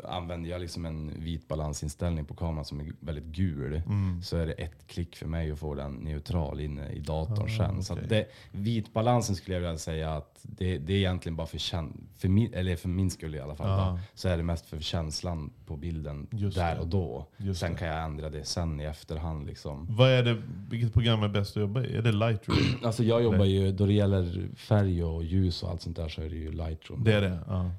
använder 0.04 0.50
jag 0.50 0.60
liksom 0.60 0.86
en 0.86 1.12
vitbalansinställning 1.16 2.24
på 2.24 2.34
kameran 2.34 2.64
som 2.64 2.80
är 2.80 2.86
väldigt 3.00 3.24
gul 3.24 3.82
Mm. 3.86 4.22
så 4.22 4.36
är 4.36 4.46
det 4.46 4.52
ett 4.52 4.86
klick 4.86 5.16
för 5.16 5.26
mig 5.26 5.50
att 5.52 5.58
få 5.58 5.74
den 5.74 5.92
neutral 5.92 6.60
inne 6.60 6.88
i 6.92 6.98
datorn 7.00 7.44
Ah, 7.46 7.56
sen. 7.66 7.82
Så 7.84 7.92
okej. 7.92 8.02
att 8.04 8.10
det, 8.10 8.26
vitbalansen 8.52 9.36
skulle 9.36 9.54
jag 9.56 9.60
vilja 9.60 9.78
säga 9.78 10.12
att 10.14 10.38
det, 10.42 10.78
det 10.78 10.92
är 10.92 10.96
egentligen 10.96 11.36
bara 11.36 11.46
för, 11.46 11.58
kän- 11.58 12.00
för, 12.16 12.28
min, 12.28 12.54
eller 12.54 12.76
för 12.76 12.88
min 12.88 13.10
skull 13.10 13.34
i 13.34 13.40
alla 13.40 13.54
fall. 13.56 13.68
Ja. 13.68 13.90
Då, 13.90 13.98
så 14.14 14.28
är 14.28 14.36
det 14.36 14.42
mest 14.42 14.66
för 14.66 14.80
känslan 14.80 15.50
på 15.66 15.76
bilden 15.76 16.26
Just 16.30 16.56
där 16.56 16.74
det. 16.74 16.80
och 16.80 16.86
då. 16.88 17.26
Just 17.36 17.60
sen 17.60 17.72
det. 17.72 17.78
kan 17.78 17.88
jag 17.88 18.04
ändra 18.04 18.30
det 18.30 18.44
sen 18.44 18.80
i 18.80 18.84
efterhand. 18.84 19.46
Liksom. 19.46 19.86
Vad 19.90 20.10
är 20.10 20.22
det, 20.22 20.42
vilket 20.70 20.92
program 20.92 21.22
är 21.22 21.28
bäst 21.28 21.56
att 21.56 21.60
jobba 21.60 21.82
i? 21.82 21.96
Är 21.96 22.02
det 22.02 22.12
Lightroom? 22.12 22.58
Alltså 22.84 23.04
jag 23.04 23.22
jobbar 23.22 23.44
ju, 23.44 23.72
då 23.72 23.86
det 23.86 23.92
gäller 23.92 24.48
färg 24.56 25.04
och 25.04 25.24
ljus 25.24 25.62
och 25.62 25.70
allt 25.70 25.82
sånt 25.82 25.96
där 25.96 26.08
så 26.08 26.22
är 26.22 26.30
det 26.30 26.36
ju 26.36 26.52
Lightroom. 26.52 27.04
Det 27.04 27.12
är 27.12 27.20
det? 27.20 27.38
Ja. 27.46 27.70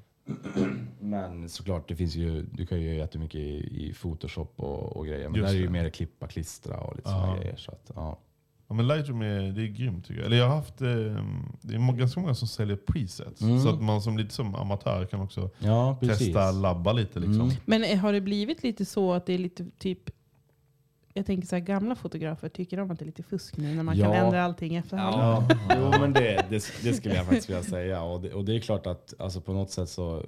Men 1.00 1.48
såklart, 1.48 1.88
det 1.88 1.96
finns 1.96 2.16
ju, 2.16 2.42
du 2.42 2.66
kan 2.66 2.80
ju 2.80 2.86
göra 2.86 2.96
jättemycket 2.96 3.40
i, 3.40 3.86
i 3.88 3.94
Photoshop 3.94 4.52
och, 4.56 4.96
och 4.96 5.06
grejer. 5.06 5.28
Men 5.28 5.34
Just 5.40 5.46
där 5.46 5.50
är 5.50 5.54
det 5.54 5.60
ju 5.60 5.66
det. 5.66 5.72
mer 5.72 5.90
klippa, 5.90 6.26
klistra 6.26 6.80
och 6.80 6.96
lite 6.96 7.08
sådana 7.08 7.36
grejer. 7.38 7.56
Så 7.56 7.70
att, 7.70 7.90
ja. 7.94 8.18
Ja, 8.68 8.74
men 8.74 8.88
Lightroom 8.88 9.22
är, 9.22 9.52
det 9.52 9.62
är 9.62 9.66
grymt 9.66 10.06
tycker 10.06 10.20
jag. 10.20 10.26
Eller 10.26 10.36
jag 10.36 10.48
har 10.48 10.56
haft, 10.56 10.80
eh, 10.80 10.88
det 11.60 11.74
är 11.74 11.92
ganska 11.92 12.20
många 12.20 12.34
som 12.34 12.48
säljer 12.48 12.76
presets. 12.76 13.42
Mm. 13.42 13.60
Så 13.60 13.68
att 13.68 13.82
man 13.82 14.02
som 14.02 14.18
lite 14.18 14.34
som 14.34 14.54
amatör 14.54 15.06
kan 15.06 15.20
också 15.20 15.50
ja, 15.58 15.98
testa, 16.00 16.50
labba 16.50 16.92
lite. 16.92 17.18
Liksom. 17.18 17.40
Mm. 17.40 17.56
Men 17.64 17.84
eh, 17.84 17.98
har 17.98 18.12
det 18.12 18.20
blivit 18.20 18.62
lite 18.62 18.84
så 18.84 19.12
att 19.12 19.26
det 19.26 19.32
är 19.32 19.38
lite 19.38 19.66
typ 19.78 20.10
jag 21.18 21.26
tänker 21.26 21.48
så 21.48 21.56
här, 21.56 21.60
gamla 21.60 21.94
fotografer 21.94 22.48
tycker 22.48 22.80
om 22.80 22.90
att 22.90 22.98
det 22.98 23.02
är 23.04 23.06
lite 23.06 23.22
fusk 23.22 23.56
nu 23.56 23.74
när 23.74 23.82
man 23.82 23.96
kan 23.98 24.04
Ja. 24.10 24.14
ändra 24.14 24.44
allting 24.44 24.74
efterhand. 24.76 25.14
Ja, 25.14 25.48
jo, 25.76 26.00
men 26.00 26.12
det, 26.12 26.44
det, 26.50 26.64
det 26.82 26.94
skulle 26.94 27.14
jag 27.14 27.26
faktiskt 27.26 27.48
vilja 27.50 27.62
säga. 27.62 28.02
Och 28.02 28.20
det, 28.20 28.32
och 28.34 28.44
det 28.44 28.56
är 28.56 28.60
klart 28.60 28.86
att 28.86 29.14
alltså 29.18 29.40
på 29.40 29.52
något 29.52 29.70
sätt 29.70 29.88
så 29.88 30.24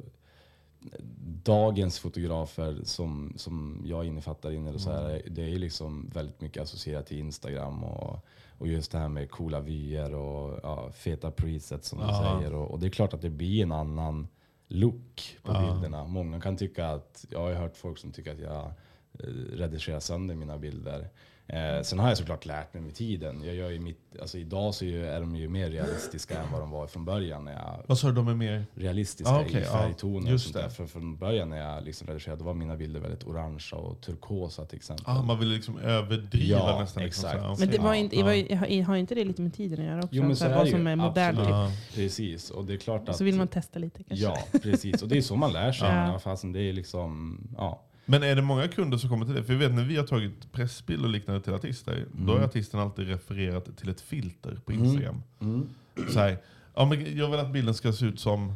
dagens 1.45 1.99
fotografer 1.99 2.81
som, 2.85 3.33
som 3.37 3.83
jag 3.87 4.05
innefattar 4.05 4.51
in 4.53 4.67
i 4.67 4.73
det 4.73 4.79
så 4.79 4.91
här, 4.91 5.23
det 5.31 5.43
är 5.43 5.59
liksom 5.59 6.11
väldigt 6.15 6.41
mycket 6.41 6.63
associerat 6.63 7.07
till 7.07 7.19
Instagram 7.19 7.85
och, 7.85 8.25
och 8.59 8.69
just 8.69 8.93
det 8.93 8.99
här 8.99 9.09
med 9.09 9.31
coola 9.31 9.61
vyer 9.61 10.15
och 10.15 10.61
ja, 10.63 10.91
feta 10.93 11.31
presets 11.31 11.89
som 11.89 11.99
du 11.99 12.05
Ja. 12.05 12.39
säger. 12.39 12.55
Och, 12.55 12.71
och 12.71 12.79
det 12.81 12.87
är 12.87 12.91
klart 12.91 13.15
att 13.15 13.23
det 13.23 13.31
blir 13.31 13.63
en 13.63 13.73
annan 13.73 14.29
look 14.69 15.39
på 15.43 15.53
Ja. 15.53 15.73
bilderna. 15.73 16.05
Många 16.05 16.41
kan 16.41 16.57
tycka 16.57 16.89
att, 16.89 17.25
jag 17.31 17.41
har 17.41 17.53
hört 17.53 17.77
folk 17.77 17.99
som 17.99 18.13
tycker 18.13 18.33
att 18.33 18.41
jag 18.41 18.73
eh, 19.19 19.27
redigerar 19.57 20.01
sönder 20.01 20.35
mina 20.35 20.59
bilder. 20.59 21.09
Eh, 21.47 21.83
sen 21.83 21.99
har 21.99 22.09
jag 22.09 22.19
såklart 22.19 22.47
lärt 22.47 22.75
mig 22.75 22.83
med 22.83 22.95
tiden. 22.95 23.43
Jag 23.45 23.55
gör 23.55 23.71
ju 23.71 23.79
mitt, 23.81 23.99
alltså 24.21 24.39
idag 24.39 24.75
så 24.75 24.85
är 24.85 25.21
de 25.21 25.37
ju 25.37 25.49
mer 25.49 25.71
realistiska 25.71 26.39
än 26.39 26.53
vad 26.53 26.61
de 26.61 26.71
var 26.71 26.87
från 26.87 27.05
början. 27.05 27.45
När 27.45 27.53
jag, 27.53 27.83
Vad 27.87 27.99
sa 27.99 28.09
du, 28.09 28.15
de 28.15 28.29
är 28.29 28.35
mer? 28.35 28.65
realistiska 28.75 29.33
Ah, 29.33 29.41
okej, 29.41 29.61
i 29.61 29.65
färgtoner 29.65 30.27
och 30.27 30.33
just 30.33 30.45
sånt 30.45 30.57
där. 30.57 30.69
För 30.69 30.87
från 30.87 31.17
början 31.17 31.49
när 31.51 31.57
jag 31.57 31.85
liksom 31.85 32.07
redigerade 32.09 32.39
då 32.41 32.45
var 32.45 32.55
mina 32.55 32.77
bilder 32.77 33.01
väldigt 33.01 33.25
orangea 33.25 33.79
och 33.79 34.01
turkosa 34.01 34.65
till 34.65 34.77
exempel. 34.77 35.05
Ah, 35.09 35.23
man 35.23 35.39
vill 35.39 35.49
liksom 35.49 35.79
överdriva 35.79 36.59
Ja, 36.59 36.81
nästan. 36.81 37.03
Liksom, 37.05 37.25
exakt. 37.25 37.41
så 37.43 37.49
här, 37.49 37.57
Men 37.59 37.69
det 37.71 37.79
var 37.79 37.95
inte, 37.95 38.23
var, 38.23 38.33
ju- 38.33 38.83
har- 38.85 38.97
inte 38.97 39.15
det 39.15 39.25
lite 39.25 39.43
med 39.43 39.55
tiden 39.55 39.79
att 39.81 39.87
göra 39.87 39.99
också? 39.99 40.09
Jo, 40.13 40.23
men 40.23 40.37
så 40.37 40.45
här, 40.45 40.53
är 40.53 40.57
vad 40.57 40.69
som 40.69 40.87
är 40.87 40.97
modernt. 40.97 41.39
Typ. 41.39 41.95
Precis, 41.95 42.51
och 42.51 42.65
det 42.65 42.73
är 42.73 42.77
klart 42.79 43.09
att... 43.09 43.17
Så 43.17 43.25
vill 43.25 43.37
man 43.37 43.49
testa 43.49 43.79
lite 43.79 44.03
kanske. 44.03 44.25
Ja, 44.27 44.39
precis. 44.63 45.03
Och 45.03 45.09
det 45.09 45.17
är 45.17 45.23
så 45.23 45.37
man 45.37 45.53
lär 45.53 45.73
sig. 45.73 45.89
Ja. 45.89 46.13
Ja. 46.13 46.19
Fastän 46.19 46.53
det 46.53 46.61
är 46.61 46.73
liksom, 46.73 47.41
ja. 47.57 47.83
Men 48.07 48.23
är 48.23 48.37
det 48.37 48.43
många 48.43 48.69
kunder 48.69 48.99
som 48.99 49.11
kommer 49.11 49.27
till 49.27 49.35
det? 49.35 49.45
För 49.45 49.53
jag 49.53 49.61
vet 49.61 49.73
när 49.75 49.85
vi 49.85 49.97
har 49.97 50.07
tagit 50.07 50.53
pressbild 50.53 51.05
och 51.05 51.11
liknande 51.11 51.41
till 51.41 51.55
artister, 51.55 52.07
då 52.13 52.33
har 52.33 52.41
artisten 52.45 52.81
alltid 52.81 53.09
refererat 53.09 53.77
till 53.77 53.89
ett 53.89 54.01
filter 54.01 54.61
på 54.65 54.73
Instagram. 54.73 55.23
Så 56.09 56.19
här, 56.19 56.39
ja, 56.75 56.85
men 56.85 57.17
jag 57.17 57.31
vill 57.31 57.41
att 57.41 57.53
bilden 57.53 57.75
ska 57.75 57.93
se 57.93 58.07
ut 58.07 58.21
som 58.21 58.49
eh, 58.49 58.55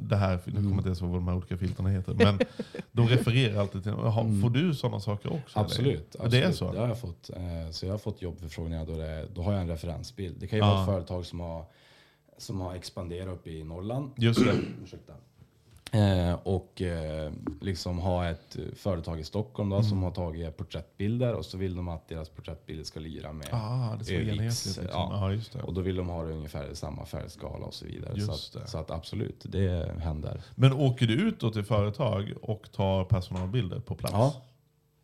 det 0.00 0.16
här, 0.16 0.40
nu 0.46 0.52
kommer 0.52 0.68
jag 0.68 0.72
inte 0.78 0.88
ens 0.88 1.00
ihåg 1.00 1.10
vad 1.10 1.18
de 1.20 1.28
här 1.28 1.36
olika 1.36 1.56
filterna 1.58 1.88
heter. 1.88 2.14
Men 2.14 2.38
de 2.92 3.08
refererar 3.08 3.60
alltid 3.60 3.82
till 3.82 3.92
Jaha, 3.92 4.40
Får 4.42 4.50
du 4.50 4.74
sådana 4.74 5.00
saker 5.00 5.32
också? 5.32 5.58
Absolut. 5.58 6.06
Absolut. 6.14 6.30
Det 6.32 6.42
är 6.42 6.52
så? 6.52 6.72
Det 6.72 6.78
har 6.80 6.88
jag 6.88 7.00
fått. 7.00 7.30
Eh, 7.30 7.70
Så 7.70 7.86
jag 7.86 7.92
har 7.92 7.98
fått 7.98 8.22
jobbförfrågningar 8.22 8.86
då, 8.86 8.96
det, 8.96 9.28
då 9.34 9.42
har 9.42 9.52
jag 9.52 9.60
en 9.62 9.68
referensbild. 9.68 10.36
Det 10.40 10.46
kan 10.46 10.58
ju 10.58 10.64
Ja. 10.64 10.70
vara 10.70 10.80
ett 10.80 10.86
företag 10.86 11.26
som 11.26 11.40
har, 11.40 11.64
som 12.38 12.60
har 12.60 12.74
expanderat 12.74 13.34
upp 13.34 13.46
i 13.46 13.64
Norrland. 13.64 14.10
Just 14.16 14.44
det. 14.44 14.54
Ursäkta. 14.84 15.12
Eh, 15.94 16.34
och 16.42 16.82
eh, 16.82 17.32
liksom 17.60 17.98
ha 17.98 18.28
ett 18.28 18.56
eh, 18.58 18.64
företag 18.74 19.20
i 19.20 19.24
Stockholm 19.24 19.70
då, 19.70 19.82
som 19.82 20.02
har 20.02 20.10
tagit 20.10 20.56
porträttbilder 20.56 21.34
och 21.34 21.44
så 21.44 21.58
vill 21.58 21.76
de 21.76 21.88
att 21.88 22.08
deras 22.08 22.28
porträttbilder 22.28 22.84
ska 22.84 23.00
lira 23.00 23.32
med 23.32 23.48
Ah, 23.52 23.96
det 23.98 24.04
ska 24.04 24.14
enhetligt. 24.14 24.40
Liksom. 24.40 24.84
ja. 24.92 25.32
Det. 25.52 25.62
Och 25.62 25.74
då 25.74 25.80
vill 25.80 25.96
de 25.96 26.08
ha 26.08 26.24
det 26.24 26.32
ungefär 26.32 26.74
samma 26.74 27.06
färgskala 27.06 27.66
och 27.66 27.74
så 27.74 27.86
vidare. 27.86 28.20
Så, 28.20 28.32
att, 28.32 28.68
så 28.68 28.78
att 28.78 28.90
absolut, 28.90 29.44
det 29.48 29.92
händer. 29.98 30.42
Men 30.54 30.72
åker 30.72 31.06
du 31.06 31.14
ut 31.14 31.40
då 31.40 31.50
till 31.50 31.64
företag 31.64 32.32
och 32.42 32.72
tar 32.72 33.04
personalbilder 33.04 33.80
på 33.80 33.94
plats? 33.94 34.14
Ja. 34.14 34.42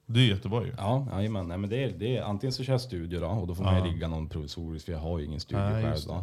Det 0.07 0.21
är 0.21 0.27
jättebra 0.27 0.65
ju. 0.65 0.75
Ja, 0.79 1.07
jajamän. 1.13 1.49
Nej, 1.49 1.59
men 1.59 1.71
det 1.71 1.85
är, 1.85 1.93
det 1.99 2.17
är, 2.17 2.23
antingen 2.23 2.53
så 2.53 2.65
kör 2.65 2.73
jag 2.73 2.81
studio 2.81 3.21
då, 3.21 3.27
och 3.27 3.47
då 3.47 3.55
får 3.55 3.65
man 3.65 3.85
ju 3.85 3.93
rigga 3.93 4.09
någon 4.09 4.29
provisorisk 4.29 4.85
för 4.85 4.93
jag 4.93 4.99
har 4.99 5.19
ju 5.19 5.25
ingen 5.25 5.41
studio 5.41 5.71
Nej, 5.71 5.85
själv. 5.85 6.23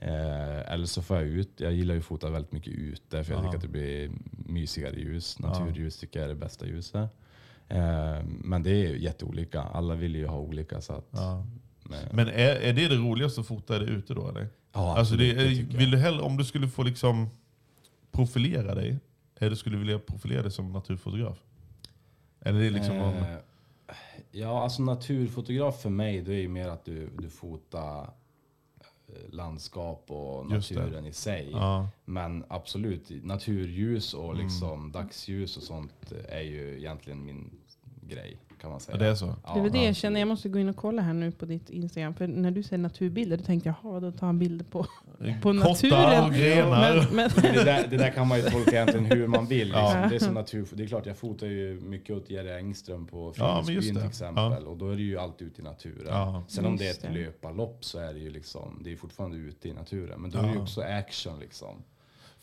Eh, 0.00 0.72
eller 0.72 0.86
så 0.86 1.02
får 1.02 1.16
jag 1.16 1.26
ut, 1.26 1.50
jag 1.60 1.72
gillar 1.72 1.94
ju 1.94 2.00
att 2.00 2.06
fota 2.06 2.30
väldigt 2.30 2.52
mycket 2.52 2.72
ute 2.72 3.24
för 3.24 3.32
jag 3.32 3.40
Ja. 3.40 3.44
tycker 3.44 3.56
att 3.56 3.62
det 3.62 3.68
blir 3.68 4.10
mysigare 4.46 4.96
ljus. 5.00 5.38
Naturljus 5.38 5.98
tycker 5.98 6.18
jag 6.20 6.24
är 6.24 6.28
det 6.28 6.40
bästa 6.40 6.66
ljuset. 6.66 7.10
Eh, 7.68 8.22
men 8.24 8.62
det 8.62 8.70
är 8.70 8.94
jätteolika, 8.94 9.62
alla 9.62 9.94
vill 9.94 10.14
ju 10.16 10.26
ha 10.26 10.38
olika. 10.38 10.80
Så 10.80 10.92
att, 10.92 11.08
Ja. 11.10 11.46
men, 12.12 12.28
är, 12.28 12.56
är 12.56 12.72
det 12.72 12.88
det 12.88 12.96
roligaste 12.96 13.40
att 13.40 13.46
fota 13.46 13.76
är 13.76 13.80
det 13.80 13.86
ute 13.86 14.14
då 14.14 14.28
eller? 14.28 14.48
ja, 14.72 14.98
Alltså 14.98 15.16
det, 15.16 15.26
jag. 15.26 15.78
vill 15.78 15.90
du 15.90 15.98
hellre, 15.98 16.20
om 16.22 16.36
du 16.36 16.44
skulle 16.44 16.68
få 16.68 16.82
liksom 16.82 17.28
profilera 18.12 18.74
dig, 18.74 18.98
skulle 19.56 19.74
du 19.76 19.80
vilja 19.80 19.98
profilera 19.98 20.42
dig 20.42 20.50
som 20.50 20.72
naturfotograf? 20.72 21.38
Eller 22.40 22.60
det 22.60 22.66
är 22.66 22.70
liksom. 22.70 22.96
Eh, 22.96 23.22
Ja, 24.30 24.62
alltså 24.62 24.82
naturfotograf 24.82 25.80
för 25.82 25.90
mig, 25.90 26.20
det 26.22 26.32
är 26.34 26.40
ju 26.40 26.48
mer 26.48 26.68
att 26.68 26.84
du, 26.84 27.08
du 27.18 27.30
fotar 27.30 28.10
landskap 29.30 30.04
och 30.10 30.46
naturen 30.50 31.06
i 31.06 31.12
sig. 31.12 31.48
Ja, 31.52 31.88
Men 32.04 32.44
absolut, 32.48 33.10
naturljus 33.24 34.14
och 34.14 34.30
Mm. 34.32 34.44
liksom 34.44 34.92
dagsljus 34.92 35.56
och 35.56 35.62
sånt 35.62 36.12
är 36.28 36.40
ju 36.42 36.78
egentligen 36.78 37.24
min 37.24 37.50
grej. 38.02 38.38
Kan 38.60 38.70
man 38.70 38.76
Ja, 38.76 38.80
säga. 38.80 38.98
det 38.98 39.06
är 39.06 39.14
så. 39.14 39.34
Ja, 39.46 39.54
Det 39.54 39.68
det 39.70 39.78
ja. 39.78 39.84
jag 39.84 39.96
känner, 39.96 40.20
jag 40.20 40.28
måste 40.28 40.48
gå 40.48 40.58
in 40.58 40.68
och 40.68 40.76
kolla 40.76 41.02
här 41.02 41.12
nu 41.12 41.32
på 41.32 41.44
ditt 41.46 41.70
Instagram. 41.70 42.14
För 42.14 42.26
när 42.26 42.50
du 42.50 42.62
säger 42.62 42.78
naturbilder, 42.78 43.36
då 43.36 43.44
tänkte 43.44 43.68
jag, 43.68 43.76
jaha, 43.82 44.00
då 44.00 44.12
tar 44.12 44.26
han 44.26 44.38
bilder 44.38 44.64
på, 44.64 44.86
på 45.42 45.52
naturen. 45.52 46.24
och 46.24 46.32
grenar. 46.32 46.94
Men, 46.94 47.16
men, 47.16 47.30
det, 47.54 47.64
där, 47.64 47.86
det 47.90 47.96
där 47.96 48.10
kan 48.10 48.28
man 48.28 48.38
ju 48.38 48.44
tolka 48.44 48.70
egentligen 48.70 49.06
hur 49.06 49.26
man 49.26 49.46
vill. 49.46 49.66
Liksom. 49.68 49.82
Ja. 49.82 50.06
Det, 50.10 50.14
är 50.14 50.18
som 50.18 50.34
natur, 50.34 50.68
det 50.72 50.82
är 50.82 50.86
klart, 50.86 51.06
jag 51.06 51.16
fotar 51.16 51.46
ju 51.46 51.80
mycket 51.80 52.16
åt 52.16 52.30
Jerry 52.30 52.50
Engström 52.50 53.06
på 53.06 53.32
Ja, 53.36 53.62
Friluftsbyn 53.66 53.96
till 53.96 54.06
exempel. 54.08 54.66
Och 54.66 54.76
då 54.76 54.88
är 54.90 54.96
det 54.96 55.02
ju 55.02 55.18
alltid 55.18 55.46
ute 55.48 55.60
i 55.60 55.64
naturen. 55.64 56.06
Ja. 56.06 56.44
Sen 56.48 56.66
om 56.66 56.76
det 56.76 56.86
är 56.86 56.90
ett 56.90 57.02
det. 57.02 57.10
löparlopp 57.10 57.84
så 57.84 57.98
är 57.98 58.12
det 58.14 58.20
ju 58.20 58.30
liksom, 58.30 58.80
det 58.84 58.92
är 58.92 58.96
fortfarande 58.96 59.36
ute 59.36 59.68
i 59.68 59.72
naturen. 59.72 60.20
Men 60.20 60.30
då 60.30 60.38
är 60.38 60.42
det 60.42 60.48
ju 60.48 60.54
Ja. 60.54 60.62
också 60.62 60.80
action 60.80 61.38
liksom. 61.40 61.82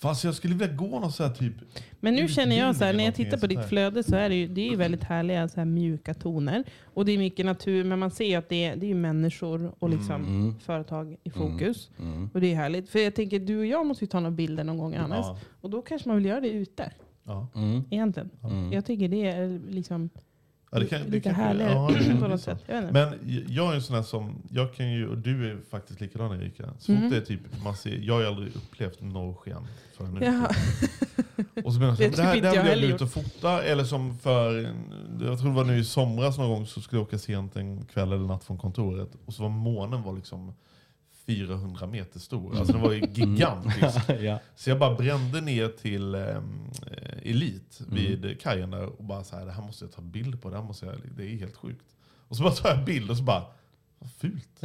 Fast 0.03 0.23
jag 0.23 0.35
skulle 0.35 0.53
vilja 0.55 0.75
gå 0.75 0.99
någon 0.99 1.11
så 1.11 1.23
här 1.23 1.29
typ... 1.33 1.53
men 1.99 2.15
nu 2.15 2.27
känner 2.27 2.57
jag 2.57 2.75
så 2.75 2.85
här, 2.85 2.93
när 2.93 3.03
jag 3.03 3.15
tittar 3.15 3.37
på 3.37 3.47
ditt 3.47 3.65
flöde 3.69 4.03
så 4.03 4.15
är 4.15 4.29
det 4.29 4.35
ju, 4.35 4.47
det 4.47 4.61
är 4.61 4.69
ju 4.69 4.75
väldigt 4.75 5.03
härliga 5.03 5.47
så 5.49 5.59
här 5.59 5.65
mjuka 5.65 6.13
toner. 6.13 6.63
Och 6.83 7.05
det 7.05 7.11
är 7.11 7.17
mycket 7.17 7.45
natur, 7.45 7.83
men 7.83 7.99
man 7.99 8.11
ser 8.11 8.25
ju 8.25 8.35
att 8.35 8.49
det 8.49 8.65
är, 8.65 8.75
det 8.75 8.85
är 8.85 8.87
ju 8.87 8.95
människor 8.95 9.73
och 9.79 9.89
liksom 9.89 10.15
Mm. 10.25 10.59
företag 10.59 11.15
i 11.23 11.29
fokus. 11.29 11.89
Mm. 11.99 12.29
Och 12.33 12.41
det 12.41 12.51
är 12.51 12.55
härligt. 12.55 12.89
För 12.89 12.99
jag 12.99 13.15
tänker, 13.15 13.39
du 13.39 13.59
och 13.59 13.65
jag 13.65 13.85
måste 13.85 14.03
ju 14.03 14.07
ta 14.07 14.19
några 14.19 14.31
bilder 14.31 14.63
någon 14.63 14.77
gång 14.77 14.95
annars. 14.95 15.25
Ja. 15.25 15.37
Och 15.61 15.69
då 15.69 15.81
kanske 15.81 16.09
man 16.09 16.17
vill 16.17 16.25
göra 16.25 16.41
det 16.41 16.49
ute, 16.49 16.91
Mm. 17.55 17.83
egentligen. 17.89 18.29
Jag 18.71 18.85
tycker 18.85 19.07
det 19.07 19.25
är 19.27 19.61
liksom 19.69 20.09
Ja, 20.73 20.79
det 20.79 20.85
kan- 20.87 20.99
det 21.01 21.09
lite 21.09 21.23
kanske- 21.23 21.43
härligare 21.43 21.71
ja, 21.73 21.89
det 22.13 22.19
på 22.21 22.27
något 22.27 22.41
sätt. 22.41 22.63
Jag. 22.67 22.93
Men 22.93 23.19
jag 23.49 23.71
är 23.71 23.75
en 23.75 23.81
sån 23.81 23.95
här 23.95 24.03
som, 24.03 24.41
jag 24.51 24.73
kan 24.73 24.91
ju, 24.91 25.07
och 25.07 25.17
du 25.17 25.51
är 25.51 25.57
faktiskt 25.69 26.01
likadan 26.01 26.41
Erika. 26.41 26.69
Så 26.79 26.91
Mm. 26.91 27.09
det 27.09 27.17
är 27.17 27.21
typ, 27.21 27.39
man 27.63 27.75
ser, 27.75 27.97
jag 27.97 28.13
har 28.13 28.23
aldrig 28.23 28.55
upplevt 28.55 29.01
norrsken 29.01 29.67
förrän 29.97 30.13
nu. 30.13 30.25
Ja. 30.25 30.47
Och 31.63 31.73
så 31.73 31.79
blir 31.79 31.87
jag 31.89 31.97
Det 31.97 32.07
det, 32.09 32.13
är 32.13 32.17
det 32.17 32.23
här, 32.23 32.33
typ 32.33 32.43
det 32.43 32.49
här 32.49 32.75
vill 32.75 32.83
jag 32.83 32.91
ut 32.95 33.01
och 33.01 33.11
fota. 33.11 33.63
Eller 33.63 33.83
som 33.83 34.17
för, 34.17 34.73
jag 35.21 35.39
tror 35.39 35.49
det 35.49 35.55
var 35.55 35.63
nu 35.65 35.77
i 35.77 35.83
somras 35.85 36.37
någon 36.37 36.49
gång 36.49 36.65
så 36.67 36.81
skulle 36.81 36.99
jag 37.01 37.07
åka 37.07 37.17
sent 37.17 37.55
en 37.55 37.85
kväll 37.85 38.11
eller 38.13 38.25
natt 38.27 38.43
från 38.43 38.57
kontoret. 38.57 39.09
Och 39.25 39.33
så 39.33 39.43
var 39.43 39.49
månen 39.49 40.03
var 40.03 40.13
liksom 40.13 40.53
400 41.25 41.87
meter 41.87 42.19
stor. 42.19 42.57
Alltså 42.57 42.73
den 42.73 42.81
var 42.81 42.91
ju 42.91 42.99
gigantisk. 43.13 43.97
ja. 44.21 44.39
Så 44.55 44.69
jag 44.69 44.79
bara 44.79 44.95
brände 44.95 45.41
ner 45.41 45.67
till 45.67 46.15
eh, 46.15 46.21
Elit 47.23 47.79
Mm. 47.91 47.95
vid 48.21 48.41
kajen 48.41 48.71
där 48.71 48.85
och 48.85 49.03
bara 49.03 49.23
så 49.23 49.35
här, 49.35 49.45
det 49.45 49.51
här 49.51 49.61
måste 49.63 49.85
jag 49.85 49.91
ta 49.91 50.01
bild 50.01 50.41
på, 50.41 50.49
det 50.49 50.55
här 50.55 50.63
måste 50.63 50.85
jag, 50.85 50.95
det 51.17 51.23
är 51.23 51.37
helt 51.37 51.55
sjukt. 51.57 51.85
Och 52.27 52.35
så 52.37 52.43
bara 52.43 52.53
tar 52.53 52.69
jag 52.69 52.85
bild 52.85 53.09
och 53.11 53.17
så 53.17 53.23
bara, 53.23 53.43
vad 53.99 54.11
fult. 54.11 54.61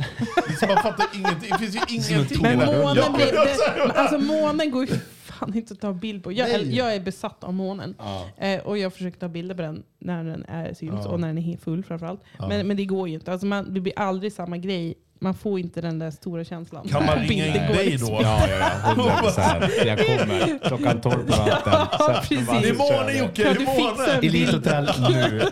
Man 0.68 0.82
fattar 0.82 1.06
ingenting, 1.14 1.50
det 1.50 1.58
finns 1.58 1.74
ju 2.10 2.14
ingenting 2.14 2.42
Men 2.42 2.58
månen, 2.58 2.96
Ja, 2.96 3.12
blir, 3.16 3.26
det, 3.86 3.92
alltså 3.92 4.18
månen 4.18 4.70
går 4.70 4.84
ju 4.86 4.94
fan 5.12 5.54
inte 5.54 5.74
att 5.74 5.80
ta 5.80 5.92
bild 5.92 6.24
på. 6.24 6.32
Jag, 6.32 6.48
Nej. 6.48 6.76
jag 6.76 6.94
är 6.94 7.00
besatt 7.00 7.44
av 7.44 7.54
månen. 7.54 7.94
Ja. 7.98 8.26
Eh, 8.36 8.60
och 8.60 8.78
jag 8.78 8.92
försöker 8.92 9.18
ta 9.18 9.28
bilder 9.28 9.54
på 9.54 9.62
den 9.62 9.82
när 9.98 10.24
den 10.24 10.44
är 10.44 10.74
syns 10.74 11.00
Ja. 11.04 11.08
och 11.10 11.20
när 11.20 11.28
den 11.28 11.38
är 11.38 11.56
full 11.56 11.84
framförallt. 11.84 12.20
Ja. 12.38 12.48
Men, 12.48 12.66
men 12.66 12.76
det 12.76 12.84
går 12.84 13.08
ju 13.08 13.14
inte. 13.14 13.32
Alltså 13.32 13.46
man, 13.46 13.74
det 13.74 13.80
blir 13.80 13.92
aldrig 13.98 14.32
samma 14.32 14.56
grej. 14.56 14.94
Man 15.20 15.34
får 15.34 15.58
inte 15.60 15.80
den 15.80 15.98
där 15.98 16.10
stora 16.10 16.44
känslan. 16.44 16.88
Kan 16.88 17.06
man 17.06 17.18
ringa 17.28 17.46
in 17.46 17.52
dig 17.52 17.90
liksom 17.90 18.08
då? 18.08 18.18
Ja, 18.22 18.48
ja, 18.48 18.56
ja, 18.58 18.92
hundra 18.94 19.16
procent. 19.16 19.64
Jag 19.86 19.98
kommer 20.06 20.68
klockan 20.68 21.00
12 21.00 21.12
på 21.14 21.36
natten. 21.36 21.72
Ja, 21.72 22.20
precis. 22.28 22.46
Det 22.48 22.68
är 22.68 22.74
jag. 22.92 23.16
Jocke, 23.18 23.42
Kan 23.44 23.54
det 23.54 23.58
du 23.58 23.64
är 23.66 23.96
fixa 23.96 24.20
bild? 24.20 24.34
Elithotell 24.34 24.90
nu. 25.10 25.42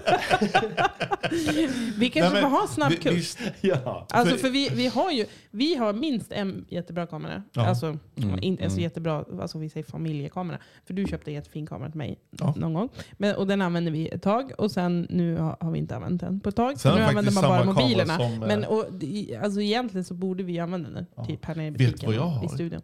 Vi 1.99 2.11
kanske 2.11 2.33
Nej, 2.33 2.43
men 2.43 2.43
får 2.43 2.49
ha 2.57 2.63
en 2.63 2.69
snabb 2.69 2.91
vi- 2.91 2.97
kurs. 2.97 3.13
visst, 3.13 3.39
Ja. 3.61 4.07
Alltså 4.11 4.37
för 4.37 4.49
vi, 4.51 4.69
vi 4.73 4.87
har 4.87 5.11
ju 5.11 5.27
vi 5.57 5.75
har 5.77 5.93
minst 5.93 6.33
en 6.33 6.65
jättebra 6.69 7.07
kamera. 7.07 7.43
Ja. 7.53 7.67
Alltså, 7.67 7.87
Mm, 8.23 8.39
inte 8.43 8.65
alltså 8.65 8.77
mm. 8.79 8.83
jättebra, 8.83 9.25
alltså 9.41 9.59
vi 9.59 9.69
säger 9.69 9.85
familjekamera. 9.87 10.59
För 10.85 10.95
du 10.95 11.07
köpte 11.07 11.31
en 11.31 11.35
jättefin 11.35 11.67
kamera 11.67 11.91
till 11.91 11.99
mig 11.99 12.19
Ja. 12.31 12.55
någon 12.57 12.75
gång. 12.75 12.89
Men, 13.13 13.37
och 13.37 13.47
den 13.47 13.63
använder 13.63 13.93
vi 13.93 14.09
ett 14.09 14.23
tag 14.23 14.53
och 14.59 14.71
sen 14.71 15.07
nu 15.11 15.37
har, 15.37 15.57
har 15.61 15.71
vi 15.71 15.79
inte 15.79 15.97
använt 15.97 16.21
den 16.21 16.41
på 16.41 16.49
ett 16.49 16.57
tag. 16.57 16.79
Sen 16.79 16.95
nu 16.97 17.03
använder 17.03 17.33
man 17.33 17.43
bara 17.43 17.59
samma 17.61 17.75
kamera 17.75 17.83
mobilerna. 17.83 18.17
som, 18.17 18.33
eh, 18.43 18.49
Men 18.49 18.65
och, 18.65 18.85
det- 18.93 19.37
alltså, 19.43 19.61
egentligen 19.61 20.05
så 20.05 20.15
borde 20.15 20.43
vi 20.43 20.59
använda 20.59 20.91
den 20.91 21.07
Ja. 21.17 21.25
typ 21.25 21.45
här 21.45 21.55
nere 21.55 21.67
i 21.67 21.71
butiken 21.71 22.07
vad 22.07 22.15
jag 22.17 22.25
och 22.25 22.31
har? 22.31 22.45
i 22.45 22.49
studion. 22.49 22.81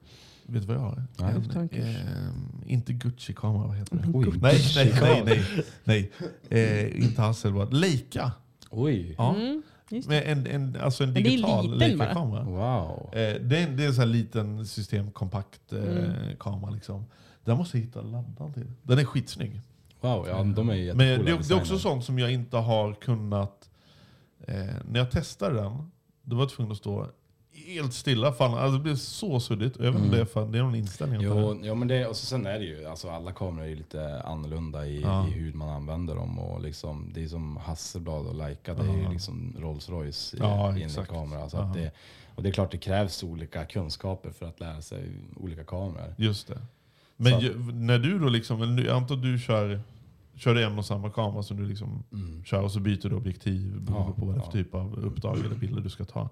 vet 0.47 0.63
du 0.63 0.69
vad 0.69 0.77
jag 0.77 0.81
har? 0.81 1.03
En 1.19 1.69
eh, 1.73 2.73
inte 2.73 2.93
Gucci-kamera, 2.93 3.67
vad 3.67 3.77
heter 3.77 3.97
det? 3.97 4.03
Oj. 4.15 4.27
Nej, 4.43 4.59
nej, 4.77 4.93
nej, 5.03 5.23
nej. 5.27 5.43
nej. 6.51 6.91
Eh, 6.95 7.05
inte 7.05 7.21
Hasselblad. 7.23 7.75
Leica. 7.75 8.33
Oj. 8.71 9.15
Ja. 9.19 9.35
Mm. 9.37 9.63
Med 10.09 10.23
en, 10.27 10.47
en, 10.47 10.77
alltså 10.81 11.05
en 11.05 11.13
Men 11.13 11.23
det 11.23 11.29
är 11.29 11.31
digital 11.31 11.65
liten. 11.65 11.79
Leica-kamera. 11.99 12.45
Wow. 12.45 13.11
Eh, 13.13 13.41
det, 13.41 13.59
är, 13.59 13.71
det 13.71 13.85
är 13.85 13.87
en 13.87 13.95
sån 13.95 14.01
här 14.05 14.07
liten 14.13 14.67
systemkompakt 14.67 15.73
eh, 15.73 15.79
Mm. 15.83 16.37
kamera. 16.41 16.71
Liksom. 16.71 17.05
Den 17.45 17.57
måste 17.57 17.79
jag 17.79 17.85
hitta 17.85 18.03
laddaren 18.03 18.53
till. 18.53 18.71
Den 18.83 18.99
är 18.99 19.05
skitsnygg. 19.05 19.61
Wow, 20.01 20.27
ja 20.29 20.43
de 20.45 20.69
är 20.71 20.75
jättecoola 20.75 20.95
Men 20.95 21.25
det, 21.25 21.49
det 21.49 21.55
är 21.55 21.59
också 21.59 21.79
sånt 21.79 22.05
som 22.05 22.19
jag 22.19 22.33
inte 22.33 22.57
har 22.57 22.93
kunnat... 22.95 23.71
Eh, 24.47 24.55
när 24.89 24.99
jag 25.01 25.11
testade 25.11 25.55
den, 25.55 25.91
då 26.23 26.37
var 26.37 26.43
jag 26.43 26.51
tvungen 26.51 26.73
att 26.73 26.79
stå 26.79 27.07
helt 27.67 27.95
stilla. 27.95 28.33
Fan, 28.33 28.55
alltså 28.55 28.77
det 28.77 28.83
blev 28.83 28.97
så 28.97 29.41
suddigt. 29.41 29.77
Jag 29.79 29.85
vet 29.93 29.95
inte 29.95 30.05
om 30.05 30.11
det 30.11 30.41
är 30.41 30.53
det 30.53 30.59
är 30.59 30.63
någon 30.63 30.75
inställning. 30.75 31.21
Jo, 31.21 31.59
ja, 31.63 31.75
men 31.75 31.89
det, 31.89 32.07
och 32.07 32.17
så 32.17 32.27
sen 32.27 32.47
är 32.47 32.59
det 32.59 32.65
ju, 32.65 32.87
alltså 32.87 33.11
alla 33.11 33.33
kameror 33.33 33.65
är 33.65 33.69
ju 33.69 33.77
lite 33.77 34.23
annorlunda 34.23 34.87
i, 34.87 35.01
Ja. 35.03 35.29
i 35.29 35.31
hur 35.31 35.53
man 35.53 35.69
använder 35.69 36.15
dem. 36.15 36.39
Och 36.39 36.63
liksom, 36.63 37.11
det 37.15 37.25
är 37.25 37.29
som 37.29 37.57
Hasselblad 37.57 38.27
och 38.27 38.35
Leica, 38.35 38.75
det 38.75 38.83
är 38.83 38.97
ju 38.97 39.03
Ja. 39.03 39.11
liksom 39.11 39.57
Rolls 39.59 39.89
Royce 39.89 40.35
i, 40.35 40.39
Ja, 40.41 40.77
i 40.77 40.83
en 40.83 40.87
exakt. 40.89 41.11
kamera. 41.11 41.49
Så 41.49 41.57
Ja. 41.57 41.63
att 41.63 41.75
det, 41.75 41.91
och 42.35 42.43
det 42.43 42.49
är 42.49 42.53
klart 42.53 42.71
det 42.71 42.79
krävs 42.79 43.23
olika 43.23 43.65
kunskaper 43.65 44.31
för 44.31 44.47
att 44.47 44.61
lära 44.61 44.83
sig 44.83 45.05
olika 45.37 45.65
kameror. 45.65 46.15
Just 46.19 46.49
det. 46.49 46.59
Men 47.17 47.33
Så- 47.33 47.41
ju, 47.47 47.73
när 47.73 47.99
du 47.99 48.19
då 48.19 48.29
liksom, 48.29 48.77
nu- 48.77 48.85
jag 48.87 48.97
antar 48.97 49.15
att 49.15 49.23
du 49.23 49.39
kör, 49.39 49.81
kör 50.37 50.57
en 50.57 50.79
och 50.79 50.85
samma 50.87 51.11
kamera 51.11 51.43
som 51.43 51.57
du 51.57 51.67
liksom 51.67 52.03
Mm. 52.13 52.45
kör 52.45 52.63
och 52.63 52.73
så 52.73 52.81
byter 52.81 53.09
du 53.09 53.15
objektiv 53.17 53.81
beroende 53.81 54.09
Ja, 54.09 54.21
på 54.21 54.27
vad 54.27 54.35
det 54.35 54.39
är 54.39 54.43
ja. 54.45 54.51
för 54.51 54.53
typ 54.53 54.75
av 54.75 54.99
uppdrag 55.05 55.39
eller 55.39 55.55
bilder 55.57 55.81
du 55.83 55.91
ska 55.91 56.05
ta. 56.05 56.29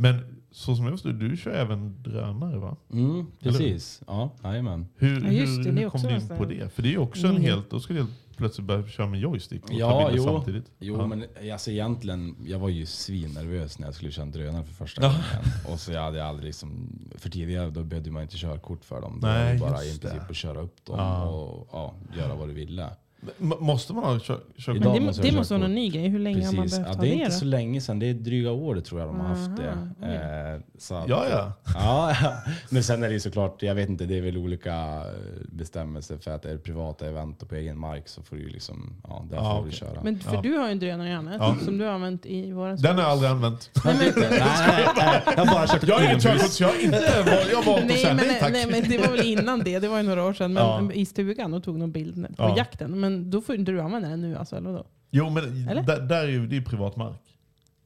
Men 0.00 0.42
så 0.50 0.76
som 0.76 0.84
jag 0.84 0.94
förstår 0.94 1.10
du 1.12 1.36
kör 1.36 1.50
även 1.50 2.02
drönare 2.02 2.58
va? 2.58 2.76
Mm, 2.92 3.26
precis. 3.42 4.02
Ja, 4.06 4.30
jajamän. 4.44 4.86
Hur, 4.96 5.24
Ja, 5.24 5.30
just 5.32 5.58
hur, 5.58 5.64
det, 5.64 5.70
det 5.72 5.80
är 5.80 5.82
hur 5.82 5.90
kom 5.90 6.02
du 6.02 6.14
in 6.14 6.28
på 6.28 6.44
det? 6.44 6.72
För 6.74 6.82
det 6.82 6.88
är 6.88 6.90
ju 6.92 6.98
också 6.98 7.26
en 7.26 7.34
nyhet. 7.34 7.54
helt, 7.54 7.70
då 7.70 7.80
du 7.94 8.00
helt 8.00 8.36
plötsligt 8.36 8.66
börja 8.66 8.86
köra 8.86 9.06
med 9.06 9.20
joystick 9.20 9.64
och 9.64 9.72
Ja, 9.72 9.90
ta 9.90 9.98
bilder 10.08 10.16
jo. 10.16 10.24
samtidigt. 10.36 10.72
Jo, 10.78 10.96
ja. 10.98 11.06
men 11.06 11.24
alltså 11.52 11.70
egentligen, 11.70 12.36
jag 12.46 12.58
var 12.58 12.68
ju 12.68 12.86
svinnervös 12.86 13.78
när 13.78 13.86
jag 13.86 13.94
skulle 13.94 14.10
köra 14.10 14.22
en 14.26 14.32
drönare 14.32 14.64
för 14.64 14.74
första 14.74 15.02
Ja. 15.02 15.08
gången. 15.08 15.22
Och 15.72 15.80
så 15.80 15.92
jag 15.92 16.02
hade 16.02 16.24
aldrig 16.24 16.46
liksom, 16.46 16.98
för 17.14 17.30
tidigare 17.30 17.70
då 17.70 17.84
behövde 17.84 18.10
man 18.10 18.22
inte 18.22 18.36
körkort 18.36 18.84
för 18.84 19.00
dem. 19.00 19.18
Då 19.20 19.26
Nej, 19.26 19.58
var 19.58 19.66
det 19.66 19.72
bara 19.72 19.84
i 19.84 19.88
princip 19.98 20.02
det. 20.02 20.26
att 20.30 20.36
köra 20.36 20.60
upp 20.60 20.84
dem 20.84 20.96
Ja. 20.98 21.28
och 21.28 21.68
ja, 21.72 21.94
göra 22.16 22.34
vad 22.34 22.48
du 22.48 22.54
ville. 22.54 22.86
M- 23.40 23.54
Måste 23.60 23.92
man 23.92 24.04
ha 24.04 24.18
kör, 24.20 24.40
kör, 24.56 24.76
Idag 24.76 24.84
Men 24.92 25.00
det, 25.00 25.06
måste 25.06 25.22
det 25.22 25.32
måste 25.36 25.54
vara 25.54 25.62
någon 25.62 25.74
ny 25.74 25.90
grej. 25.90 26.08
Hur 26.08 26.18
länge 26.18 26.46
har 26.46 26.52
man 26.52 26.62
Precis. 26.62 26.78
behövt 26.78 26.92
Ja, 26.94 26.96
ha 26.96 27.02
det 27.02 27.08
är 27.08 27.10
det 27.10 27.14
inte 27.22 27.30
då? 27.34 27.38
så 27.38 27.44
länge 27.44 27.80
sedan, 27.80 27.98
det 27.98 28.06
är 28.06 28.14
dryga 28.14 28.50
året 28.52 28.84
tror 28.84 29.00
jag 29.00 29.08
de 29.08 29.20
har 29.20 29.26
haft 29.28 29.50
det. 29.56 30.06
Eh, 30.06 30.60
så 30.78 30.94
att- 30.94 31.08
Ja, 31.08 31.24
ja. 31.30 31.52
ja. 31.74 32.14
Men 32.70 32.82
sen 32.82 33.02
är 33.02 33.08
det 33.08 33.12
ju 33.14 33.20
såklart, 33.20 33.62
jag 33.62 33.74
vet 33.74 33.88
inte, 33.88 34.04
det 34.06 34.18
är 34.18 34.22
väl 34.22 34.36
olika 34.36 35.02
bestämmelser 35.52 36.18
för 36.18 36.30
att 36.30 36.44
är 36.44 36.52
det 36.52 36.58
privata 36.58 37.06
event 37.06 37.42
och 37.42 37.48
på 37.48 37.54
egen 37.54 37.78
mark 37.78 38.08
så 38.08 38.22
får 38.22 38.36
du 38.36 38.42
ju 38.42 38.48
liksom, 38.48 38.94
ja, 39.08 39.26
där 39.30 39.36
Ja, 39.36 39.42
får 39.56 39.62
du 39.62 39.68
okej. 39.68 39.72
köra. 39.78 40.02
Men 40.02 40.18
för 40.20 40.34
Ja. 40.34 40.40
du 40.42 40.52
har 40.56 40.66
ju 40.66 40.72
en 40.72 40.78
drönare 40.78 41.08
Janne, 41.08 41.36
Ja. 41.40 41.56
som 41.64 41.78
du 41.78 41.84
har 41.84 41.92
använt 41.92 42.26
i 42.26 42.52
våra 42.52 42.76
Den 42.76 42.94
har 42.96 43.02
jag 43.02 43.10
aldrig 43.10 43.30
använt. 43.30 43.70
Nej, 43.84 43.94
men, 43.98 44.06
nej, 44.30 44.40
nej, 44.40 44.86
nej, 44.96 45.22
jag 45.36 45.44
har 45.44 45.54
bara 45.54 45.66
kört 45.66 45.88
Jag 45.88 46.00
inomhus. 46.00 46.22
körkort 46.22 46.50
så 46.50 46.62
jag 46.62 46.68
har 46.68 46.84
inte 46.84 47.22
valt, 47.26 47.48
jag 47.50 47.56
har 47.56 47.64
valt 47.64 47.80
att 47.82 47.86
nej, 47.88 47.96
säga 47.98 48.14
nej 48.14 48.36
tack. 48.40 48.52
nej, 48.52 48.66
men 48.70 48.90
det 48.90 48.98
var 48.98 49.16
väl 49.16 49.26
innan 49.26 49.58
det. 49.60 49.78
Det 49.78 49.88
var 49.88 49.96
ju 49.96 50.02
några 50.02 50.24
år 50.24 50.32
sedan. 50.32 50.52
Men 50.52 50.62
Ja. 50.64 50.92
i 50.92 51.06
stugan 51.06 51.54
och 51.54 51.62
tog 51.64 51.78
någon 51.78 51.92
bild 51.92 52.14
på 52.36 52.42
Ja. 52.42 52.56
jakten. 52.56 53.00
Men 53.10 53.30
då 53.30 53.40
får 53.40 53.54
inte 53.54 53.72
du 53.72 53.80
använda 53.80 54.08
den 54.08 54.20
nu 54.20 54.36
alltså, 54.36 54.56
eller 54.56 54.72
då? 54.72 54.86
Jo 55.10 55.30
men 55.30 55.68
Eller? 55.68 55.82
där, 55.82 56.00
där 56.00 56.22
är 56.24 56.28
ju, 56.28 56.46
det 56.46 56.54
är 56.54 56.58
ju 56.60 56.64
privat 56.64 56.96
mark. 56.96 57.20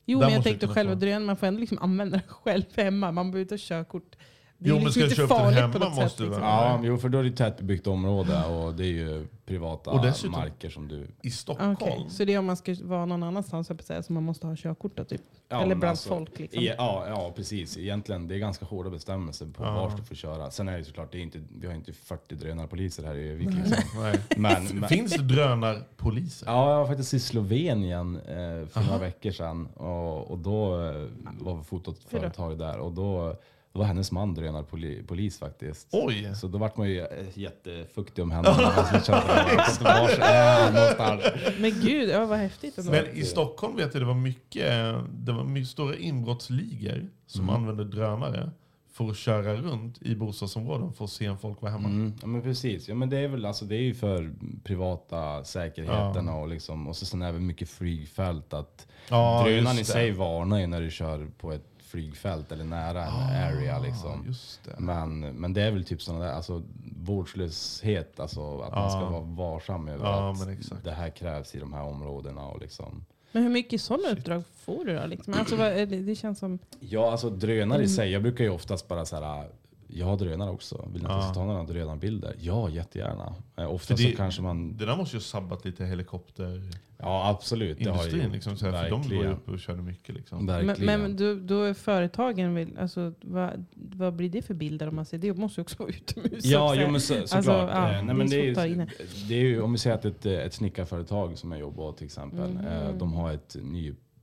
Jo, 0.06 0.18
Där 0.18 0.26
men 0.26 0.32
jag 0.32 0.38
måste 0.38 0.50
tänkte 0.50 0.66
du 0.66 0.68
kunna 0.68 0.74
själva 0.74 0.92
få. 0.94 0.98
drönaren, 1.00 1.24
man 1.24 1.36
får 1.36 1.46
ändå 1.46 1.60
liksom 1.60 1.78
använda 1.78 2.16
den 2.16 2.26
själv 2.28 2.62
hemma. 2.76 3.12
Man 3.12 3.30
behöver 3.30 3.40
inte 3.42 3.54
ha 3.54 3.58
körkort. 3.58 4.16
Det 4.62 4.68
är 4.68 4.74
Jo, 4.74 4.80
men 4.82 4.92
ska 4.92 5.00
inte 5.02 5.12
du 5.12 5.16
köpa 5.16 5.44
den 5.44 5.54
hemma 5.54 5.88
måste 5.88 6.08
sätt. 6.08 6.16
du 6.18 6.24
Liksom. 6.24 6.42
Ja, 6.42 6.80
jo, 6.82 6.98
för 6.98 7.08
då 7.08 7.18
är 7.18 7.24
det 7.24 7.30
tätbebyggt 7.36 7.86
område 7.86 8.44
och 8.44 8.74
det 8.74 8.84
är 8.84 8.86
ju 8.92 9.26
privata 9.46 9.90
Och 9.90 10.02
dessutom- 10.02 10.30
marker 10.32 10.70
som 10.70 10.88
du... 10.88 11.06
I 11.22 11.30
Stockholm. 11.30 11.72
Okej, 11.80 12.06
Så 12.08 12.24
det 12.24 12.34
är 12.34 12.38
om 12.38 12.46
man 12.46 12.56
ska 12.56 12.76
vara 12.82 13.06
någon 13.06 13.22
annanstans, 13.22 13.68
jag 13.68 13.82
säga, 13.82 14.02
så 14.02 14.12
man 14.12 14.22
måste 14.22 14.46
ha 14.46 14.56
körkort 14.56 15.08
typ? 15.08 15.20
Ja, 15.48 15.62
Eller 15.62 15.74
bland 15.74 15.90
alltså, 15.90 16.08
folk 16.08 16.38
liksom? 16.38 16.62
i- 16.62 16.66
Ja, 16.66 17.04
ja, 17.08 17.32
precis. 17.36 17.78
Egentligen, 17.78 18.28
det 18.28 18.34
är 18.34 18.38
ganska 18.38 18.64
hårda 18.64 18.90
bestämmelser 18.90 19.46
på 19.46 19.62
Ja. 19.64 19.74
vart 19.74 19.96
du 19.96 20.02
får 20.02 20.14
köra. 20.14 20.50
Sen 20.50 20.68
är 20.68 20.78
det 20.78 20.84
såklart, 20.84 21.12
det 21.12 21.18
är 21.18 21.22
inte, 21.22 21.40
vi 21.60 21.66
har 21.66 21.74
inte 21.74 21.92
40 21.92 22.34
drönarpoliser 22.34 23.02
här 23.04 23.14
i 23.14 23.28
Övik. 23.28 23.48
Liksom. 23.54 23.76
Men, 24.36 24.64
men, 24.80 24.88
Finns 24.88 25.12
det 25.16 25.22
drönarpoliser? 25.22 26.46
Ja, 26.46 26.70
jag 26.70 26.78
var 26.78 26.86
faktiskt 26.86 27.14
i 27.14 27.20
Slovenien 27.20 28.16
eh, 28.16 28.66
för 28.66 28.80
Aha. 28.80 28.86
några 28.86 28.98
veckor 28.98 29.30
sedan. 29.30 29.66
Och, 29.66 30.30
och 30.30 30.38
då 30.38 30.74
eh, 30.86 30.94
var 31.40 31.56
vi 31.56 31.64
fotot 31.64 31.98
företag 32.08 32.58
där. 32.58 32.78
Och 32.78 32.92
då, 32.92 33.36
då 33.72 33.78
var 33.78 33.86
hennes 33.86 34.12
man 34.12 34.34
drönarpolis 34.34 35.06
polis 35.06 35.38
faktiskt. 35.38 35.88
Oj! 35.92 36.32
Så 36.34 36.48
då 36.48 36.58
vart 36.58 36.76
man 36.76 36.88
ju 36.88 37.00
eh, 37.00 37.06
jättefuktig 37.34 38.22
om 38.24 38.30
händerna. 38.30 38.56
drönare. 38.56 39.56
Vars 39.80 40.18
är 40.18 40.64
han 40.64 40.74
någonstans? 40.74 41.22
Men 41.58 41.70
gud, 41.70 42.08
ja, 42.10 42.26
vad 42.26 42.38
häftigt 42.38 42.78
ändå. 42.78 42.90
Men 42.90 43.06
i 43.16 43.22
Stockholm 43.24 43.76
vet 43.76 43.94
jag 43.94 44.02
det 44.02 44.06
var 44.06 44.14
mycket, 44.14 44.94
det 45.10 45.32
var 45.32 45.44
mycket 45.44 45.68
stora 45.70 45.96
inbrottsligor 45.96 47.08
som 47.26 47.42
Mm. 47.42 47.54
använde 47.54 47.84
drönare 47.84 48.50
för 48.92 49.10
att 49.10 49.16
köra 49.16 49.54
runt 49.56 50.02
i 50.02 50.14
bostadsområden 50.14 50.92
för 50.92 51.04
att 51.04 51.10
se 51.10 51.28
om 51.28 51.38
folk 51.38 51.62
var 51.62 51.70
hemma. 51.70 51.88
Mm, 51.88 52.12
ja 52.20 52.26
men 52.26 52.42
precis. 52.42 52.88
Ja, 52.88 52.94
men 52.94 53.10
det 53.10 53.18
är 53.18 53.28
väl 53.28 53.44
alltså, 53.46 53.64
det 53.64 53.76
är 53.76 53.80
ju 53.82 53.94
för 53.94 54.32
privata 54.64 55.44
säkerheten 55.44 56.28
och, 56.28 56.48
liksom, 56.48 56.88
och 56.88 56.96
så 56.96 57.06
sen 57.06 57.22
även 57.22 57.46
mycket 57.46 57.68
flygfält. 57.68 58.54
Att 58.54 58.86
Ja, 59.08 59.42
drönaren 59.46 59.76
i 59.76 59.78
det. 59.78 59.84
sig 59.84 60.10
varnar 60.10 60.58
ju 60.58 60.66
när 60.66 60.80
du 60.80 60.90
kör 60.90 61.26
på 61.38 61.52
ett 61.52 61.71
flygfält 61.92 62.52
eller 62.52 62.64
nära 62.64 63.04
en 63.04 63.52
area. 63.54 63.78
Liksom. 63.78 64.24
Just 64.26 64.64
det. 64.64 64.74
Men, 64.80 65.20
men 65.20 65.52
det 65.52 65.62
är 65.62 65.70
väl 65.70 65.84
typ 65.84 66.02
sådana 66.02 66.24
där, 66.24 66.32
alltså 66.32 66.62
vårdslöshet, 66.96 68.20
alltså 68.20 68.60
att 68.60 68.74
man 68.74 68.90
ska 68.90 69.00
Ja. 69.00 69.10
vara 69.10 69.20
varsam 69.22 69.88
över 69.88 70.04
Ja, 70.04 70.30
att 70.30 70.38
men 70.38 70.48
exakt. 70.58 70.84
det 70.84 70.92
här 70.92 71.10
krävs 71.10 71.54
i 71.54 71.58
de 71.58 71.72
här 71.72 71.82
områdena. 71.82 72.44
Och 72.46 72.60
liksom. 72.60 73.04
Men 73.32 73.42
hur 73.42 73.50
mycket 73.50 73.80
sådana 73.80 74.08
uppdrag 74.10 74.42
får 74.56 74.84
du 74.84 74.96
då? 74.96 75.06
Liksom? 75.06 75.34
Alltså, 75.34 75.56
vad, 75.56 75.88
det, 75.88 76.14
känns 76.14 76.38
som... 76.38 76.58
Ja, 76.80 77.10
alltså 77.10 77.30
drönare 77.30 77.78
Mm. 77.78 77.84
i 77.86 77.88
sig, 77.88 78.10
jag 78.12 78.22
brukar 78.22 78.44
ju 78.44 78.50
oftast 78.50 78.88
bara 78.88 79.04
så 79.04 79.16
här. 79.16 79.48
Jag 79.94 80.06
har 80.06 80.16
drönare 80.16 80.50
också. 80.50 80.88
Vill 80.92 81.02
ni 81.02 81.08
att 81.08 81.14
jag 81.14 81.24
ska 81.24 81.34
ta 81.34 81.44
några 81.44 81.64
drönarbilder? 81.64 82.34
Ja, 82.38 82.68
jättegärna. 82.68 83.34
Eh, 83.56 83.70
Ofta 83.74 83.96
För 83.96 84.02
så 84.02 84.08
det- 84.08 84.14
kanske 84.16 84.42
man... 84.42 84.76
Det 84.76 84.86
där 84.86 84.96
måste 84.96 85.16
ju 85.16 85.18
ha 85.18 85.22
sabbat 85.24 85.64
lite 85.64 85.84
helikopterindustrin. 85.84 86.80
Ja, 86.98 87.28
absolut. 87.28 87.78
Det 87.78 87.90
har 87.90 88.04
ju 88.06 88.30
Liksom, 88.30 88.56
så 88.56 88.66
här, 88.66 88.82
för 88.82 88.90
de 88.90 89.02
ju 89.02 89.08
verkligen. 89.08 89.32
uppe 89.32 89.50
och 89.50 89.58
körde 89.60 89.82
mycket. 89.82 90.14
Liksom. 90.14 90.44
Men, 90.46 90.66
Verkligen. 90.66 91.00
men 91.02 91.16
då, 91.16 91.34
då 91.34 91.62
är 91.62 91.74
företagen, 91.74 92.54
vill, 92.54 92.78
alltså, 92.78 93.12
vad, 93.20 93.64
vad 93.74 94.14
blir 94.16 94.28
det 94.30 94.42
för 94.42 94.54
bilder 94.54 94.88
om 94.88 94.96
man 94.96 95.04
ser? 95.04 95.18
Det 95.18 95.34
måste 95.34 95.60
ju 95.60 95.62
också 95.62 95.76
vara 95.78 95.88
utomhus. 95.88 96.44
Ja, 96.44 96.74
jo, 96.76 96.90
men 96.90 97.00
så, 97.00 97.14
såklart. 97.14 97.32
Alltså, 97.34 97.52
ja, 97.52 97.90
Eh, 97.92 98.04
Nej, 98.04 98.14
men 98.14 98.18
det 98.18 98.36
det, 98.36 98.60
är 98.60 98.66
ju, 98.66 98.72
in 98.72 98.86
det 99.28 99.34
är 99.34 99.38
ju, 99.40 99.60
om 99.60 99.72
vi 99.72 99.78
säger 99.78 99.96
att 99.96 100.04
ett, 100.04 100.26
ett 100.26 100.54
snickarföretag 100.54 101.38
som 101.38 101.52
jag 101.52 101.60
jobbar 101.60 101.84
åt 101.84 101.96
till 101.96 102.04
exempel, 102.06 102.50
Mhm. 102.50 102.66
eh, 102.66 102.94
de 102.98 103.12
har 103.12 103.32
ett 103.32 103.56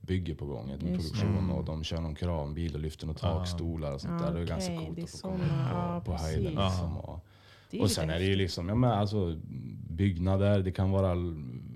nybygge 0.00 0.34
på 0.34 0.46
gång, 0.46 0.70
Just 0.70 0.82
produktion 0.82 1.48
det. 1.48 1.54
och 1.54 1.64
de 1.64 1.84
kör 1.84 2.00
någon 2.00 2.14
kranbil 2.14 2.74
och 2.74 2.80
lyfter 2.80 3.06
några 3.06 3.18
takstolar 3.18 3.92
och 3.92 4.00
sånt 4.00 4.22
Ah, 4.22 4.26
där. 4.26 4.34
Det 4.34 4.40
är 4.40 4.46
ganska 4.46 4.72
okej, 4.74 4.86
coolt 4.86 4.98
är 4.98 5.02
att 5.02 5.10
få 5.10 5.18
komma 5.28 5.44
ja, 5.70 6.02
på, 6.04 6.10
på 6.12 6.18
höjden. 6.18 6.44
Liksom, 6.44 6.96
och, 6.96 7.24
och 7.80 7.90
sen 7.90 8.10
är 8.10 8.18
det 8.18 8.24
ju 8.24 8.36
liksom, 8.36 8.68
ja, 8.68 8.74
men 8.74 8.90
alltså, 8.90 9.36
byggnader, 9.90 10.60
det 10.60 10.72
kan 10.72 10.90
vara 10.90 11.14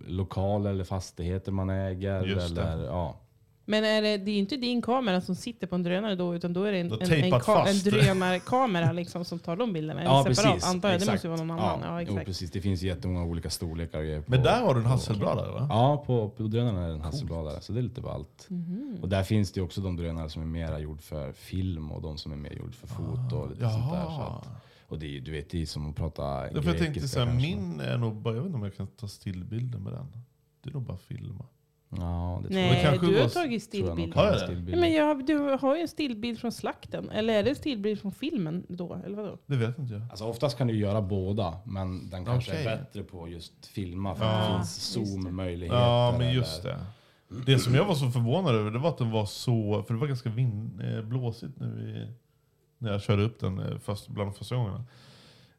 lokaler 0.06 0.70
eller 0.70 0.84
fastigheter 0.84 1.52
man 1.52 1.70
äger. 1.70 2.24
Just 2.24 2.54
det. 2.54 2.62
eller, 2.62 2.84
ja. 2.84 3.20
Men 3.66 3.85
är 3.85 4.03
det, 4.03 4.16
det 4.16 4.31
är 4.31 4.38
inte 4.38 4.57
din 4.57 4.83
kamera 4.83 5.20
som 5.20 5.35
sitter 5.35 5.66
på 5.66 5.74
en 5.74 5.83
drönare 5.83 6.14
då, 6.14 6.35
utan 6.35 6.53
då 6.53 6.64
är 6.64 6.72
det 6.72 6.79
en, 6.79 6.92
en, 6.92 7.12
en, 7.33 7.40
ka, 7.40 7.66
en 7.68 7.79
drönarkamera 7.79 8.92
liksom, 8.92 9.24
som 9.24 9.38
tar 9.38 9.57
de 9.57 9.72
bilderna. 9.72 10.00
Eller 10.03 10.35
separat, 10.35 10.64
antar 10.64 10.90
jag. 10.90 11.00
Det 11.00 11.12
måste 11.12 11.27
ju 11.27 11.31
vara 11.31 11.44
någon 11.44 11.59
annan. 11.61 11.81
Ja, 11.83 12.00
jo, 12.00 12.09
exakt. 12.09 12.27
precis. 12.27 12.50
Det 12.50 12.61
finns 12.61 12.83
jättemånga 12.83 13.24
olika 13.24 13.50
storlekar. 13.50 14.03
grejer 14.03 14.22
Men 14.27 14.38
på- 14.38 14.44
där 14.44 14.61
har 14.62 14.74
du 14.74 14.79
en 14.81 14.85
på- 14.85 14.90
hasselbladare 14.90 15.53
va? 15.53 15.66
Ja, 15.70 16.05
på, 16.07 16.29
på 16.29 16.42
drönarna 16.42 16.83
är 16.85 16.88
det 16.88 16.94
en 16.94 17.00
hasselbladare. 17.00 17.61
Så 17.61 17.72
det 17.72 17.81
är 17.81 17.83
lite 17.83 18.00
ballt. 18.00 18.46
Mhm. 18.48 18.98
Och 19.03 19.09
där 19.09 19.22
finns 19.22 19.53
det 19.53 19.61
ju 19.61 19.64
också 19.64 19.81
de 19.81 19.96
drönare 19.96 20.29
som 20.31 20.42
är 20.42 20.46
mera 20.46 20.79
gjord 20.79 21.00
för 21.03 21.33
film 21.33 21.92
och 21.92 22.03
de 22.03 22.18
som 22.18 22.33
är 22.33 22.37
mer 22.37 22.53
gjord 22.53 22.74
för 22.74 22.87
foto 22.87 23.37
och 23.37 23.50
lite 23.50 23.70
sånt 23.70 23.92
där. 23.92 24.05
Så 24.05 24.20
att, 24.22 24.48
och 24.88 24.98
det 24.98 25.16
är, 25.16 25.20
du 25.20 25.33
vet, 25.33 25.50
det 25.50 25.62
är 25.62 25.66
som 25.66 25.90
att 25.90 25.96
prata 25.96 26.22
Ja, 26.22 26.48
för 26.48 26.55
jag 26.55 26.64
tänkte 26.64 26.85
grekiska 26.85 27.09
så 27.09 27.20
här, 27.24 27.35
min 27.35 27.81
är 27.81 27.98
nog 27.98 28.14
bara, 28.16 28.35
jag 28.35 28.40
vet 28.40 28.46
inte 28.46 28.57
om 28.57 28.62
jag 28.64 28.77
kan 28.77 28.87
ta 28.87 29.09
stillbilder 29.09 29.79
med 29.79 29.92
den. 29.92 30.07
Det 30.62 30.70
är 30.70 30.72
nog 30.74 30.83
bara 30.83 30.96
filma. 30.96 31.44
Ja, 31.98 32.40
det 32.42 32.48
tror 32.48 32.54
Nej, 32.61 32.83
kanske 32.83 33.07
du 33.07 33.14
har 33.16 33.22
var- 33.22 33.28
tagit 33.28 33.35
tror 33.35 33.44
jag 33.44 33.50
nog 33.50 33.61
stillbild. 33.96 34.14
Har 34.14 34.24
jag 34.24 34.35
det? 34.35 34.38
stillbild. 34.38 34.76
Ja, 34.76 34.80
men 34.80 34.92
jag, 34.92 35.26
du 35.26 35.38
har 35.61 35.74
ju 35.76 35.80
en 35.83 35.88
stillbild 35.88 36.38
från 36.38 36.52
slakten. 36.52 37.11
Eller 37.11 37.35
är 37.35 37.42
det 37.42 37.48
en 37.50 37.57
stillbild 37.57 38.00
från 38.00 38.12
filmen 38.12 38.66
då? 38.68 39.00
Eller 39.07 39.16
vadå? 39.16 39.38
Det 39.46 39.57
vet 39.57 39.78
inte 39.78 39.94
jag. 39.94 40.02
Alltså 40.11 40.24
oftast 40.24 40.59
kan 40.59 40.66
du 40.66 40.76
göra 40.78 41.02
båda, 41.02 41.54
men 41.64 42.11
den 42.11 42.24
kanske 42.24 42.50
Okej. 42.52 42.66
är 42.66 42.76
bättre 42.78 43.02
på 43.02 43.28
just 43.28 43.66
filma 43.66 44.14
för 44.14 44.24
Ja. 44.24 44.30
att 44.30 44.48
det 44.48 44.54
finns 44.57 44.96
Just 44.96 45.14
det. 45.14 45.22
zoom-möjligheter. 45.22 45.76
Ja, 45.78 46.12
men 46.12 46.20
eller- 46.20 46.33
just 46.35 46.62
det. 46.62 46.76
Det 47.46 47.59
som 47.59 47.74
jag 47.74 47.85
var 47.85 47.94
så 47.94 48.11
förvånad 48.11 48.54
över 48.54 48.70
det 48.70 48.78
var 48.78 48.88
att 48.88 48.98
den 48.98 49.11
var 49.11 49.26
så, 49.26 49.83
för 49.87 49.94
det 49.94 50.00
var 50.00 50.07
ganska 50.07 50.30
vind, 50.30 50.80
eh, 50.80 51.02
blåsigt 51.02 51.61
nu 51.61 51.66
i, 51.66 52.12
när 52.78 52.92
jag 52.92 53.02
körde 53.02 53.22
upp 53.22 53.40
den 53.40 53.59
eh, 53.59 53.78
först, 53.78 54.09
bland 54.09 54.30
de 54.30 54.35
första 54.35 54.57
gångerna. 54.57 54.85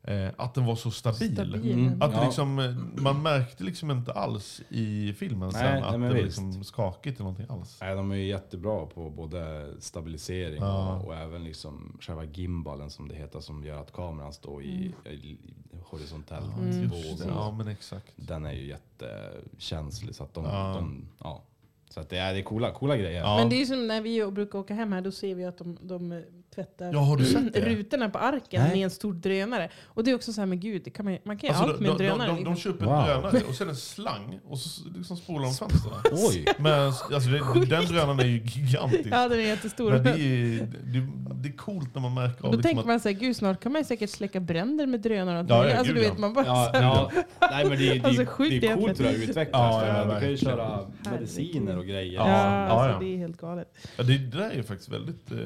Eh, 0.08 0.30
att 0.38 0.54
den 0.54 0.66
var 0.66 0.76
så 0.76 0.92
stabil. 0.92 1.34
Stabil. 1.34 1.72
Mm. 1.72 2.02
Att 2.02 2.14
Ja. 2.14 2.24
liksom, 2.26 2.60
eh, 2.60 2.76
man 3.04 3.22
märkte 3.22 3.64
liksom 3.64 3.92
inte 3.92 4.12
alls 4.14 4.62
i 4.70 5.14
filmen 5.14 5.52
sen 5.52 5.62
Nej, 5.64 5.82
att 5.82 5.90
nej, 5.90 6.00
men 6.00 6.10
det 6.10 6.16
var 6.16 6.22
liksom 6.24 6.64
skakigt 6.64 7.16
eller 7.20 7.24
någonting 7.32 7.46
alls. 7.58 7.78
Nej, 7.82 7.96
de 7.96 8.12
är 8.12 8.16
ju 8.16 8.26
jättebra 8.26 8.86
på 8.86 9.10
både 9.10 9.68
stabilisering 9.80 10.58
Ja. 10.62 10.96
och, 11.00 11.08
och 11.08 11.16
även 11.16 11.44
liksom 11.44 11.98
själva 12.02 12.24
gimbalen 12.24 12.90
som 12.90 13.08
det 13.08 13.16
heter 13.16 13.40
som 13.40 13.64
gör 13.64 13.82
att 13.82 13.92
kameran 13.94 14.34
står 14.34 14.64
i, 14.64 14.94
i, 15.06 15.10
i 15.14 15.38
horisontellt 15.84 16.46
Mm. 16.58 16.68
Just 16.68 16.82
det, 17.20 17.26
båg. 17.26 17.36
ja 17.36 17.52
men 17.52 17.68
exakt. 17.68 18.14
Den 18.16 18.46
är 18.46 18.54
ju 18.54 18.68
jättekänslig 18.68 20.16
så 20.16 20.24
att 20.24 20.34
de, 20.34 20.44
Ja. 20.46 20.74
de 20.76 21.06
ja. 21.24 21.44
Så 21.90 22.00
att 22.00 22.10
det 22.10 22.18
är, 22.18 22.34
det 22.34 22.40
är 22.40 22.44
coola, 22.44 22.72
coola 22.72 22.98
grejer. 22.98 23.20
Ja. 23.22 23.36
Men 23.38 23.50
det 23.50 23.56
är 23.56 23.60
ju 23.60 23.66
som 23.66 23.88
när 23.88 24.02
vi 24.02 24.32
brukar 24.32 24.60
åka 24.60 24.74
hem 24.74 24.92
här, 24.92 25.02
då 25.02 25.12
ser 25.12 25.36
vi 25.36 25.46
att 25.46 25.58
de, 25.58 25.78
de 25.82 26.24
tvättar 26.56 26.94
Ja, 26.94 27.00
har 27.00 27.18
du 27.18 27.26
sett 27.26 27.54
det? 27.54 27.62
rutorna 27.66 28.10
på 28.10 28.18
arken 28.20 28.62
Nej. 28.64 28.72
med 28.76 28.84
en 28.84 28.90
stor 28.90 29.14
drönare. 29.14 29.70
Och 29.86 30.04
det 30.04 30.12
är 30.12 30.16
också 30.16 30.34
så 30.34 30.42
här, 30.42 30.46
men 30.46 30.60
gud, 30.60 30.82
det 30.86 30.90
kan 30.90 31.06
man, 31.06 31.18
man 31.24 31.38
kan 31.38 31.48
ju 31.50 31.56
Alltså, 31.56 31.64
allt 31.72 31.78
de, 31.80 31.84
med 31.84 31.92
en 31.92 31.98
de, 31.98 32.04
de, 32.04 32.10
drönare. 32.10 32.28
de, 32.28 32.44
de 32.44 32.54
liksom. 32.54 32.72
köper 32.74 32.86
en 32.86 32.92
Wow. 32.92 33.06
drönare 33.06 33.42
och 33.50 33.56
sen 33.56 33.70
en 33.70 33.76
slang 33.76 34.40
och 34.46 34.60
så 34.60 34.90
liksom 34.96 35.18
spolar 35.18 35.44
de 35.46 35.54
fönstren. 35.54 35.94
Oj! 36.12 36.46
Men 36.60 36.74
alltså, 36.88 37.30
det, 37.30 37.66
den 37.66 37.86
drönaren 37.86 38.20
är 38.20 38.26
ju 38.26 38.42
gigantisk. 38.46 39.10
Ja, 39.12 39.28
den 39.30 39.40
är 39.40 39.44
jättestor. 39.44 39.92
Men 39.92 40.04
det 40.04 40.10
är, 40.12 40.60
det, 40.84 41.08
det 41.44 41.50
är 41.50 41.58
coolt 41.58 41.96
när 41.96 42.02
man 42.02 42.14
märker 42.14 42.42
Då 42.42 42.48
av 42.48 42.52
liksom 42.54 42.64
tänker 42.64 42.80
att, 42.82 42.88
man 42.88 43.00
så 43.00 43.10
här, 43.10 43.16
gud 43.16 43.36
snart 43.36 43.60
kan 43.64 43.72
man 43.72 43.82
ju 43.82 43.86
säkert 43.86 44.10
släcka 44.10 44.40
bränder 44.40 44.86
med 44.88 45.02
drönare. 45.02 45.40
och 45.40 45.46
Ja, 45.50 45.70
ja, 45.70 45.78
alltså, 45.78 45.94
gud, 45.94 46.02
du 46.02 46.06
ja. 46.06 46.10
vet, 46.12 46.20
man 46.20 46.34
bara 46.34 46.46
Ja, 46.46 46.70
ja. 46.74 47.12
Nej 47.52 47.66
men 47.70 47.78
det, 47.78 47.90
är- 47.90 47.94
det, 48.00 48.06
Alltså, 48.06 48.22
det 48.22 48.68
är 48.68 48.76
coolt 48.76 49.00
hur 49.00 49.04
det 49.06 49.14
utvecklas. 49.16 49.84
Ja, 49.88 50.14
du 50.14 50.20
kan 50.20 50.30
ju 50.30 50.38
köra 50.38 50.80
mediciner 51.12 51.78
och 51.78 51.86
grejer. 51.86 52.14
Ja, 52.14 52.22
alltså, 52.24 52.90
ja. 52.90 53.00
det 53.00 53.14
är 53.14 53.18
helt 53.18 53.38
galet. 53.38 53.78
ja, 53.98 54.04
det, 54.04 54.18
det 54.18 54.38
där 54.38 54.50
är 54.50 54.56
ju 54.56 54.64
faktiskt 54.64 54.90
väldigt, 54.90 55.32
eh, 55.32 55.38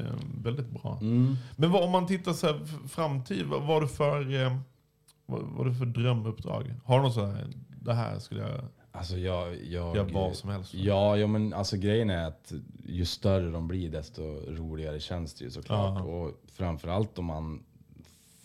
väldigt 0.44 0.70
bra. 0.70 0.98
Mm. 1.00 1.36
Men 1.56 1.70
vad, 1.70 1.84
om 1.84 1.90
man 1.90 2.06
tittar 2.06 2.32
så 2.32 2.46
här, 2.46 2.60
framtid, 2.88 3.46
vad 3.46 3.62
var 3.62 3.80
det 3.80 3.88
för, 3.88 4.42
eh, 4.44 4.56
vad, 5.26 5.42
vad 5.42 5.66
det 5.66 5.74
för 5.74 5.86
drömuppdrag? 5.86 6.74
Har 6.84 6.96
du 6.96 7.02
något 7.02 7.14
så 7.14 7.26
här, 7.26 7.46
det 7.82 7.94
här 7.94 8.18
skulle 8.18 8.40
jag 8.40 8.60
Alltså 8.92 9.18
jag... 9.18 9.64
jag 9.64 9.96
göra 9.96 10.08
vad 10.12 10.36
som 10.36 10.50
helst? 10.50 10.74
Ja, 10.74 11.16
ja, 11.16 11.26
men 11.26 11.52
alltså 11.54 11.76
grejen 11.76 12.10
är 12.10 12.26
att 12.26 12.52
ju 12.86 13.04
större 13.04 13.50
de 13.50 13.68
blir 13.68 13.90
desto 13.90 14.22
roligare 14.48 15.00
känns 15.00 15.34
det 15.34 15.44
ju 15.44 15.50
såklart. 15.50 15.98
Ja. 15.98 16.04
Och 16.04 16.40
framförallt 16.52 17.18
om 17.18 17.24
man 17.24 17.62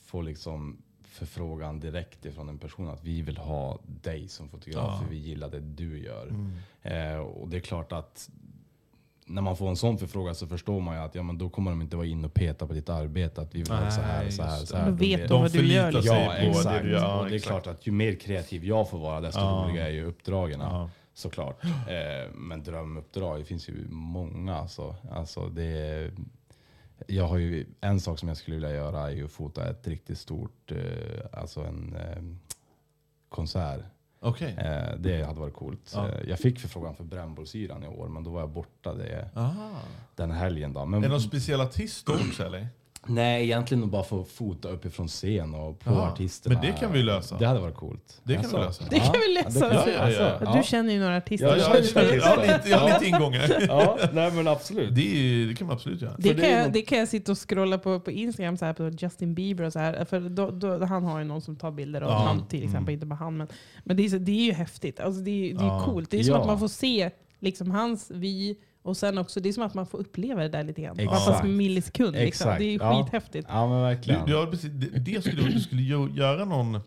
får 0.06 0.24
liksom 0.24 0.78
förfrågan 1.04 1.80
direkt 1.80 2.26
ifrån 2.26 2.50
en 2.50 2.58
person 2.58 2.90
att 2.90 3.04
vi 3.04 3.22
vill 3.22 3.38
ha 3.38 3.80
dig 3.86 4.28
som 4.28 4.50
fotograf 4.50 4.90
Ja. 4.92 5.00
för 5.02 5.10
vi 5.10 5.18
gillar 5.18 5.50
det 5.50 5.60
du 5.60 6.04
gör. 6.04 6.28
Mm. 6.28 6.52
Eh, 6.82 7.18
och 7.18 7.50
det 7.50 7.58
är 7.58 7.62
klart 7.62 7.92
att 7.92 8.30
när 9.28 9.42
man 9.42 9.58
får 9.58 9.70
en 9.70 9.76
sån 9.76 9.98
förfrågan 9.98 10.36
så 10.36 10.48
förstår 10.48 10.80
man 10.82 10.96
ju 10.96 11.02
att 11.02 11.16
ja, 11.16 11.24
men 11.24 11.38
då 11.38 11.50
kommer 11.50 11.72
de 11.72 11.82
inte 11.82 11.96
vara 11.98 12.08
in 12.08 12.26
och 12.26 12.34
peta 12.34 12.68
på 12.68 12.74
ditt 12.74 12.90
arbete. 12.90 13.42
Att 13.42 13.56
vi 13.56 13.60
vill 13.60 13.72
ha 13.72 13.92
så 13.92 14.02
här 14.02 14.26
och 14.28 14.34
så 14.34 14.44
här. 14.44 14.58
Så 14.58 14.74
det. 14.76 14.80
här. 14.82 14.90
Då 14.90 14.96
vet 14.96 15.30
de 15.30 15.42
vad 15.42 15.52
du 15.52 15.74
gör. 15.74 15.92
sig 15.92 16.02
Liksom. 16.02 16.18
Ja, 16.18 16.26
på 16.26 16.42
det 16.42 16.48
exakt. 16.50 16.84
du 16.84 16.92
gör. 16.92 17.00
Ja, 17.00 17.20
och 17.20 17.26
det 17.26 17.32
är 17.32 17.36
exakt. 17.36 17.64
klart 17.64 17.68
att 17.68 17.88
ju 17.88 17.92
mer 17.92 18.16
kreativ 18.16 18.66
jag 18.66 18.90
får 18.90 19.00
vara 19.00 19.22
desto 19.22 19.40
Ja. 19.40 19.66
roligare 19.70 19.88
är 19.88 19.92
ju 19.94 20.06
uppdragen. 20.06 20.60
Ja. 20.60 20.90
Såklart. 21.14 21.64
Eh, 21.64 22.32
men 22.34 22.64
drömuppdrag, 22.64 23.40
det 23.40 23.46
finns 23.46 23.70
ju 23.70 23.88
många. 23.90 24.56
Alltså. 24.56 24.96
Alltså 25.12 25.50
det 25.50 25.64
är, 25.64 26.12
jag 27.08 27.28
har 27.28 27.38
ju, 27.38 27.66
en 27.82 28.00
sak 28.00 28.20
som 28.20 28.28
jag 28.28 28.38
skulle 28.38 28.56
vilja 28.56 28.72
göra 28.72 29.10
är 29.10 29.16
ju 29.16 29.26
att 29.26 29.32
fota 29.32 29.70
ett 29.70 29.88
riktigt 29.88 30.18
stort, 30.18 30.72
eh, 30.72 30.78
alltså 31.40 31.62
en 31.62 31.96
eh, 31.96 32.24
konsert. 33.30 33.82
Okej. 34.26 34.56
Eh, 34.58 34.98
det 35.00 35.24
hade 35.24 35.40
varit 35.40 35.54
coolt. 35.54 35.92
Ja. 35.96 36.08
Eh, 36.10 36.30
jag 36.30 36.40
fick 36.40 36.60
förfrågan 36.60 36.96
för 36.96 37.04
brännbollsyran 37.04 37.84
i 37.84 37.88
år, 37.88 38.08
men 38.08 38.24
då 38.24 38.32
var 38.32 38.40
jag 38.40 38.50
borta 38.50 38.94
det, 38.94 39.30
Aha. 39.36 39.70
den 40.16 40.32
helgen. 40.32 40.74
Då. 40.74 40.80
Är 40.80 40.86
Men, 40.86 41.02
det 41.02 41.08
någon 41.08 41.22
speciell 41.22 41.62
artist 41.62 42.06
då 42.06 42.14
också 42.14 42.44
eller? 42.44 42.68
Nej, 43.08 43.44
egentligen 43.44 43.84
att 43.84 43.90
bara 43.90 44.04
få 44.04 44.24
fota 44.24 44.70
uppifrån 44.70 45.08
scen 45.08 45.54
och 45.56 45.80
på 45.80 45.92
Jaha. 45.92 46.12
artisterna. 46.12 46.56
Men 46.62 46.66
det 46.72 46.80
kan 46.80 46.92
vi 46.92 47.04
lösa. 47.04 47.38
Det 47.38 47.46
hade 47.46 47.60
varit 47.60 47.76
coolt. 47.76 48.22
Det 48.24 48.34
kan 48.34 48.44
Alltså, 48.44 48.58
vi 48.58 48.64
lösa. 48.64 48.84
Det 48.90 49.00
kan 49.00 49.14
vi 49.28 49.34
lösa. 49.34 49.60
kan- 49.60 49.70
Ja, 49.70 49.92
ja, 49.92 50.10
ja. 50.12 50.30
alltså, 50.30 50.58
Du 50.58 50.64
känner 50.64 50.94
ju 50.94 51.00
några 51.00 51.18
artister. 51.18 51.48
Ja, 51.48 51.56
Ja, 51.58 51.76
jag 51.96 52.06
jag, 52.06 52.16
jag, 52.16 52.24
har 52.24 52.42
lite, 52.42 52.70
jag 52.70 52.78
har 52.78 52.90
lite 52.90 53.06
ingångar. 53.06 53.66
Ja, 53.68 53.98
nej 54.14 54.32
men 54.32 54.48
absolut. 54.48 54.96
Det, 54.96 55.46
det 55.46 55.56
kan 55.56 55.68
man 55.68 55.76
absolut 55.76 56.02
göra. 56.02 56.16
Det 56.18 56.30
kan, 56.30 56.38
det 56.38 56.48
är 56.48 56.58
jag, 56.58 56.66
något- 56.66 56.74
det 56.74 56.82
kan 56.82 56.98
jag 57.00 57.08
sitta 57.08 57.32
och 57.32 57.50
scrolla 57.50 57.78
på, 57.78 58.00
på 58.00 58.12
Instagram, 58.12 58.58
så 58.58 58.66
här, 58.66 58.74
på 58.74 58.90
Justin 59.00 59.34
Bieber 59.36 59.64
och 59.64 59.74
så 59.74 59.80
här. 59.80 60.06
För 60.06 60.20
då, 60.20 60.52
då, 60.52 60.86
han 60.86 61.04
har 61.04 61.20
ju 61.20 61.26
någon 61.26 61.42
som 61.42 61.56
tar 61.56 61.72
bilder 61.72 62.02
av 62.02 62.10
Ja. 62.10 62.18
han 62.18 62.48
till 62.48 62.60
exempel, 62.64 62.82
Mm. 62.84 62.94
inte 62.94 63.06
bara 63.06 63.16
han. 63.16 63.38
Men, 63.38 63.48
men 63.84 63.98
det, 63.98 64.06
är, 64.06 64.10
så, 64.10 64.18
det 64.18 64.32
är 64.32 64.46
ju 64.46 64.54
häftigt. 64.54 65.00
Alltså, 65.00 65.22
det 65.22 65.32
är, 65.32 65.54
det 65.54 65.64
är 65.64 65.68
Ja. 65.68 65.84
coolt. 65.86 66.12
Det 66.12 66.20
är 66.20 66.24
som 66.24 66.34
Ja. 66.34 66.42
att 66.42 66.48
man 66.48 66.60
får 66.60 66.68
se 66.68 67.12
liksom, 67.40 67.72
hans 67.72 68.12
vi 68.14 68.58
och 68.86 68.98
sen 68.98 69.18
också, 69.18 69.40
det 69.40 69.50
är 69.50 69.54
som 69.54 69.64
att 69.64 69.74
man 69.74 69.86
får 69.88 69.98
uppleva 69.98 70.42
det 70.42 70.50
där 70.50 70.64
lite 70.64 70.82
grann. 70.82 71.00
Exakt. 71.00 71.26
fast 71.26 71.44
med 71.44 71.52
millisekund. 71.54 72.16
Liksom. 72.16 72.48
Det 72.58 72.64
är 72.66 72.72
ju 72.72 72.78
Ja. 72.82 73.04
skithäftigt. 73.04 73.48
Ja 73.50 73.68
men 73.68 73.78
Du, 73.78 73.84
verkligen. 73.84 74.26
du, 74.26 74.36
har 74.36 74.46
precis, 74.46 74.72
det, 74.74 75.00
det 75.00 75.22
skulle 75.22 75.42
du, 75.44 75.50
du 75.50 75.60
skulle 75.60 75.82
göra 76.16 76.46
någon 76.46 76.80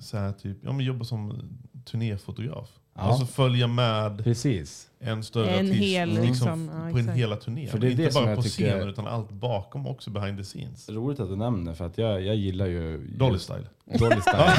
så 0.00 0.16
här 0.16 0.32
typ, 0.32 0.56
ja, 0.64 0.72
men 0.72 0.86
jobba 0.86 1.04
som 1.04 1.42
turnéfotograf. 1.84 2.68
Ja. 2.94 3.02
Alltså 3.02 3.26
följa 3.26 3.66
med 3.66 4.24
Precis. 4.24 4.86
en 5.00 5.24
större 5.24 5.50
En 5.50 5.66
artist 5.66 5.80
hel, 5.82 6.08
liksom, 6.08 6.26
liksom, 6.28 6.70
ja, 6.86 6.90
på 6.92 6.98
en 6.98 7.08
hela 7.08 7.36
turné. 7.36 7.66
För 7.66 7.78
det 7.78 7.86
är 7.86 7.90
inte 7.90 8.02
det 8.02 8.14
bara 8.14 8.36
på 8.36 8.42
scenen 8.42 8.88
utan 8.88 9.06
allt 9.06 9.30
bakom 9.30 9.86
också 9.86 10.10
behind 10.10 10.38
the 10.38 10.44
scenes. 10.44 10.88
Roligt 10.88 11.20
att 11.20 11.28
du 11.28 11.36
nämner 11.36 11.74
för 11.74 11.86
att 11.86 11.98
jag, 11.98 12.22
jag 12.22 12.36
gillar 12.36 12.66
ju... 12.66 13.06
Dolly 13.16 13.38
style. 13.38 13.66
Dolly 13.98 14.20
style. 14.20 14.52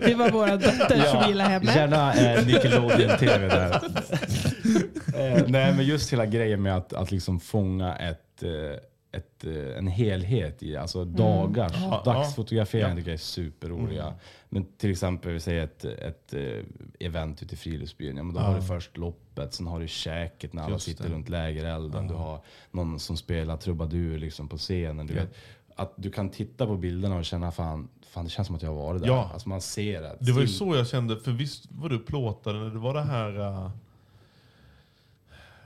Det 0.00 0.14
var 0.14 0.30
våra 0.30 0.56
döttrar 0.56 1.04
som 1.20 1.28
gillade 1.28 1.50
henne. 1.50 1.74
Gärna 1.74 2.14
eh, 2.14 2.46
Nickelodeon 2.46 3.18
TV 3.18 3.48
där. 3.48 3.80
eh, 5.14 5.44
nej 5.48 5.74
men 5.76 5.84
just 5.86 6.12
hela 6.12 6.26
grejen 6.26 6.62
med 6.62 6.76
att, 6.76 6.92
att 6.92 7.10
liksom 7.10 7.40
fånga 7.40 7.96
ett, 7.96 8.42
eh, 8.42 8.50
ett, 9.12 9.44
eh, 9.44 9.78
en 9.78 9.86
helhet 9.86 10.62
i 10.62 10.76
alltså 10.76 11.04
dagars, 11.04 11.72
Ja, 11.80 12.02
dagsfotografering 12.04 12.88
ja. 12.90 12.96
tycker 12.96 13.08
jag 13.10 13.14
är 13.14 13.18
superroliga. 13.18 14.14
Men 14.48 14.64
till 14.78 14.90
exempel, 14.90 15.32
vi 15.32 15.40
säger 15.40 15.64
ett, 15.64 15.84
ett 15.84 16.34
event 17.00 17.42
ute 17.42 17.54
i 17.54 17.56
friluftsbyn. 17.58 18.16
Ja, 18.16 18.22
men 18.22 18.34
då 18.34 18.40
har 18.40 18.56
du 18.56 18.62
först 18.62 18.96
loppet, 18.96 19.54
sen 19.54 19.66
har 19.66 19.80
du 19.80 19.88
käket 19.88 20.52
när 20.52 20.62
alla 20.62 20.72
Just 20.72 20.84
sitter 20.84 21.04
det. 21.04 21.10
runt 21.14 21.28
lägerelden. 21.28 22.08
Du 22.08 22.14
har 22.14 22.40
någon 22.70 23.00
som 23.00 23.16
spelar 23.16 23.56
trubadur 23.56 24.18
liksom 24.18 24.48
på 24.48 24.56
scenen. 24.56 25.06
Du 25.06 25.14
Ja. 25.14 25.20
vet, 25.20 25.34
att 25.78 25.92
du 25.96 26.10
kan 26.10 26.28
titta 26.30 26.66
på 26.66 26.76
bilderna 26.76 27.16
och 27.16 27.24
känna 27.24 27.50
fan, 27.52 27.88
fan 28.08 28.24
det 28.24 28.30
känns 28.30 28.46
som 28.46 28.56
att 28.56 28.62
jag 28.62 28.70
har 28.70 28.76
varit 28.76 29.00
där. 29.02 29.08
Ja. 29.08 29.30
Alltså 29.32 29.48
man 29.48 29.60
ser 29.60 30.02
det. 30.02 30.16
Det 30.20 30.32
var 30.32 30.40
ju 30.40 30.48
så 30.48 30.76
jag 30.76 30.86
kände, 30.88 31.16
för 31.20 31.30
visst 31.32 31.64
var 31.70 31.88
du 31.88 31.98
plåtade 31.98 32.58
när 32.58 32.70
det 32.70 32.78
var 32.78 32.94
det 32.94 33.02
här 33.02 33.38
uh, 33.40 33.70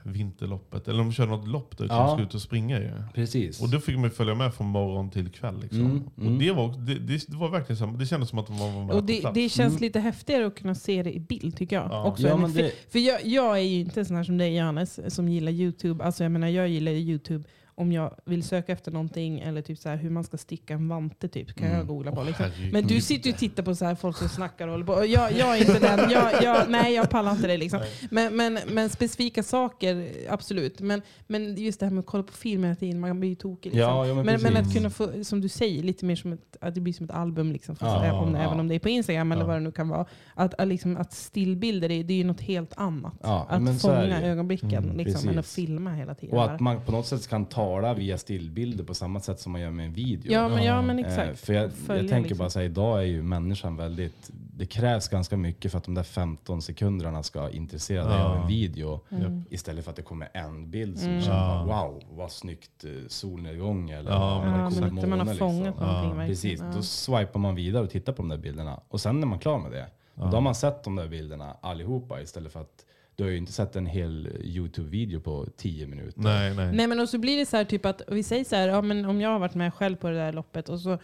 vinterloppet, 0.04 0.88
eller 0.88 0.98
de 0.98 1.12
körde 1.12 1.30
något 1.30 1.48
lopp 1.48 1.78
där 1.78 1.86
Ja. 1.88 1.96
som 2.06 2.08
skulle 2.16 2.26
ut 2.28 2.34
och 2.34 2.40
springa 2.42 2.78
ju. 2.80 2.90
Precis. 3.14 3.62
Och 3.62 3.68
då 3.70 3.80
fick 3.80 3.98
man 3.98 4.10
följa 4.10 4.34
med 4.34 4.54
från 4.54 4.66
morgon 4.66 5.10
till 5.10 5.28
kväll. 5.30 5.60
Liksom. 5.60 5.80
Mm, 5.80 6.02
mm. 6.18 6.32
Och 6.34 6.38
det 6.40 6.52
var, 6.52 6.78
det, 6.86 6.94
det, 6.94 7.34
var 7.36 7.48
verkligen 7.48 7.76
så, 7.76 7.86
det 7.86 8.06
kändes 8.06 8.28
som 8.28 8.38
att 8.38 8.46
de 8.46 8.58
var 8.58 8.70
med 8.70 8.82
Och 8.90 9.00
på 9.00 9.00
det, 9.06 9.20
plats. 9.20 9.34
det 9.34 9.48
känns 9.48 9.72
Mm. 9.72 9.82
lite 9.82 10.00
häftigare 10.00 10.46
att 10.46 10.54
kunna 10.58 10.74
se 10.74 11.02
det 11.02 11.12
i 11.12 11.20
bild 11.20 11.56
tycker 11.56 11.76
jag. 11.76 11.88
Ja. 11.90 12.04
Också 12.04 12.28
Ja, 12.28 12.36
det- 12.36 12.72
För 12.92 12.98
jag, 12.98 13.26
jag 13.26 13.58
är 13.58 13.62
ju 13.62 13.80
inte 13.80 14.04
sån 14.04 14.16
här 14.16 14.24
som 14.24 14.38
dig 14.38 14.56
Johannes, 14.56 15.14
som 15.14 15.28
gillar 15.28 15.52
YouTube. 15.52 16.04
Alltså 16.04 16.22
jag 16.24 16.32
menar 16.32 16.48
jag 16.48 16.68
gillar 16.68 16.92
YouTube 16.92 17.44
om 17.80 17.92
jag 17.92 18.14
vill 18.24 18.42
söka 18.42 18.72
efter 18.72 18.92
någonting 18.92 19.40
eller 19.40 19.62
typ 19.62 19.78
så 19.78 19.88
här 19.88 19.96
hur 19.96 20.10
man 20.10 20.24
ska 20.24 20.36
sticka 20.38 20.74
en 20.74 20.88
vante 20.88 21.28
typ. 21.28 21.54
Kan 21.54 21.66
Mm. 21.66 21.78
jag 21.78 21.86
googla 21.86 22.12
på. 22.12 22.22
Liksom. 22.22 22.46
Men 22.72 22.86
du 22.86 23.00
sitter 23.00 23.26
ju 23.26 23.32
och 23.32 23.38
tittar 23.38 23.62
på 23.62 23.74
så 23.74 23.84
här 23.84 23.94
folk 23.94 24.16
som 24.16 24.28
snackar 24.28 24.66
och 24.68 24.72
håller 24.72 24.84
på. 24.86 25.04
Jag, 25.06 25.32
jag 25.32 25.56
är 25.56 25.60
inte 25.60 25.78
den. 25.78 26.10
Jag, 26.10 26.42
jag, 26.42 26.70
nej, 26.70 26.94
jag 26.94 27.10
pallar 27.10 27.32
inte 27.32 27.46
det. 27.46 27.56
Liksom. 27.56 27.80
Men, 28.10 28.36
men, 28.36 28.58
men 28.68 28.90
specifika 28.90 29.42
saker, 29.42 30.08
absolut. 30.30 30.80
Men, 30.80 31.02
men 31.26 31.54
just 31.56 31.80
det 31.80 31.86
här 31.86 31.90
med 31.92 32.00
att 32.00 32.06
kolla 32.06 32.22
på 32.22 32.32
film 32.32 32.64
hela 32.64 32.76
tiden, 32.76 33.00
man 33.00 33.20
blir 33.20 33.30
ju 33.30 33.34
tokig. 33.36 33.70
Liksom. 33.74 33.80
Ja, 33.80 34.06
ja, 34.06 34.14
men 34.14 34.26
men, 34.26 34.42
men 34.42 34.56
att 34.56 34.74
kunna 34.74 34.90
få, 34.90 35.24
som 35.24 35.40
du 35.40 35.48
säger, 35.48 35.82
lite 35.82 36.04
mer 36.04 36.16
som 36.16 36.32
ett, 36.32 36.56
att 36.60 36.74
det 36.74 36.80
blir 36.80 36.92
som 36.92 37.04
ett 37.04 37.10
album. 37.10 37.52
Liksom, 37.52 37.76
fast 37.76 37.94
Ja, 37.96 38.04
även, 38.04 38.14
om, 38.20 38.34
även 38.36 38.60
om 38.60 38.68
det 38.68 38.74
är 38.74 38.78
på 38.78 38.88
Instagram 38.88 39.32
eller 39.32 39.44
vad 39.44 39.56
det 39.56 39.60
nu 39.60 39.72
kan 39.72 39.88
vara. 39.88 40.06
Att, 40.34 40.54
att, 40.60 40.68
liksom, 40.68 40.96
att 40.96 41.12
stillbilder, 41.12 41.90
är- 41.90 42.04
det 42.04 42.12
är 42.14 42.18
ju 42.18 42.24
något 42.24 42.40
helt 42.40 42.72
annat. 42.76 43.14
Att 43.22 43.80
fånga 43.80 44.00
det 44.20 44.26
ögonblicken 44.26 44.84
Mm, 44.84 44.96
liksom, 44.96 45.28
än 45.28 45.38
att 45.38 45.46
filma 45.46 45.92
hela 45.94 46.14
tiden. 46.14 46.36
Och 46.36 46.44
att 46.44 46.60
man 46.60 46.84
på 46.84 46.92
något 46.92 47.06
sätt 47.06 47.28
kan 47.28 47.46
tala 47.70 47.94
via 47.94 48.18
stillbilder 48.18 48.84
på 48.84 48.94
samma 48.94 49.20
sätt 49.20 49.40
som 49.40 49.52
man 49.52 49.60
gör 49.60 49.70
med 49.70 49.86
en 49.86 49.92
video. 49.92 50.32
ja, 50.32 50.48
men, 50.48 50.64
ja, 50.64 50.82
men 50.82 50.98
Eh, 50.98 51.06
exakt. 51.06 51.40
För 51.40 51.52
jag, 51.52 51.62
jag 51.88 51.98
tänker 51.98 52.20
liksom. 52.20 52.38
bara 52.38 52.50
säga 52.50 52.64
idag 52.64 52.98
är 52.98 53.06
ju 53.06 53.22
människan 53.22 53.76
väldigt, 53.76 54.30
det 54.56 54.66
krävs 54.66 55.08
ganska 55.08 55.36
mycket 55.36 55.70
för 55.70 55.78
att 55.78 55.84
de 55.84 55.94
där 55.94 56.02
15 56.02 56.62
sekunderna 56.62 57.22
ska 57.22 57.50
intressera 57.50 58.04
dig 58.04 58.18
Ja. 58.18 58.24
av 58.24 58.36
en 58.42 58.46
video. 58.48 59.00
Mm. 59.10 59.44
Istället 59.50 59.84
för 59.84 59.90
att 59.90 59.96
det 59.96 60.02
kommer 60.02 60.28
en 60.32 60.70
bild 60.70 60.98
som 60.98 61.08
Mm. 61.08 61.22
känner 61.22 61.36
Ja. 61.38 61.64
wow, 61.64 62.02
vad 62.16 62.32
snyggt 62.32 62.84
eh, 62.84 62.90
solnedgång 63.08 63.90
eller 63.90 64.10
Ja, 64.10 64.44
när 64.44 64.58
Ja, 64.58 64.70
men 64.70 64.88
inte 64.96 65.06
man 65.06 65.18
har 65.18 65.26
måne, 65.26 65.38
fångat 65.38 65.64
liksom. 65.66 65.86
någonting 65.86 66.10
Ja, 66.10 66.14
verkligen. 66.14 66.28
Precis, 66.28 66.60
Ja. 66.60 66.72
då 66.76 66.82
swipar 66.82 67.40
man 67.40 67.54
vidare 67.54 67.82
och 67.82 67.90
tittar 67.90 68.12
på 68.12 68.22
de 68.22 68.28
där 68.28 68.38
bilderna. 68.38 68.80
Och 68.88 69.00
sen 69.00 69.22
är 69.22 69.26
man 69.26 69.38
klar 69.38 69.58
med 69.58 69.72
det. 69.72 69.86
Då 70.14 70.22
har 70.26 70.40
man 70.40 70.54
sett 70.54 70.84
de 70.84 70.96
där 70.96 71.08
bilderna 71.08 71.56
allihopa 71.60 72.20
istället 72.20 72.52
för 72.52 72.60
att 72.60 72.84
du 73.20 73.24
har 73.24 73.30
ju 73.30 73.36
inte 73.36 73.52
sett 73.52 73.76
en 73.76 73.86
hel 73.86 74.28
YouTube-video 74.42 75.20
på 75.20 75.46
10 75.56 75.86
minuter. 75.86 76.20
Nej, 76.20 76.54
nej. 76.54 76.72
Nej 76.72 76.86
men 76.86 77.00
och 77.00 77.08
så 77.08 77.18
blir 77.18 77.36
det 77.38 77.46
så 77.46 77.56
här 77.56 77.64
typ 77.64 77.86
att, 77.86 78.02
vi 78.08 78.22
säger 78.22 78.44
så 78.44 78.56
här, 78.56 78.68
ja, 78.68 78.82
men 78.82 79.04
om 79.04 79.20
jag 79.20 79.30
har 79.30 79.38
varit 79.38 79.54
med 79.54 79.74
själv 79.74 79.96
på 79.96 80.08
det 80.10 80.16
där 80.16 80.32
loppet 80.32 80.68
och 80.68 80.80
så 80.80 80.98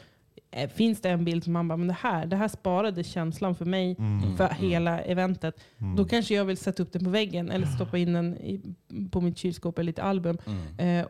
eh, 0.50 0.70
finns 0.70 1.00
det 1.00 1.08
en 1.10 1.24
bild 1.24 1.44
som 1.44 1.52
man 1.52 1.68
bara, 1.68 1.76
men 1.76 1.86
det 1.88 1.96
här, 2.00 2.26
det 2.26 2.36
här 2.36 2.48
sparade 2.48 3.04
känslan 3.04 3.54
för 3.54 3.64
mig 3.64 3.96
Mm. 3.98 4.36
för 4.36 4.48
hela 4.48 5.00
eventet. 5.00 5.60
Mm. 5.78 5.96
Då 5.96 6.04
kanske 6.04 6.34
jag 6.34 6.44
vill 6.44 6.56
sätta 6.56 6.82
upp 6.82 6.92
den 6.92 7.04
på 7.04 7.10
väggen 7.10 7.50
eller 7.50 7.66
stoppa 7.66 7.98
in 7.98 8.12
den 8.12 8.36
i, 8.36 8.60
på 9.10 9.20
mitt 9.20 9.38
kylskåp 9.38 9.78
eller 9.78 9.86
lite 9.86 10.02
album. 10.02 10.38
Mm. 10.46 11.00
Eh, 11.00 11.06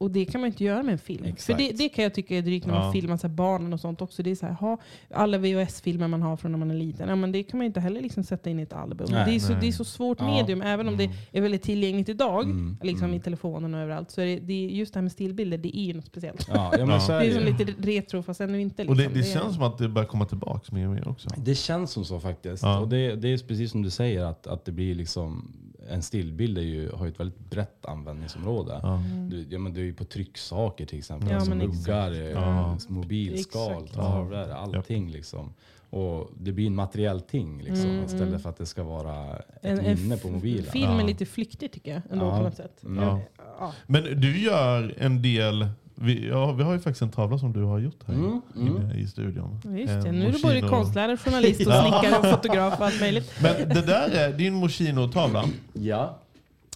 och, 0.00 0.04
och 0.04 0.10
det 0.10 0.24
kan 0.24 0.40
man 0.40 0.48
inte 0.48 0.64
göra 0.64 0.82
med 0.82 0.92
en 0.92 0.98
film. 0.98 1.24
Exakt. 1.24 1.44
För 1.46 1.54
det, 1.54 1.72
det 1.78 1.88
kan 1.88 2.02
jag 2.04 2.14
tycka 2.14 2.36
är 2.38 2.42
drygt 2.42 2.66
när 2.66 2.74
man 2.74 2.86
Ja. 2.86 2.92
filmar 2.92 3.16
så 3.16 3.26
här 3.28 3.34
barnen 3.34 3.72
och 3.72 3.80
sånt 3.80 4.02
också. 4.02 4.22
Det 4.22 4.30
är 4.30 4.34
så 4.34 4.46
här, 4.46 4.52
ha, 4.52 4.78
alla 5.14 5.38
VHS-filmer 5.38 6.08
man 6.08 6.22
har 6.22 6.36
från 6.36 6.52
när 6.52 6.58
man 6.58 6.70
är 6.70 6.74
liten, 6.74 7.08
ja, 7.08 7.16
men 7.16 7.32
det 7.32 7.42
kan 7.42 7.58
man 7.58 7.66
inte 7.66 7.80
heller 7.80 8.00
liksom 8.00 8.24
sätta 8.24 8.50
in 8.50 8.58
i 8.60 8.62
ett 8.62 8.72
album. 8.72 9.06
Nej, 9.10 9.24
det, 9.30 9.34
är 9.34 9.38
så, 9.40 9.52
det 9.52 9.68
är 9.68 9.72
så 9.72 9.84
svårt 9.84 10.18
Ja. 10.20 10.26
medium, 10.36 10.62
även 10.62 10.88
om 10.88 10.96
det 10.96 11.10
är 11.32 11.40
väldigt 11.40 11.62
tillgängligt 11.62 12.08
idag, 12.08 12.44
Mm, 12.44 12.76
liksom 12.82 13.04
mm. 13.04 13.16
i 13.16 13.20
telefonen 13.20 13.74
och 13.74 13.80
överallt. 13.80 14.10
Så 14.10 14.20
är 14.20 14.26
det, 14.26 14.38
det 14.40 14.52
är 14.52 14.68
just 14.68 14.94
det 14.94 14.98
här 14.98 15.02
med 15.02 15.12
stillbilder, 15.12 15.58
det 15.58 15.78
är 15.78 15.84
ju 15.84 15.94
något 15.94 16.06
speciellt. 16.06 16.46
Ja, 16.54 16.72
ja, 16.72 16.86
men 16.86 16.88
Ja. 16.94 17.00
så 17.06 17.12
är 17.12 17.20
Det 17.20 17.26
är 17.26 17.34
som 17.34 17.44
lite 17.44 17.64
retro 17.82 18.22
fast 18.22 18.40
ännu 18.40 18.60
inte. 18.60 18.82
Och 18.86 18.96
Liksom. 18.96 19.14
det, 19.14 19.20
det 19.20 19.28
är- 19.30 19.34
känns 19.34 19.54
som 19.54 19.62
att 19.64 19.78
det 19.78 19.88
börjar 19.88 20.08
komma 20.08 20.24
tillbaka 20.24 20.74
mer 20.74 20.88
och 20.88 20.94
mer 20.94 21.08
också. 21.08 21.28
Det 21.36 21.54
känns 21.54 21.90
som 21.90 22.04
så 22.04 22.20
faktiskt. 22.20 22.62
Ja. 22.62 22.78
Och 22.80 22.88
det, 22.88 23.16
det 23.16 23.28
är 23.32 23.38
precis 23.38 23.70
som 23.70 23.82
du 23.82 23.90
säger, 23.90 24.24
att, 24.24 24.46
att 24.46 24.64
det 24.64 24.72
blir 24.72 24.94
liksom 24.94 25.52
en 25.90 26.02
stillbild 26.02 26.58
är 26.58 26.62
ju, 26.62 26.90
har 26.90 27.06
ju 27.06 27.12
ett 27.12 27.20
väldigt 27.20 27.38
brett 27.50 27.86
användningsområde. 27.86 28.80
Ja. 28.82 29.02
Du, 29.30 29.46
ja, 29.50 29.58
men 29.58 29.72
du 29.74 29.80
är 29.80 29.84
ju 29.84 29.94
på 29.94 30.04
trycksaker 30.04 30.86
till 30.86 30.98
exempel. 30.98 31.28
Ja, 31.30 31.34
alltså 31.36 31.54
muggar, 31.54 32.12
eh, 32.12 32.18
Ja. 32.30 32.78
mobilskal, 32.88 33.88
tavlor, 33.88 34.50
allting 34.50 35.10
liksom. 35.10 35.54
Och 35.90 36.30
det 36.38 36.52
blir 36.52 36.66
en 36.66 36.74
materiell 36.74 37.20
ting 37.20 37.62
liksom, 37.62 37.90
Mm, 37.90 38.04
istället 38.04 38.28
mm. 38.28 38.40
för 38.40 38.50
att 38.50 38.56
det 38.56 38.66
ska 38.66 38.82
vara 38.82 39.36
ett 39.36 39.44
en, 39.62 39.84
minne 40.02 40.16
på 40.16 40.28
mobilen. 40.28 40.72
Film 40.72 40.90
är 40.90 41.00
Ja. 41.00 41.06
lite 41.06 41.26
flyktig 41.26 41.72
tycker 41.72 41.92
jag, 41.92 42.02
ändå 42.10 42.24
Ja. 42.26 42.36
på 42.38 42.42
något 42.44 42.56
sätt. 42.56 42.82
Mm. 42.84 43.04
Ja. 43.04 43.20
Ja. 43.58 43.72
Men 43.86 44.20
du 44.20 44.38
gör 44.40 44.94
en 44.98 45.22
del, 45.22 45.68
vi, 46.00 46.28
ja, 46.28 46.52
vi 46.52 46.62
har 46.62 46.72
ju 46.72 46.78
faktiskt 46.78 47.02
en 47.02 47.10
tavla 47.10 47.38
som 47.38 47.52
du 47.52 47.62
har 47.62 47.78
gjort 47.78 47.98
här 48.06 48.14
Mm, 48.14 48.40
mm. 48.56 48.66
inne 48.76 48.94
i 48.94 49.06
studion. 49.06 49.60
Just 49.64 49.86
det. 50.02 50.08
En 50.08 50.18
Nu 50.18 50.26
är 50.26 50.32
du 50.32 50.42
både 50.42 50.60
konstnärare, 50.60 51.16
journalist 51.16 51.60
och 51.66 51.72
snickare 51.82 52.18
och 52.18 52.26
fotograf 52.26 52.78
och 52.80 52.86
allt 52.86 53.00
möjligt. 53.00 53.32
Men 53.42 53.68
det 53.68 53.82
där 53.86 54.10
är 54.10 54.32
din 54.32 54.54
Moschino-tavla. 54.54 55.44
Ja, 55.72 56.16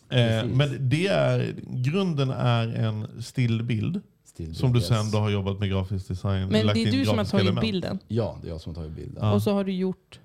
Eh, 0.09 0.45
men 0.47 0.89
det 0.89 1.07
är, 1.07 1.55
grunden 1.69 2.31
är 2.31 2.69
en 2.69 3.23
stillbild 3.23 4.01
stillbild. 4.25 4.57
som 4.57 4.73
du 4.73 4.81
sen 4.81 5.11
då 5.11 5.19
har 5.19 5.31
jobbat 5.31 5.59
med 5.59 5.69
grafisk 5.69 6.09
design. 6.09 6.49
Men 6.49 6.67
lagt 6.67 6.75
det 6.75 6.83
är 6.89 6.93
du 6.93 7.05
som 7.05 7.19
har 7.19 7.25
tagit 7.25 7.45
element. 7.45 7.61
bilden. 7.67 7.99
Ja, 8.09 8.39
det 8.43 8.49
är 8.49 8.51
jag 8.51 8.61
som 8.61 8.75
har 8.75 8.83
tagit 8.83 8.97
bilden. 8.97 9.19
Ja. 9.21 9.33
Och 9.33 9.43
så 9.43 9.53
har 9.53 9.65
du 9.65 9.73
gjort, 9.73 10.21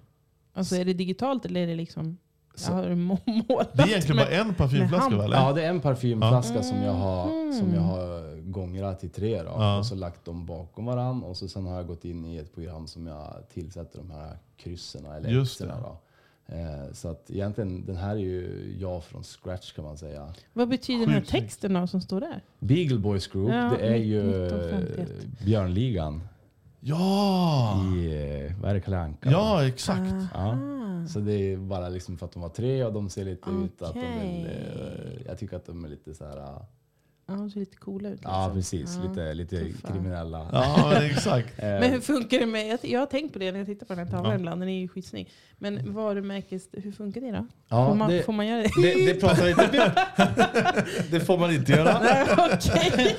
alltså 0.54 0.76
är 0.76 0.86
det 0.86 0.94
digitalt 0.94 1.46
eller 1.46 1.62
är 1.62 1.68
det 1.68 1.76
liksom, 1.76 2.18
Så- 2.56 2.72
jag 2.72 2.76
har 2.78 2.90
du 2.90 2.96
må- 2.96 3.20
målat? 3.26 3.70
Det 3.74 3.84
är 3.84 3.88
egentligen 3.88 4.18
bara 4.18 4.30
en 4.30 4.54
parfymflaska? 4.54 5.16
Eller? 5.16 5.38
Ja, 5.38 5.54
det 5.54 5.64
är 5.64 5.70
en 5.70 5.80
parfymflaska 5.82 6.64
som, 6.64 6.78
jag 6.84 6.94
har, 6.94 7.30
Mm. 7.32 7.54
som 7.54 7.74
jag 7.74 7.82
har 7.82 8.39
gångrat 8.52 9.04
i 9.04 9.10
tre. 9.10 9.44
Då, 9.44 9.50
Ja. 9.50 9.78
Och 9.80 9.86
så 9.86 9.96
lagt 9.96 10.26
dem 10.26 10.46
bakom 10.46 10.86
varann 10.86 11.24
och 11.24 11.38
så 11.38 11.48
sen 11.48 11.66
har 11.66 11.76
jag 11.76 11.88
gått 11.88 12.06
in 12.06 12.26
i 12.26 12.38
ett 12.38 12.54
program 12.54 12.88
som 12.88 13.08
jag 13.08 13.34
tillsätter 13.54 13.98
de 13.98 14.12
här 14.12 14.38
kryssen 14.58 15.06
eller 15.06 15.30
Just. 15.30 15.60
Då. 15.60 15.98
Eh, 16.46 16.94
så 16.94 17.08
att 17.08 17.30
egentligen, 17.32 17.86
den 17.86 17.96
här 17.96 18.16
är 18.16 18.20
ju 18.20 18.76
jag 18.80 19.04
från 19.04 19.24
scratch 19.24 19.74
kan 19.74 19.86
man 19.86 19.98
säga. 19.98 20.34
Vad 20.54 20.70
betyder 20.70 21.00
den 21.00 21.10
här 21.10 21.20
Sjukt 21.22 21.32
texten 21.32 21.74
då 21.74 21.88
som 21.88 22.02
står 22.02 22.20
där? 22.22 22.42
Beagle 22.60 22.98
Boys 23.00 23.28
Group, 23.28 23.50
Ja, 23.52 23.72
det 23.80 23.88
är 23.88 23.96
ju 23.96 24.20
1951. 24.46 25.10
Björnligan 25.46 26.22
Ja! 26.80 27.84
i, 27.96 28.06
eh, 28.46 28.62
vad 28.62 28.70
är 28.72 28.74
det, 28.74 28.82
Kalle 28.82 28.98
Anka? 29.00 29.32
Ja, 29.32 29.68
exakt. 29.68 30.14
Ja. 30.34 30.58
Så 31.10 31.20
det 31.20 31.34
är 31.34 31.58
bara 31.58 31.90
liksom 31.90 32.18
för 32.18 32.26
att 32.26 32.32
de 32.32 32.42
var 32.42 32.50
tre 32.50 32.84
och 32.84 32.94
de 32.94 33.10
ser 33.10 33.26
lite 33.26 33.50
ut 33.50 33.82
att 33.82 33.94
de 33.94 34.00
vill, 34.20 34.46
eh, 34.46 35.22
jag 35.26 35.38
tycker 35.40 35.56
att 35.58 35.66
de 35.66 35.86
är 35.86 35.90
lite 35.90 36.14
så 36.14 36.26
här. 36.26 36.56
Ja, 37.30 37.36
de 37.36 37.52
ser 37.52 37.60
lite 37.60 37.78
coola 37.78 38.10
ut. 38.10 38.20
Ja 38.24 38.52
liksom. 38.56 38.56
precis, 38.56 39.00
Ja. 39.04 39.10
lite, 39.10 39.34
lite 39.34 39.60
tuffa. 39.60 39.88
kriminella. 39.94 40.50
Ja, 40.52 40.90
men 40.94 41.04
exakt. 41.12 41.54
Eh, 41.60 41.66
Men 41.66 41.92
hur 41.92 42.00
funkar 42.00 42.40
det 42.40 42.46
med, 42.46 42.68
jag, 42.68 42.80
jag 42.82 43.00
har 43.00 43.06
tänkt 43.06 43.34
på 43.34 43.40
det 43.40 43.52
när 43.52 43.60
jag 43.60 43.68
tittar 43.68 43.86
på 43.86 43.94
den 43.96 44.06
här 44.08 44.12
tavlan 44.12 44.32
Ja. 44.34 44.40
ibland, 44.40 44.62
den 44.62 44.70
är 44.70 44.80
ju 44.80 44.88
skitsnygg. 44.88 45.30
Men 45.58 45.94
varumärkes, 45.94 46.68
hur 46.72 46.92
funkar 46.92 47.22
det 47.22 47.32
då? 47.32 47.46
ja, 47.70 47.88
får, 47.88 47.96
man, 47.96 48.10
det, 48.10 48.24
får 48.24 48.34
man 48.34 48.48
göra 48.48 48.62
det? 48.62 48.70
det, 48.82 49.14
det 49.14 49.20
pratar 49.22 49.50
inte 49.50 49.92
Det 51.12 51.20
får 51.20 51.38
man 51.38 51.54
inte 51.54 51.72
göra. 51.72 52.00
Nej, 52.00 52.26
Okej. 52.54 53.16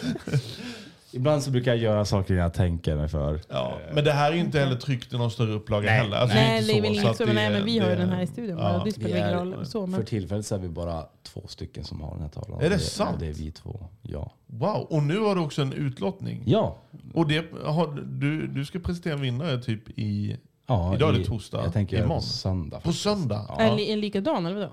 Ibland 1.12 1.42
så 1.42 1.50
brukar 1.50 1.70
jag 1.70 1.80
göra 1.82 2.04
saker 2.04 2.34
jag 2.34 2.54
tänker 2.54 2.96
mig 2.96 3.08
för. 3.08 3.40
Ja, 3.48 3.78
men 3.94 4.04
det 4.04 4.12
här 4.12 4.30
är 4.30 4.34
ju 4.34 4.40
inte 4.40 4.60
heller 4.60 4.76
tryckt 4.76 5.12
i 5.12 5.16
någon 5.18 5.30
större 5.30 5.52
upplaga 5.52 5.86
Nej, 5.90 5.98
heller. 6.00 6.16
Alltså, 6.16 6.36
Nej, 6.36 6.62
det 6.62 6.72
är 6.78 6.82
väl 6.82 6.94
så 6.94 7.02
inget 7.02 7.16
så, 7.16 7.26
men, 7.26 7.34
det- 7.36 7.42
nej, 7.42 7.50
men 7.52 7.64
vi 7.64 7.78
har 7.78 7.90
ju 7.90 7.96
den 7.96 8.08
här 8.10 8.22
i 8.22 8.26
studion. 8.26 8.58
Ja. 8.58 8.82
Det 8.84 8.92
spelar 8.92 9.16
ingen 9.16 9.32
roll. 9.54 9.66
Så, 9.66 9.86
men, 9.86 10.00
För 10.00 10.06
tillfället 10.06 10.46
så 10.46 10.54
är 10.54 10.58
vi 10.58 10.68
bara 10.68 11.04
två 11.22 11.42
stycken 11.48 11.84
som 11.84 12.00
har 12.00 12.12
den 12.12 12.22
här 12.22 12.28
tavlan. 12.28 12.60
Är 12.60 12.70
det 12.70 12.78
sant? 12.78 13.14
Och 13.14 13.20
det 13.20 13.26
är 13.28 13.32
vi 13.34 13.50
två, 13.50 13.80
ja. 14.02 14.32
Wow, 14.46 14.86
och 14.90 15.02
nu 15.02 15.18
har 15.18 15.34
du 15.34 15.40
också 15.40 15.62
en 15.62 15.72
utlottning. 15.72 16.42
Ja. 16.46 16.76
Och 17.14 17.26
det, 17.28 17.44
har, 17.64 18.04
du, 18.20 18.46
du 18.46 18.64
ska 18.64 18.78
presentera 18.78 19.14
en 19.14 19.20
vinnare 19.20 19.58
typ 19.62 19.98
i... 19.98 20.36
ja 20.66 20.94
Idag 20.94 21.08
är 21.08 21.12
det 21.12 21.20
i- 21.20 21.24
torsdag. 21.24 21.60
Jag 21.64 21.72
tänker 21.72 21.96
det 21.96 22.02
på 22.02 22.06
Imorgon. 22.06 22.22
söndag. 22.22 22.76
På 22.76 22.82
faktiskt. 22.82 23.02
söndag? 23.02 23.44
Ja. 23.48 23.56
Är 23.60 23.76
li- 23.76 23.92
en 23.92 24.00
likadan 24.00 24.46
eller 24.46 24.56
vadå? 24.56 24.72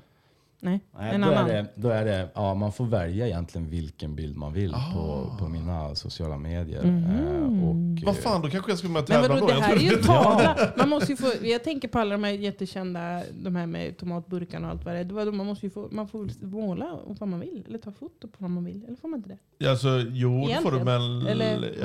Nej, 0.59 0.79
Nej, 0.99 1.15
en 1.15 1.21
då, 1.21 1.27
annan. 1.27 1.49
är 1.49 1.53
det, 1.53 1.65
då 1.75 1.89
är 1.89 2.05
det, 2.05 2.29
ja, 2.35 2.53
man 2.53 2.71
får 2.73 2.85
välja 2.85 3.27
egentligen 3.27 3.69
vilken 3.69 4.15
bild 4.15 4.37
man 4.37 4.53
vill 4.53 4.73
Ah. 4.75 4.91
på, 4.93 5.35
på 5.39 5.49
mina 5.49 5.95
sociala 5.95 6.37
medier. 6.37 6.83
Mhm. 6.83 7.05
Eh, 7.05 7.69
och, 7.69 7.75
Vad 8.05 8.17
fan, 8.17 8.41
då 8.41 8.49
kanske 8.49 8.71
jag 8.71 8.77
skulle 8.77 8.93
Men 8.93 9.05
tävla 9.05 9.39
då. 9.39 9.47
det 9.47 9.53
Jag 9.53 9.59
här 9.61 9.75
är 9.75 9.79
ju 9.79 9.89
tavla. 10.03 10.57
Man 10.77 10.89
måste 10.89 11.11
ju 11.11 11.15
få, 11.17 11.27
jag 11.47 11.63
tänker 11.63 11.87
på 11.87 11.99
alla 11.99 12.11
de 12.11 12.23
här 12.23 12.31
jättekända, 12.31 13.21
de 13.43 13.55
här 13.55 13.65
med 13.67 13.97
tomatburkarna 13.97 14.67
och 14.67 14.73
allt 14.73 14.85
vad 14.85 14.93
det 14.95 14.99
är. 14.99 15.31
Man, 15.31 15.45
måste 15.45 15.65
ju 15.65 15.69
få, 15.69 15.87
man 15.91 16.07
får 16.07 16.19
väl 16.23 16.31
måla 16.41 16.99
vad 17.07 17.29
man 17.29 17.39
vill, 17.39 17.63
eller 17.67 17.79
ta 17.79 17.91
foto 17.91 18.27
på 18.27 18.35
vad 18.37 18.49
man 18.51 18.65
vill. 18.65 18.83
Eller 18.87 18.95
får 18.95 19.07
man 19.07 19.19
inte 19.19 19.29
det? 19.29 19.69
Alltså, 19.69 19.87
jo, 20.09 20.47
det 20.47 20.53
får 20.61 20.71
du 20.71 20.77
jo, 20.77 20.83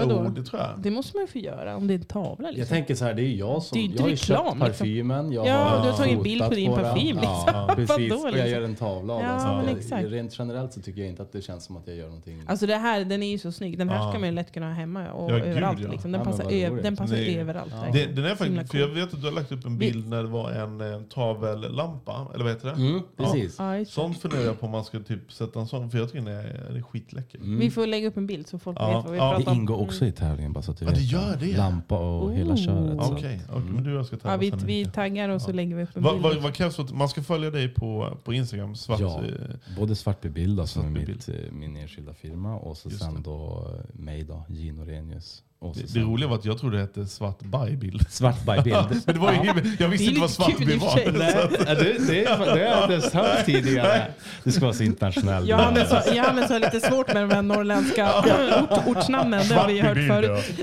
vadå? 0.09 0.29
det 0.29 0.43
tror 0.45 0.63
jag. 0.63 0.71
Det 0.83 0.91
måste 0.91 1.17
man 1.17 1.23
ju 1.25 1.33
få 1.33 1.39
göra 1.39 1.77
om 1.77 1.87
det 1.87 1.95
är 1.95 1.99
en 1.99 2.05
tavla. 2.05 2.49
Jag 2.49 2.55
Liksom. 2.55 2.75
tänker 2.77 2.95
så 2.95 3.05
här, 3.05 3.15
det 3.15 3.23
är 3.23 3.27
ju 3.27 3.37
jag 3.37 3.63
som... 3.63 3.77
Det 3.77 3.79
är 3.79 3.83
ju 3.83 3.87
inte 3.89 3.99
jag 3.99 4.05
har 4.05 4.11
reklam, 4.11 4.39
köpt 4.61 4.69
liksom. 4.69 4.85
parfymen. 4.87 5.33
Jag 5.33 5.47
Ja, 5.47 5.55
har 5.65 5.85
du 5.85 5.91
har 5.91 5.97
tagit 5.99 6.17
en 6.17 6.23
bild 6.23 6.43
på 6.49 6.55
din 6.55 6.71
parfym, 6.71 7.19
Ja, 7.23 7.75
liksom. 7.79 7.97
precis. 7.97 8.11
Vadå, 8.23 8.37
jag 8.39 8.47
liksom? 8.47 8.62
Ser 8.63 8.69
en 8.69 8.77
tavla 8.77 9.13
av 9.15 9.21
Ja, 9.23 9.29
den. 9.29 9.41
Så 9.41 9.47
men 9.47 9.67
jag- 9.69 9.79
exakt. 9.79 10.09
Rent 10.09 10.39
generellt 10.39 10.73
så 10.73 10.81
tycker 10.81 11.01
jag 11.01 11.11
inte 11.11 11.23
att 11.23 11.33
det 11.33 11.43
känns 11.43 11.65
som 11.65 11.77
att 11.77 11.87
jag 11.87 11.97
gör 11.97 12.07
någonting. 12.07 12.43
Alltså 12.47 12.67
det 12.67 12.77
här, 12.77 13.05
den 13.05 13.23
är 13.23 13.31
ju 13.31 13.39
så 13.39 13.53
snygg. 13.53 13.79
Den 13.79 13.89
här 13.89 13.97
Ja. 13.97 14.11
ska 14.11 14.19
man 14.19 14.29
ju 14.29 14.35
lätt 14.35 14.53
kunna 14.53 14.67
ha 14.67 14.73
hemma 14.75 15.13
och 15.13 15.31
Ja, 15.33 15.37
gud, 15.37 15.45
överallt. 15.47 15.81
ja. 15.81 15.91
Liksom. 15.91 16.13
Den, 16.13 16.19
Ja, 16.21 16.25
passar 16.25 16.45
ö- 16.53 16.81
den 16.83 16.97
passar 16.97 17.15
Nej. 17.15 17.39
överallt. 17.39 17.73
Ja. 17.87 17.93
Det, 17.93 18.07
den 18.07 18.25
är 18.25 18.35
faktiskt, 18.35 18.71
för 18.73 18.79
jag 18.79 18.89
vet 18.89 19.15
att 19.15 19.21
du 19.21 19.27
har 19.27 19.33
lagt 19.35 19.53
upp 19.53 19.65
en 19.67 19.79
bild 19.79 20.09
när 20.09 20.23
det 20.23 20.29
var 20.29 20.51
en 20.51 20.81
eh, 20.81 21.01
tavellampa, 21.03 22.27
eller 22.35 22.45
vad 22.45 22.53
heter 22.53 22.69
det? 22.69 22.75
Mm, 22.75 23.01
precis. 23.17 23.57
Ja, 23.59 23.65
det. 23.73 23.85
Sånt 23.87 24.19
funderar 24.19 24.43
jag 24.43 24.61
på 24.61 24.67
om 24.67 24.73
man 24.73 24.85
ska 24.85 24.99
typ 25.01 25.33
sätta 25.33 25.61
en 25.61 25.67
sån, 25.67 25.91
för 25.91 25.99
jag 25.99 26.13
tycker 26.13 26.25
den 26.25 26.35
är, 26.35 26.65
den 26.69 26.77
är 26.77 26.83
skitläcker. 26.83 27.39
Mm. 27.39 27.59
Vi 27.59 27.71
får 27.71 27.87
lägga 27.87 28.09
upp 28.09 28.17
en 28.17 28.27
bild 28.27 28.47
så 28.47 28.59
folk 28.59 28.79
Ja. 28.81 28.87
vet 28.97 29.05
vad 29.05 29.13
vi 29.13 29.19
Ja. 29.19 29.31
pratar 29.31 29.45
Det 29.45 29.51
om. 29.51 29.57
ingår 29.57 29.81
också 29.81 30.05
i 30.07 30.13
tävlingen 30.13 30.53
bara 30.53 30.63
så 30.63 30.71
att 30.73 30.79
du 30.79 30.85
Ja, 30.85 30.91
vet. 30.91 30.99
det 30.99 31.05
gör 31.05 31.37
det. 31.41 31.57
Lampa 31.57 31.99
och 31.99 32.33
hela 32.33 32.53
Oh. 32.53 32.57
köret. 32.57 33.07
så. 33.07 33.13
Okej, 33.13 33.41
okej, 33.51 33.63
men 33.75 33.85
du 33.85 33.95
jag 33.95 34.07
ska 34.07 34.17
Ja, 34.17 34.21
tävla 34.21 34.37
vi, 34.37 34.51
sen. 34.51 34.59
vi 34.67 34.81
Erika. 34.81 34.91
taggar 34.91 35.29
och 35.29 35.43
så 35.43 35.51
Ja. 35.51 35.55
lägger 35.55 35.77
vi 35.77 35.83
upp 35.83 35.97
en 35.97 36.03
bild. 36.03 36.23
vad, 36.23 36.37
vad 36.37 36.55
krävs 36.55 36.77
för 36.77 36.83
att 36.83 36.93
man 36.93 37.09
ska 37.09 37.23
följa 37.23 37.51
dig 37.51 37.69
på, 37.69 38.17
på 38.25 38.33
Instagram? 38.33 38.52
Svart, 38.75 39.01
Ja. 39.01 39.25
eh, 39.25 39.77
Både 39.77 39.97
Svartby 39.97 40.29
Bild 40.29 40.57
då, 40.57 40.67
som 40.67 40.97
är 40.97 41.07
mitt, 41.07 41.29
eh, 41.29 41.53
min 41.53 41.77
enskilda 41.77 42.15
firma 42.15 42.57
och 42.59 42.77
så 42.77 42.89
Just 42.91 43.03
sen 43.03 43.15
det. 43.15 43.21
då 43.21 43.69
eh, 43.79 44.01
mig 44.01 44.25
då, 44.25 44.45
Gino 44.49 44.85
Renius. 44.85 45.43
Och 45.63 45.77
så 45.77 45.83
det, 45.83 45.93
det 45.95 46.01
roliga 46.01 46.29
var 46.29 46.37
att 46.37 46.45
jag 46.45 46.59
trodde 46.59 46.77
det 46.77 46.81
hette 46.81 47.07
svart 47.07 47.41
bajbild. 47.43 48.07
Svartby 48.11 48.63
Bild. 48.65 48.77
Men 49.07 49.15
det 49.15 49.21
var 49.21 49.33
ju, 49.33 49.39
jag 49.39 49.81
är 49.81 49.89
visste 49.89 50.05
inte 50.07 50.21
vad 50.21 50.31
för 50.31 50.43
sig. 50.45 50.77
var. 50.79 51.19
Nej, 51.19 51.35
ja, 51.67 51.75
det, 51.75 52.07
det, 52.09 52.25
det 52.25 52.31
har 52.31 52.57
jag 52.57 52.83
inte 52.83 52.93
ens 52.93 53.13
hört 53.13 53.47
tidigare. 53.47 54.07
Det 54.45 54.53
ska 54.53 54.65
vara 54.65 54.73
så 54.75 54.83
internationellt. 54.83 55.49
Johannes 55.49 55.91
har, 55.91 56.15
Johannes 56.15 56.51
har 56.51 56.59
lite 56.61 56.81
svårt 56.81 57.15
med 57.15 57.23
de 57.29 57.35
här 57.35 57.43
norrländska 57.43 58.19
ort, 58.19 58.87
ortsnamnen. 58.97 59.49
Det 59.49 59.55
har 59.55 59.69
vi 59.69 59.81
hört 59.81 59.97
förut. 60.09 60.55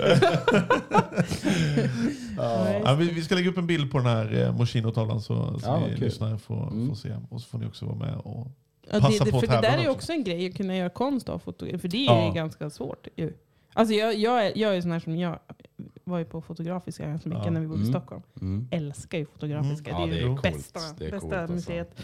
Ja. 2.37 2.67
Ja, 2.85 2.93
vi, 2.93 3.09
vi 3.11 3.21
ska 3.21 3.35
lägga 3.35 3.49
upp 3.49 3.57
en 3.57 3.67
bild 3.67 3.91
på 3.91 3.97
den 3.97 4.07
här 4.07 4.41
eh, 4.43 4.53
Moschino-tavlan 4.57 5.21
så, 5.21 5.59
så 5.59 5.65
Ja, 5.67 5.79
ni 5.87 5.95
lyssnare 5.95 6.37
får, 6.37 6.67
Mm. 6.71 6.87
får 6.87 6.95
se. 6.95 7.09
Och 7.29 7.41
så 7.41 7.47
får 7.47 7.57
ni 7.57 7.65
också 7.65 7.85
vara 7.85 7.95
med 7.95 8.15
och 8.23 8.47
Ja, 8.91 8.99
Passa 8.99 9.23
det, 9.25 9.31
på 9.31 9.41
det, 9.41 9.47
att 9.47 9.53
för 9.53 9.61
det 9.61 9.67
där 9.67 9.77
är 9.77 9.81
ju 9.81 9.87
också. 9.87 9.97
också 9.97 10.11
en 10.11 10.23
grej, 10.23 10.49
att 10.49 10.55
kunna 10.57 10.75
göra 10.77 10.89
konst 10.89 11.29
av 11.29 11.39
fotografi. 11.39 11.79
För 11.79 11.87
det 11.87 11.97
är 11.97 12.05
Ja. 12.05 12.27
ju 12.27 12.33
ganska 12.33 12.69
svårt. 12.69 13.07
Ju. 13.15 13.33
Alltså 13.79 13.93
jag, 13.95 14.15
jag, 14.15 14.45
är, 14.45 14.57
jag 14.57 14.77
är 14.77 14.81
sån 14.81 14.91
här 14.91 14.99
som 14.99 15.17
jag 15.17 15.39
var 16.03 16.19
ju 16.19 16.25
på 16.25 16.41
Fotografiska 16.41 17.07
ganska 17.07 17.29
mycket 17.29 17.45
Ja. 17.45 17.51
när 17.51 17.61
vi 17.61 17.67
bodde 17.67 17.79
i 17.81 17.83
Mm. 17.83 17.93
Stockholm. 17.93 18.21
Mm. 18.41 18.67
Älskar 18.71 19.17
ju 19.17 19.25
Fotografiska. 19.25 19.89
Mm. 19.91 20.01
Ja, 20.01 20.07
det 20.07 20.17
är 20.17 20.21
ju 20.21 20.27
coolt. 20.27 20.41
bästa, 20.41 20.79
Det 20.97 21.05
är 21.05 21.11
bästa 21.11 21.19
coolt 21.19 21.33
alltså. 21.33 21.53
museet. 21.55 21.97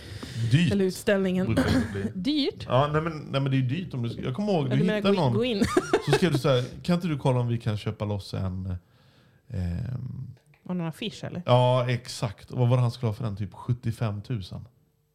dyrt. 0.52 0.72
Eller 0.72 0.86
utställningen. 0.86 1.46
brukar 1.46 1.64
det 1.64 1.92
bli. 1.94 2.12
Dyrt? 2.34 2.66
Ja, 2.68 2.90
nej, 2.94 3.02
men, 3.02 3.18
nej 3.18 3.42
men 3.42 3.44
det 3.52 3.58
är 3.58 3.62
ju 3.62 3.68
dyrt. 3.68 3.94
Om 3.94 4.04
du, 4.04 4.10
ska- 4.10 4.22
jag 4.22 4.34
kommer 4.36 4.54
ihåg, 4.54 4.70
du 4.70 4.78
menar 4.78 4.96
hittade 4.96 5.16
gå, 5.16 5.22
någon. 5.22 5.34
gå 5.34 5.46
in? 5.46 5.64
Så 6.06 6.12
skrev 6.12 6.32
du 6.32 6.38
så 6.38 6.50
här, 6.50 6.64
kan 6.84 6.96
inte 6.96 7.08
du 7.08 7.18
kolla 7.18 7.40
om 7.40 7.48
vi 7.48 7.58
kan 7.58 7.78
köpa 7.78 8.06
loss 8.06 8.34
en... 8.34 8.76
ehm, 9.48 10.28
Har 10.68 10.76
någon 10.76 10.88
affisch 10.88 11.24
eller? 11.24 11.42
ja, 11.46 11.90
exakt. 11.90 12.52
Och 12.52 12.60
vad 12.60 12.70
var 12.70 12.78
det 12.78 12.82
han 12.82 12.92
skulle 12.92 13.08
ha 13.10 13.14
för 13.14 13.24
den? 13.24 13.36
Typ 13.38 13.54
75 13.54 14.22
000? 14.30 14.42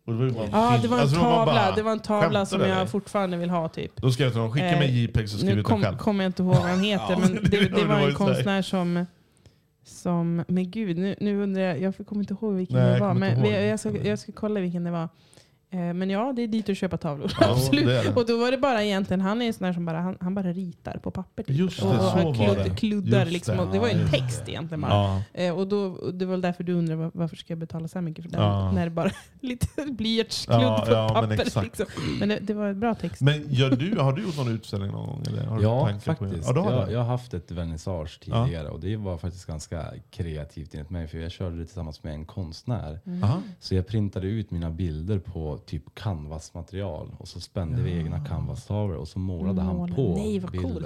Och 0.04 0.12
det 0.12 0.18
var 0.18 0.26
ju 0.26 0.32
bara 0.32 0.44
en 0.44 0.50
Ja, 0.52 0.78
det 0.82 0.88
var 0.88 0.96
en 0.96 1.02
Alltså, 1.02 1.16
tavla, 1.20 1.46
bara, 1.46 1.74
det 1.76 1.82
var 1.82 1.92
en 1.92 1.98
tavla 2.00 2.22
skämtar 2.26 2.44
som 2.44 2.58
du, 2.58 2.66
jag 2.66 2.76
eller? 2.76 2.86
fortfarande 2.86 3.36
vill 3.36 3.50
ha 3.50 3.68
typ. 3.68 3.96
Då 3.96 4.10
skrev 4.12 4.24
jag 4.26 4.32
till 4.32 4.40
honom, 4.40 4.52
skicka 4.54 4.66
Eh, 4.68 4.78
mig 4.78 5.02
JPEG 5.02 5.28
så 5.28 5.36
skriver 5.36 5.54
Nu 5.54 5.62
den 5.62 5.64
kom, 5.64 5.82
själv. 5.82 5.96
kommer 5.96 6.24
jag 6.24 6.28
inte 6.28 6.42
ihåg 6.42 6.54
vad 6.54 6.62
han 6.64 6.80
heter, 6.84 7.16
men 7.20 7.34
det- 7.50 7.68
det, 7.68 7.84
var 7.84 7.94
en 7.94 8.00
så 8.00 8.06
här. 8.06 8.12
konstnär 8.12 8.62
som, 8.62 9.06
som 9.84 10.44
men 10.48 10.70
gud, 10.70 10.98
nu, 10.98 11.14
nu 11.20 11.42
undrar 11.42 11.62
jag, 11.62 11.80
jag 11.80 12.06
kommer 12.06 12.20
inte 12.22 12.34
ihåg 12.34 12.54
vilken 12.54 12.76
Nej, 12.76 12.86
det 12.86 12.92
jag 12.92 13.00
var. 13.00 13.08
kommer 13.08 13.26
inte 13.28 13.40
Men 13.40 13.50
ihåg. 13.50 13.60
vi- 13.60 13.68
jag, 13.68 13.80
ska, 13.80 13.96
jag 14.08 14.18
ska 14.18 14.32
kolla 14.32 14.60
vilken 14.60 14.84
det 14.84 14.90
var. 14.90 15.08
Eh, 15.72 15.78
Men 15.94 16.10
ja, 16.10 16.32
det 16.36 16.42
är 16.42 16.48
dit 16.48 16.68
att 16.68 16.76
köpa 16.76 16.96
tavlor. 16.96 17.32
Ja, 17.40 17.50
Absolut. 17.52 17.84
det 17.86 18.02
det. 18.02 18.14
Och 18.16 18.26
då 18.26 18.38
var 18.38 18.50
det 18.50 18.58
bara 18.58 18.84
egentligen, 18.84 19.20
han 19.20 19.42
är 19.42 19.46
en 19.46 19.52
sån 19.52 19.64
där 19.66 19.72
som 19.72 19.84
bara, 19.86 20.00
han, 20.00 20.16
han 20.20 20.34
bara 20.34 20.52
ritar 20.52 20.98
på 21.02 21.10
papper. 21.10 21.42
Typ. 21.42 21.56
Just 21.56 21.80
det, 21.80 21.86
och, 21.86 21.94
så 21.94 22.00
han 22.08 22.24
var 22.24 22.34
kludd, 22.34 22.56
det. 22.64 22.76
kluddar 22.76 23.20
Just 23.20 23.32
liksom. 23.32 23.56
det. 23.56 23.62
Och 23.62 23.72
det 23.72 23.78
var 23.78 23.88
ju 23.88 23.94
en 24.02 24.08
text 24.10 24.42
egentligen 24.46 24.80
bara. 24.80 24.92
Ja. 24.92 25.22
Eh, 25.34 25.54
Och 25.58 25.68
då, 25.68 25.78
och 25.84 26.14
det 26.14 26.24
var 26.26 26.30
väl 26.30 26.40
därför 26.40 26.64
du 26.64 26.72
undrar 26.72 26.96
var- 26.96 27.10
varför 27.14 27.36
ska 27.36 27.52
jag 27.52 27.58
betala 27.58 27.88
så 27.88 27.98
här 27.98 28.02
mycket 28.02 28.24
för 28.24 28.30
den? 28.32 28.40
Ja. 28.42 28.72
När 28.72 28.84
det 28.84 28.90
bara 28.90 29.10
lite 29.40 29.66
blyertskludd 29.92 30.60
Ja, 30.62 30.84
på 30.86 30.92
ja, 30.92 31.10
men 31.14 31.22
papper. 31.30 31.42
exakt. 31.42 31.64
liksom. 31.78 31.86
Men 32.20 32.28
det, 32.28 32.38
det 32.42 32.54
var 32.54 32.66
en 32.68 32.80
bra 32.80 32.94
text. 32.94 33.20
Men 33.22 33.44
gör 33.48 33.70
du, 33.70 33.98
har 33.98 34.12
du 34.12 34.22
gjort 34.22 34.36
någon 34.36 34.54
utställning 34.54 34.90
någon 34.90 35.06
gång? 35.06 35.24
Eller 35.28 35.44
har 35.44 35.56
du 35.56 35.62
Ja, 35.62 35.88
det? 35.94 36.00
faktiskt. 36.00 36.46
Ja, 36.48 36.52
du 36.52 36.60
har 36.60 36.72
jag, 36.72 36.92
jag 36.92 36.98
har 36.98 37.06
haft 37.06 37.34
ett 37.34 37.50
vernissage 37.50 38.20
Ja. 38.24 38.44
tidigare 38.44 38.68
och 38.68 38.80
det 38.80 38.96
var 38.96 39.18
faktiskt 39.18 39.46
ganska 39.46 39.84
kreativt 40.10 40.74
enligt 40.74 40.90
mig 40.90 41.08
för 41.08 41.18
jag 41.18 41.30
körde 41.30 41.56
det 41.58 41.64
tillsammans 41.64 42.02
med 42.02 42.12
en 42.14 42.24
konstnär. 42.24 43.00
Aha. 43.22 43.42
Så 43.60 43.74
jag 43.74 43.86
printade 43.86 44.26
ut 44.26 44.50
mina 44.50 44.70
bilder 44.70 45.18
på 45.18 45.59
typ 45.66 45.94
canvasmaterial 45.94 47.10
och 47.18 47.28
så 47.28 47.40
spände 47.40 47.82
vi 47.82 47.92
egna 47.98 48.24
canvastavlor 48.24 48.96
och 48.96 49.08
så 49.08 49.18
målade 49.18 49.60
han 49.62 49.94
på 49.94 50.14
Nej, 50.16 50.38
vad 50.38 50.50
bilden. 50.52 50.72
coolt. 50.72 50.84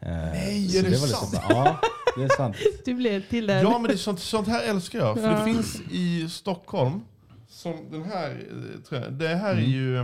Eh, 0.00 0.08
Nej, 0.10 0.68
så 0.68 0.78
är 0.78 0.82
det 0.82 0.90
var 0.90 1.06
sant? 1.06 1.32
Lite, 1.32 1.44
ja, 1.48 1.80
det 2.16 2.24
är 2.24 2.28
sant. 2.36 2.56
Du 2.84 2.94
blev 2.94 3.20
till 3.28 3.46
där. 3.46 3.62
Ja, 3.62 3.78
men 3.78 3.82
det 3.88 3.92
är 3.92 3.96
sånt, 3.96 4.20
sånt 4.20 4.48
här 4.48 4.62
älskar 4.70 4.98
jag. 4.98 5.16
För 5.18 5.30
Ja. 5.30 5.38
det 5.38 5.44
finns 5.44 5.80
i 5.90 6.28
Stockholm, 6.28 7.00
som 7.48 7.76
den 7.90 8.02
här, 8.04 8.30
eh, 8.30 8.80
tror 8.88 9.00
jag, 9.00 9.12
det 9.12 9.28
här 9.28 9.52
Mm. 9.52 9.64
är 9.64 9.68
ju, 9.68 9.98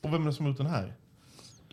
och 0.00 0.12
vem 0.12 0.22
är 0.22 0.26
det 0.26 0.32
som 0.32 0.44
har 0.44 0.50
gjort 0.50 0.58
den 0.58 0.66
här? 0.66 0.94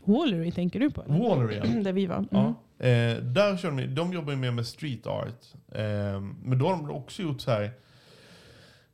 Wallery 0.06 0.52
tänker 0.52 0.80
du 0.80 0.90
på? 0.92 1.02
eller? 1.04 1.20
Wallery, 1.20 1.56
ja. 1.58 1.64
Där 1.84 1.94
vi 1.94 2.06
var. 2.06 2.16
Mm. 2.18 2.28
Ja. 2.32 2.48
Eh, 2.86 3.18
där 3.18 3.58
kör 3.58 3.72
de, 3.72 3.88
de 3.96 4.14
jobbar 4.14 4.32
ju 4.34 4.38
mer 4.40 4.52
med 4.52 4.68
street 4.68 5.08
art. 5.08 5.46
Eh, 5.72 5.82
men 6.44 6.58
då 6.60 6.66
har 6.68 6.72
de 6.76 6.92
också 6.92 7.22
gjort 7.22 7.42
så 7.42 7.52
här 7.52 7.72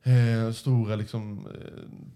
eh, 0.08 0.52
stora, 0.52 0.96
liksom, 0.96 1.46
eh, 1.46 1.52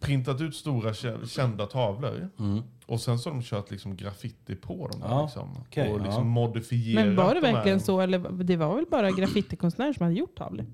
printat 0.00 0.40
ut 0.40 0.54
stora 0.56 0.92
kä- 0.92 1.26
kända 1.26 1.66
tavlor. 1.66 2.28
Mm. 2.38 2.62
Och 2.86 3.00
sen 3.00 3.18
så 3.18 3.30
har 3.30 3.34
de 3.34 3.42
kört 3.42 3.70
liksom 3.70 3.96
graffiti 3.96 4.54
på 4.54 4.88
dem. 4.88 5.00
Där, 5.00 5.08
Ja, 5.08 5.22
liksom, 5.22 5.48
okej, 5.60 5.92
och 5.92 5.98
liksom 6.00 6.22
ja. 6.22 6.30
modifierat 6.30 7.06
Men 7.06 7.16
var 7.16 7.34
det 7.34 7.40
de 7.40 7.52
verkligen 7.52 7.80
så? 7.80 8.00
Eller 8.00 8.18
det 8.44 8.56
var 8.56 8.74
väl 8.76 8.84
bara 8.90 9.10
graffitikonstnärer 9.10 9.92
som 9.92 10.02
hade 10.04 10.14
gjort 10.16 10.36
tavlor? 10.36 10.66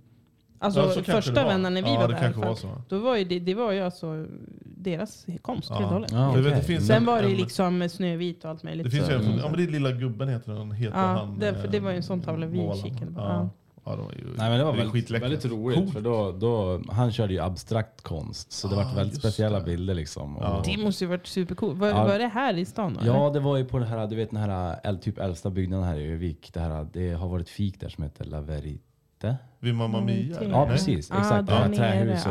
Alltså 0.60 0.80
Ja, 0.96 1.02
första 1.02 1.44
vändan 1.46 1.74
när 1.74 1.82
vi 1.82 1.88
ja, 1.94 2.00
var 2.00 2.08
det 2.08 2.14
där. 2.14 2.32
var 2.32 2.54
så. 2.54 2.82
Då 2.88 2.98
var 2.98 3.16
ju 3.16 3.24
det, 3.24 3.38
det 3.38 3.54
var 3.54 3.72
ju 3.72 3.80
alltså 3.80 4.26
deras 4.64 5.26
konst 5.42 5.66
Ja. 5.70 5.74
helt 5.76 5.86
och 5.86 5.92
hållet. 5.92 6.12
Ja, 6.12 6.60
finns 6.62 6.86
Sen 6.86 6.96
en- 6.96 7.04
var 7.04 7.22
det 7.22 7.28
liksom 7.28 7.88
Snövit 7.88 8.44
och 8.44 8.50
allt 8.50 8.62
möjligt. 8.62 8.84
Det 8.84 8.90
finns 8.90 9.06
så. 9.06 9.12
ju 9.12 9.18
en, 9.18 9.24
Mm. 9.24 9.38
ja 9.38 9.48
men 9.48 9.56
det 9.56 9.62
är 9.64 9.68
Lilla 9.68 9.92
Gubben 9.92 10.28
heter 10.28 10.52
den. 10.52 10.72
Heter 10.72 10.96
Ja, 10.98 11.06
han, 11.06 11.38
det- 11.38 11.54
för 11.54 11.68
det 11.68 11.76
eh, 11.76 11.82
var 11.82 11.90
ju 11.90 11.96
en 11.96 12.02
sån 12.02 12.20
tavla 12.20 12.46
vi 12.46 12.70
kikade 12.82 13.12
på. 13.12 13.50
Ja. 13.90 13.96
Det 13.96 14.02
var 14.02 14.12
ju, 14.12 14.24
Nej, 14.36 14.50
men 14.50 14.58
det 14.58 14.64
var 14.64 14.72
väldigt, 14.72 15.10
väldigt 15.10 15.44
roligt. 15.44 15.78
Coolt. 15.78 15.92
För 15.92 16.00
då, 16.00 16.32
då, 16.32 16.82
han 16.88 17.12
körde 17.12 17.32
ju 17.32 17.40
abstrakt 17.40 18.02
konst, 18.02 18.52
så 18.52 18.68
det 18.68 18.74
Ah, 18.74 18.84
var 18.84 18.94
väldigt 18.94 19.18
speciella 19.18 19.58
det. 19.58 19.64
bilder. 19.64 19.94
Liksom. 19.94 20.36
Ja. 20.40 20.62
Det 20.64 20.76
måste 20.76 21.04
ju 21.04 21.08
varit 21.08 21.26
supercoolt. 21.26 21.78
Var, 21.78 21.88
Ja. 21.88 22.04
var 22.06 22.18
det 22.18 22.26
här 22.28 22.56
i 22.58 22.64
stan? 22.64 22.96
eller? 22.96 23.06
Ja, 23.14 23.30
det 23.30 23.40
var 23.40 23.56
ju 23.56 23.64
på 23.64 23.78
den 23.78 23.88
här, 23.88 24.06
du 24.06 24.16
vet 24.16 24.30
den 24.30 24.40
här 24.40 24.96
typ 24.96 25.18
äldsta 25.18 25.50
byggnaden 25.50 25.84
här 25.86 25.96
i 25.98 26.12
Övik. 26.12 26.50
Det, 26.54 26.60
här, 26.60 26.86
det 26.92 27.12
har 27.12 27.28
varit 27.28 27.48
fik 27.48 27.80
där 27.80 27.88
som 27.88 28.04
heter 28.04 28.24
La 28.24 28.40
Verite. 29.20 29.36
Vid 29.60 29.74
Mamma 29.74 30.00
Mia? 30.00 30.36
Mm? 30.38 30.50
Ja, 30.50 30.66
precis. 30.66 31.10
Ah, 31.10 31.18
Exakt. 31.18 31.48
det 31.48 31.54
nere. 31.68 31.76
trähuset. 31.76 32.24
Det. 32.24 32.30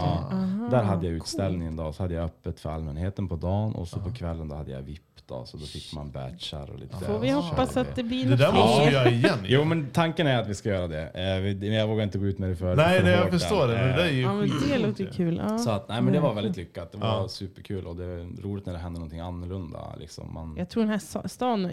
ja. 0.00 0.28
Aha, 0.32 0.68
Där 0.70 0.82
hade 0.82 1.06
jag 1.06 1.14
utställningen 1.14 1.76
då. 1.76 1.92
Så 1.92 2.02
hade 2.02 2.14
jag 2.14 2.24
öppet 2.24 2.60
för 2.60 2.70
allmänheten 2.70 3.28
på 3.28 3.36
dagen 3.36 3.74
och 3.74 3.88
så 3.88 4.00
på 4.00 4.12
kvällen 4.12 4.48
då 4.48 4.56
hade 4.56 4.70
jag 4.72 4.82
VIP 4.82 5.02
då. 5.28 5.44
Så 5.44 5.56
då 5.56 5.64
fick 5.66 5.94
man 5.94 6.10
batchar 6.10 6.70
och 6.70 6.78
lite 6.78 6.96
Får 6.96 7.18
vi 7.18 7.30
hoppas 7.30 7.76
att 7.76 7.94
det 7.96 8.02
blir 8.02 8.24
Det 8.24 8.30
något 8.30 8.38
där 8.38 8.52
måste 8.52 8.86
vi 8.86 8.92
göra 8.92 9.10
igen. 9.10 9.38
Jo 9.44 9.64
men 9.64 9.86
tanken 9.92 10.26
är 10.26 10.38
att 10.42 10.48
vi 10.48 10.54
ska 10.54 10.68
göra 10.68 10.88
det. 10.88 11.02
Eh, 11.36 11.40
vi- 11.42 11.54
Men 11.54 11.72
jag 11.72 11.88
vågar 11.88 12.04
inte 12.04 12.18
gå 12.18 12.26
ut 12.26 12.38
med 12.38 12.48
det 12.48 12.56
för 12.56 12.76
Nej, 12.76 12.98
för 12.98 13.04
nej 13.06 13.14
jag 13.14 13.30
förstår 13.30 13.66
det. 13.68 13.74
Men 13.74 13.96
det 13.96 14.02
är 14.02 14.10
ju 14.10 14.20
Ja, 14.22 14.32
men 14.34 14.50
det 14.68 14.78
låter 14.78 15.06
kul. 15.06 15.42
Ja. 15.48 15.58
Så 15.58 15.70
att, 15.70 15.88
nej 15.88 16.02
men 16.02 16.12
det 16.12 16.20
var 16.20 16.34
väldigt 16.34 16.56
lyckat. 16.56 16.92
Det 16.92 16.98
var 16.98 17.08
Ja. 17.08 17.28
superkul 17.28 17.86
och 17.86 17.96
det 17.96 18.04
är 18.04 18.42
roligt 18.42 18.66
när 18.66 18.72
det 18.72 18.78
händer 18.78 19.00
någonting 19.00 19.20
annorlunda. 19.20 19.78
Liksom. 20.00 20.34
Man, 20.34 20.54
Jag 20.58 20.68
tror 20.68 20.82
den 20.82 20.90
här 20.90 21.28
stan 21.28 21.72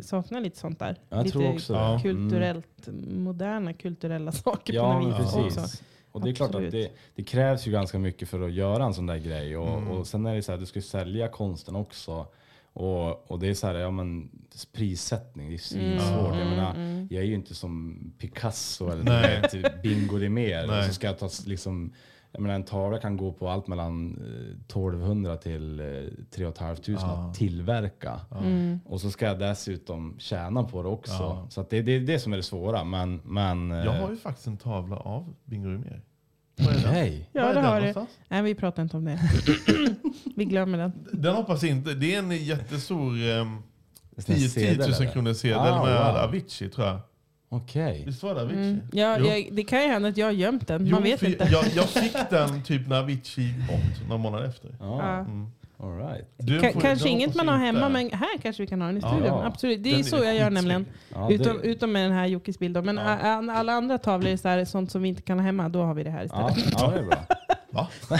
saknar 0.00 0.40
lite 0.40 0.58
sånt 0.58 0.78
där. 0.78 0.96
Jag 1.08 1.18
lite 1.24 1.38
tror 1.38 1.52
också 1.52 1.72
det. 1.72 1.78
Ja. 1.78 1.98
kulturellt, 2.02 2.88
moderna 3.08 3.72
kulturella 4.04 4.32
saker 4.44 4.72
på 4.72 4.76
Ja, 4.76 4.92
något 5.00 5.08
men 5.08 5.22
vis 5.22 5.34
precis. 5.34 5.58
också. 5.58 5.84
Och 6.12 6.20
det 6.20 6.30
är 6.30 6.34
klart 6.34 6.50
att 6.50 6.54
Absolut. 6.54 6.72
det, 6.72 6.90
det 7.14 7.22
krävs 7.24 7.66
ju 7.66 7.72
ganska 7.72 7.98
mycket 7.98 8.28
för 8.28 8.40
att 8.40 8.52
göra 8.52 8.84
en 8.84 8.94
sån 8.94 9.06
där 9.06 9.18
grej. 9.18 9.56
Och, 9.56 9.68
Mm. 9.78 9.90
och 9.90 10.06
sen 10.06 10.26
är 10.26 10.34
det 10.34 10.42
så 10.42 10.52
här, 10.52 10.58
du 10.58 10.66
ska 10.66 10.78
ju 10.78 10.82
sälja 10.82 11.28
konsten 11.28 11.76
också. 11.76 12.26
Och, 12.72 13.30
och 13.30 13.38
det 13.38 13.48
är 13.48 13.54
så 13.54 13.66
här, 13.66 13.74
ja 13.74 13.90
men 13.90 14.30
prissättning, 14.72 15.48
det 15.48 15.54
är 15.54 15.58
svinsvårt. 15.58 16.36
Jag 16.38 16.46
menar, 16.46 16.74
mm. 16.74 17.08
jag 17.10 17.22
är 17.22 17.26
ju 17.26 17.34
inte 17.34 17.54
som 17.54 17.98
Picasso 18.18 18.90
eller 18.90 19.02
Nej. 19.04 19.40
vet, 19.52 19.82
Bingo 19.82 20.16
Rimér. 20.18 20.82
Så 20.86 20.92
ska 20.94 21.06
jag 21.06 21.18
ta 21.18 21.28
liksom, 21.46 21.92
jag 22.34 22.42
menar 22.42 22.54
en 22.54 22.64
tavla 22.64 22.98
kan 22.98 23.16
gå 23.16 23.32
på 23.32 23.48
allt 23.48 23.66
mellan 23.66 24.16
eh, 24.18 24.56
1200 24.66 25.36
till 25.36 25.80
eh, 25.80 25.86
3 26.30 26.52
500 26.52 26.76
Ja. 26.86 27.28
att 27.28 27.34
tillverka. 27.34 28.20
Mm. 28.40 28.78
Och 28.86 29.00
så 29.00 29.10
ska 29.10 29.26
jag 29.26 29.38
dessutom 29.38 30.16
tjäna 30.18 30.62
på 30.64 30.82
det 30.82 30.88
också. 30.88 31.12
Ja. 31.12 31.46
Så 31.50 31.60
att 31.60 31.70
det, 31.70 31.82
det 31.82 31.92
är 31.92 32.00
det 32.00 32.18
som 32.18 32.32
är 32.32 32.36
det 32.36 32.42
svåra. 32.42 32.84
Men, 32.84 33.20
men 33.24 33.70
eh, 33.72 33.78
Jag 33.78 33.92
har 33.92 34.10
ju 34.10 34.16
faktiskt 34.16 34.46
en 34.46 34.56
tavla 34.56 34.96
av 34.96 35.34
Bingo 35.44 35.68
Rimér. 35.68 36.00
Nej. 36.84 37.28
Ja, 37.32 37.46
det 37.48 37.54
den 37.54 37.64
har 37.64 37.80
du. 37.80 37.94
Nej, 38.28 38.42
vi 38.42 38.54
pratar 38.54 38.82
inte 38.82 38.96
om 38.96 39.04
det. 39.04 39.20
vi 40.36 40.44
glömmer 40.44 40.78
den. 40.78 40.92
Den 41.12 41.34
hoppas 41.34 41.64
inte. 41.64 41.94
Det 41.94 42.14
är 42.14 42.18
en 42.18 42.30
jättestor 42.44 43.10
um, 43.12 43.62
Det 44.10 44.28
är 44.28 44.32
en 44.32 44.38
10 44.38 44.48
sedel, 44.48 44.78
000 44.78 44.86
eller? 44.88 45.12
kronor 45.12 45.32
sedel 45.32 45.58
Ah, 45.58 45.84
med 45.84 45.98
wow. 46.14 46.16
Avicii 46.16 46.68
tror 46.68 46.86
jag. 46.86 47.00
Okej. 47.56 48.02
Visst 48.06 48.22
var 48.22 48.34
det 48.34 48.40
Avicii? 48.40 48.62
Mm. 48.62 48.80
Ja, 48.92 49.16
Jo. 49.20 49.26
jag, 49.26 49.48
det 49.52 49.64
kan 49.64 49.82
ju 49.82 49.88
hända 49.88 50.08
att 50.08 50.16
jag 50.16 50.26
har 50.26 50.32
gömt 50.32 50.68
den. 50.68 50.86
Jo, 50.86 50.92
Man 50.94 51.02
vet 51.02 51.20
för 51.20 51.26
inte. 51.26 51.48
Jag, 51.52 51.64
jag 51.74 51.84
fick 51.88 52.16
den 52.30 52.62
typ 52.62 52.88
när 52.88 52.98
Avicii 52.98 53.54
bort, 53.68 54.08
några 54.08 54.22
månader 54.22 54.44
efter. 54.48 54.70
Ja, 54.80 54.98
Ja. 54.98 55.18
Mm. 55.18 55.46
all 55.78 55.96
right. 55.98 56.28
Du 56.36 56.58
Ka- 56.60 56.72
får- 56.72 56.80
kanske 56.80 57.04
den 57.08 57.12
inget 57.12 57.34
man 57.34 57.48
har 57.48 57.54
inte. 57.54 57.66
hemma, 57.66 57.88
men 57.88 58.10
här 58.12 58.38
kanske 58.42 58.62
vi 58.62 58.66
kan 58.66 58.80
ha 58.80 58.86
den 58.88 58.96
i 58.96 59.00
Ja. 59.02 59.08
studion. 59.08 59.26
Ja. 59.26 59.44
Absolut. 59.46 59.82
Det 59.82 59.90
är 59.90 59.94
Den 59.94 60.04
så 60.04 60.16
jag 60.16 60.24
gör 60.24 60.30
skitsnygg. 60.32 60.52
nämligen. 60.52 60.86
Ja, 61.14 61.30
Utom, 61.30 61.58
det, 61.62 61.68
utom 61.68 61.92
med 61.92 62.02
den 62.04 62.12
här 62.12 62.26
Jockes 62.26 62.58
bild. 62.58 62.74
då. 62.74 62.82
Men 62.82 62.96
Ja. 62.96 63.02
a- 63.02 63.18
a- 63.22 63.52
alla 63.54 63.72
andra 63.72 63.98
tavlor 63.98 64.30
är 64.30 64.36
så 64.36 64.48
här, 64.48 64.64
sånt 64.64 64.90
som 64.92 65.02
vi 65.02 65.08
inte 65.08 65.22
kan 65.22 65.38
ha 65.38 65.46
hemma. 65.46 65.68
Då 65.68 65.82
har 65.82 65.94
vi 65.94 66.02
det 66.04 66.10
här 66.10 66.28
ja, 66.32 66.50
istället. 66.56 66.74
ja, 66.80 66.90
det 66.90 66.98
är 66.98 67.02
bra. 67.06 67.16
Va? 67.74 67.88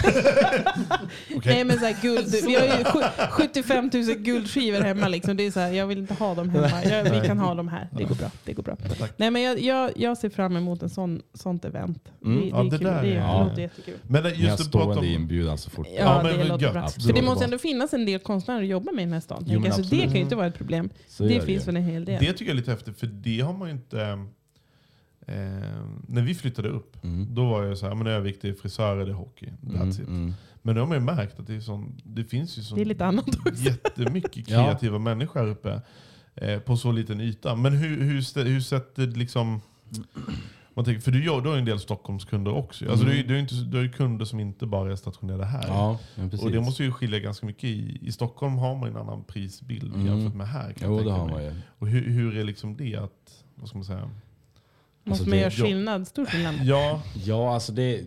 Nej 1.45 1.63
men 1.63 1.79
så 1.79 1.85
här, 1.85 2.01
guld, 2.01 2.27
vi 2.45 2.55
har 2.55 2.77
ju 2.77 2.83
sju- 2.83 3.27
75 3.31 3.89
000 3.93 4.03
guldskivor 4.03 4.81
hemma. 4.81 5.07
Liksom. 5.07 5.37
Det 5.37 5.45
är 5.45 5.51
så 5.51 5.59
här, 5.59 5.71
jag 5.71 5.87
vill 5.87 5.97
inte 5.97 6.13
ha 6.13 6.35
dem 6.35 6.49
hemma. 6.49 6.83
Jag, 6.83 7.03
vi 7.21 7.27
kan 7.27 7.39
ha 7.39 7.53
dem 7.55 7.67
här. 7.67 7.89
Det 7.97 8.03
går 8.03 8.15
bra. 8.15 8.31
Det 8.45 8.53
går 8.53 8.63
bra. 8.63 8.77
Nej, 9.17 9.31
men 9.31 9.41
jag, 9.41 9.59
jag, 9.59 9.91
jag 9.95 10.17
ser 10.17 10.29
fram 10.29 10.55
emot 10.57 10.83
en 10.83 10.89
sån, 10.89 11.21
sånt 11.33 11.65
event. 11.65 12.03
Mm. 12.25 12.41
Det, 12.41 12.47
Ja, 12.47 12.63
det, 12.63 12.69
det 12.69 12.75
är 12.75 12.79
kul. 12.79 12.87
där 12.87 13.01
det, 13.01 13.07
är- 13.07 13.11
det 13.11 13.15
ja. 13.15 13.43
låter 13.49 13.61
jättekul. 13.61 13.93
Men 14.03 14.23
jag 14.23 14.35
just 14.35 14.59
att 14.59 14.65
står 14.65 14.97
om... 14.97 15.03
inbjudan 15.05 15.57
så 15.57 15.69
fort. 15.69 15.87
Ja, 15.89 15.99
Ja, 15.99 16.23
men 16.23 16.37
det 16.39 16.43
låter 16.43 16.63
gött. 16.65 16.73
bra. 16.73 16.83
Absolut. 16.83 17.05
För 17.07 17.13
det 17.13 17.21
måste 17.27 17.45
ändå 17.45 17.57
finnas 17.57 17.93
en 17.93 18.05
del 18.05 18.19
konstnärer 18.19 18.61
att 18.61 18.67
jobba 18.67 18.91
med 18.91 19.01
i 19.01 19.05
den 19.05 19.13
här 19.13 19.19
stan. 19.19 19.43
Jo, 19.47 19.53
men 19.53 19.63
tänker 19.63 19.77
jag. 19.79 19.87
så 19.89 19.95
det 19.95 20.01
kan 20.01 20.13
ju 20.13 20.19
inte 20.19 20.35
vara 20.35 20.47
ett 20.47 20.57
problem. 20.57 20.89
Så 21.07 21.23
det 21.23 21.41
finns 21.41 21.67
väl 21.67 21.75
en 21.77 21.83
hel 21.83 22.05
del. 22.05 22.19
Det 22.23 22.31
tycker 22.33 22.45
jag 22.45 22.49
är 22.51 22.55
lite 22.55 22.71
häftigt, 22.71 22.99
för 22.99 23.07
det 23.07 23.39
har 23.39 23.53
man 23.53 23.67
ju 23.67 23.73
inte... 23.73 24.25
Eh, 25.27 25.35
när 26.07 26.21
vi 26.21 26.35
flyttade 26.35 26.69
upp, 26.69 27.03
Mm. 27.03 27.35
då 27.35 27.45
var 27.49 27.63
jag 27.63 27.77
så 27.77 27.87
här, 27.87 27.95
men 27.95 28.07
är 28.07 28.53
frisörer, 28.53 29.05
det 29.05 29.11
är 29.11 29.15
hockey. 29.15 29.45
That's 29.61 29.75
Mm, 29.75 29.89
it. 29.89 29.99
mm. 29.99 30.33
Men 30.61 30.75
nu 30.75 30.81
har 30.81 30.87
man 30.87 30.97
ju 30.97 31.03
märkt 31.03 31.39
att 31.39 31.47
det, 31.47 31.55
är 31.55 31.59
sån, 31.59 31.97
det 32.03 32.23
finns 32.23 32.57
ju 32.57 32.61
så 32.63 32.75
Det 32.75 32.81
är 32.81 32.85
lite 32.85 33.05
annat 33.05 33.27
också. 33.35 33.63
jättemycket 33.63 34.35
Ja. 34.49 34.63
kreativa 34.63 34.99
människor 34.99 35.39
här 35.39 35.47
uppe. 35.47 35.81
Eh, 36.35 36.59
på 36.59 36.77
så 36.77 36.91
liten 36.91 37.21
yta. 37.21 37.55
Men 37.55 37.73
hur, 37.73 38.01
hur, 38.01 38.21
hur 38.43 38.61
sätter 38.61 39.07
liksom... 39.07 39.61
Man 40.73 40.85
tänker, 40.85 41.01
för 41.01 41.11
du, 41.11 41.25
gör- 41.25 41.41
du 41.41 41.47
har 41.49 41.55
ju 41.55 41.59
en 41.59 41.65
del 41.65 41.79
Stockholmskunder 41.79 42.53
också. 42.53 42.89
Alltså, 42.89 43.05
du, 43.05 43.15
ju- 43.17 43.23
du, 43.23 43.29
har 43.29 43.35
ju 43.35 43.41
inte, 43.41 43.55
du 43.55 43.77
har 43.77 43.83
ju 43.83 43.91
kunder 43.91 44.25
som 44.25 44.39
inte 44.39 44.65
bara 44.65 44.91
är 44.91 44.95
stationerade 44.95 45.45
här. 45.45 45.67
Ja, 45.67 45.99
och 46.41 46.51
det 46.51 46.61
måste 46.61 46.83
ju 46.83 46.91
skilja 46.91 47.19
ganska 47.19 47.45
mycket. 47.45 47.63
I, 47.63 47.99
I 48.01 48.11
Stockholm 48.11 48.55
har 48.57 48.75
man 48.75 48.89
ju 48.89 48.95
en 48.95 49.01
annan 49.01 49.23
prisbild 49.23 49.93
Mm. 49.95 50.05
jämfört 50.07 50.35
med 50.35 50.47
här. 50.47 50.73
Kan 50.73 50.89
Jo, 50.89 50.95
jag 50.97 51.05
det 51.05 51.11
har 51.11 51.29
man 51.29 51.43
ju. 51.43 51.55
Och 51.79 51.87
hur, 51.87 52.09
hur 52.09 52.37
är 52.37 52.43
liksom 52.43 52.77
det 52.77 52.95
att, 52.95 53.43
vad 53.55 53.67
ska 53.69 53.77
man 53.77 53.85
säga? 53.85 54.09
Måste 55.05 55.21
Alltså, 55.21 55.29
man 55.29 55.39
göra 55.39 55.51
skillnad? 55.51 56.07
Stor 56.07 56.25
skillnad? 56.25 56.55
Ja, 56.63 57.01
Ja, 57.25 57.53
alltså 57.53 57.71
det, 57.71 58.03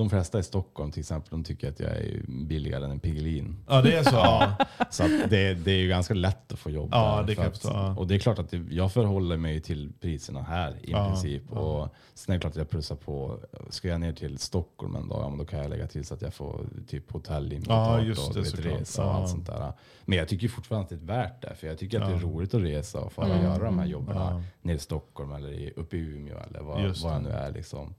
de 0.00 0.10
flesta 0.10 0.38
i 0.38 0.42
Stockholm 0.42 0.90
till 0.92 1.00
exempel, 1.00 1.30
de 1.30 1.44
tycker 1.44 1.68
att 1.68 1.80
jag 1.80 1.90
är 1.90 2.20
billigare 2.26 2.84
än 2.84 2.90
en 2.90 3.00
Piggelin. 3.00 3.56
ja 3.68 3.82
det 3.82 3.96
är 3.96 4.02
så. 4.02 4.10
ja. 4.16 4.56
Så 4.90 5.02
det, 5.02 5.54
det 5.54 5.70
är 5.72 5.78
ju 5.78 5.88
ganska 5.88 6.14
lätt 6.14 6.52
att 6.52 6.58
få 6.58 6.70
jobb 6.70 6.88
Ja, 6.92 7.24
där, 7.26 7.34
det 7.34 7.42
att- 7.46 7.64
ja. 7.64 7.94
Och 7.98 8.06
det 8.06 8.14
är 8.14 8.18
klart 8.18 8.38
att 8.38 8.52
jag 8.70 8.92
förhåller 8.92 9.36
mig 9.36 9.60
till 9.60 9.92
priserna 10.00 10.42
här 10.42 10.70
i 10.82 10.90
Ja, 10.90 11.06
princip. 11.08 11.52
Och 11.52 11.88
sen 12.14 12.32
är 12.32 12.36
det 12.38 12.40
klart 12.40 12.50
att 12.50 12.56
jag 12.56 12.70
plussar 12.70 12.96
på. 12.96 13.38
Ska 13.70 13.88
jag 13.88 14.00
ner 14.00 14.12
till 14.12 14.38
Stockholm 14.38 14.96
en 14.96 15.08
dag, 15.08 15.20
ja, 15.24 15.28
men 15.28 15.38
då 15.38 15.44
kan 15.44 15.58
jag 15.58 15.70
lägga 15.70 15.86
till 15.86 16.04
så 16.06 16.14
att 16.14 16.22
jag 16.22 16.34
får 16.34 16.66
typ 16.88 17.12
hotell 17.12 17.62
Ja, 17.68 17.98
och 17.98 18.04
det, 18.34 18.40
resa 18.40 19.04
och 19.04 19.14
allt 19.14 19.28
sånt 19.30 19.46
där. 19.46 19.72
Men 20.04 20.18
jag 20.18 20.28
tycker 20.28 20.48
fortfarande 20.48 20.84
att 20.84 20.88
det 21.06 21.12
är 21.12 21.16
värt 21.18 21.42
det. 21.42 21.54
För 21.54 21.66
jag 21.66 21.78
tycker 21.78 22.00
att 22.00 22.08
det 22.10 22.14
är 22.14 22.20
roligt 22.20 22.54
att 22.54 22.62
resa 22.62 23.00
och 23.00 23.12
få 23.12 23.22
Mm. 23.22 23.42
göra 23.44 23.64
de 23.64 23.78
här 23.78 23.86
jobben 23.86 24.42
nere 24.62 24.76
i 24.76 24.78
Stockholm 24.78 25.32
eller 25.32 25.52
i, 25.52 25.72
uppe 25.76 25.96
i 25.96 26.00
Umeå 26.00 26.38
eller 26.50 26.60
vad, 26.60 26.96
vad 27.02 27.12
det. 27.14 27.20
nu 27.20 27.30
är. 27.30 27.52
Liksom. 27.52 27.94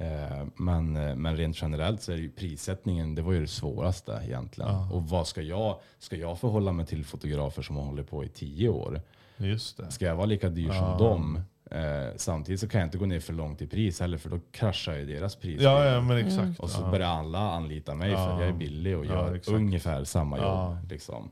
Eh, 0.00 0.46
Men, 0.56 0.96
eh, 0.96 1.14
men 1.16 1.36
rent 1.36 1.62
generellt 1.62 2.02
så 2.02 2.12
är 2.12 2.16
ju 2.16 2.30
prissättningen, 2.30 3.14
det 3.14 3.22
var 3.22 3.32
ju 3.32 3.40
det 3.40 3.46
svåraste 3.46 4.20
egentligen. 4.24 4.70
Ja. 4.70 4.88
Och 4.92 5.08
vad 5.08 5.26
ska 5.26 5.42
jag, 5.42 5.78
ska 5.98 6.16
jag 6.16 6.38
förhålla 6.38 6.72
mig 6.72 6.86
till 6.86 7.04
fotografer 7.04 7.62
som 7.62 7.76
har 7.76 7.84
hållit 7.84 8.10
på 8.10 8.24
i 8.24 8.28
tio 8.28 8.68
år? 8.68 9.00
Just 9.36 9.76
det. 9.76 9.90
Ska 9.90 10.04
jag 10.04 10.16
vara 10.16 10.26
lika 10.26 10.48
dyr 10.48 10.68
Ja. 10.68 10.74
som 10.74 11.06
dem? 11.06 11.40
Eh, 11.70 12.16
samtidigt 12.16 12.60
så 12.60 12.68
kan 12.68 12.80
jag 12.80 12.86
inte 12.86 12.98
gå 12.98 13.06
ner 13.06 13.20
för 13.20 13.32
långt 13.32 13.62
i 13.62 13.66
pris 13.66 14.00
heller 14.00 14.18
för 14.18 14.30
då 14.30 14.40
kraschar 14.50 14.94
ju 14.94 15.06
deras 15.06 15.36
pris. 15.36 15.60
Ja, 15.62 15.84
ja 15.84 16.00
men 16.00 16.16
exakt. 16.16 16.60
Och 16.60 16.70
så 16.70 16.82
ja. 16.82 16.90
börjar 16.90 17.06
alla 17.08 17.38
anlita 17.38 17.94
mig 17.94 18.14
för 18.14 18.30
att 18.30 18.40
jag 18.40 18.48
är 18.48 18.52
billig 18.52 18.98
och 18.98 19.06
gör 19.06 19.40
ungefär 19.48 20.04
samma 20.04 20.38
jobb. 20.38 20.90
Liksom. 20.90 21.30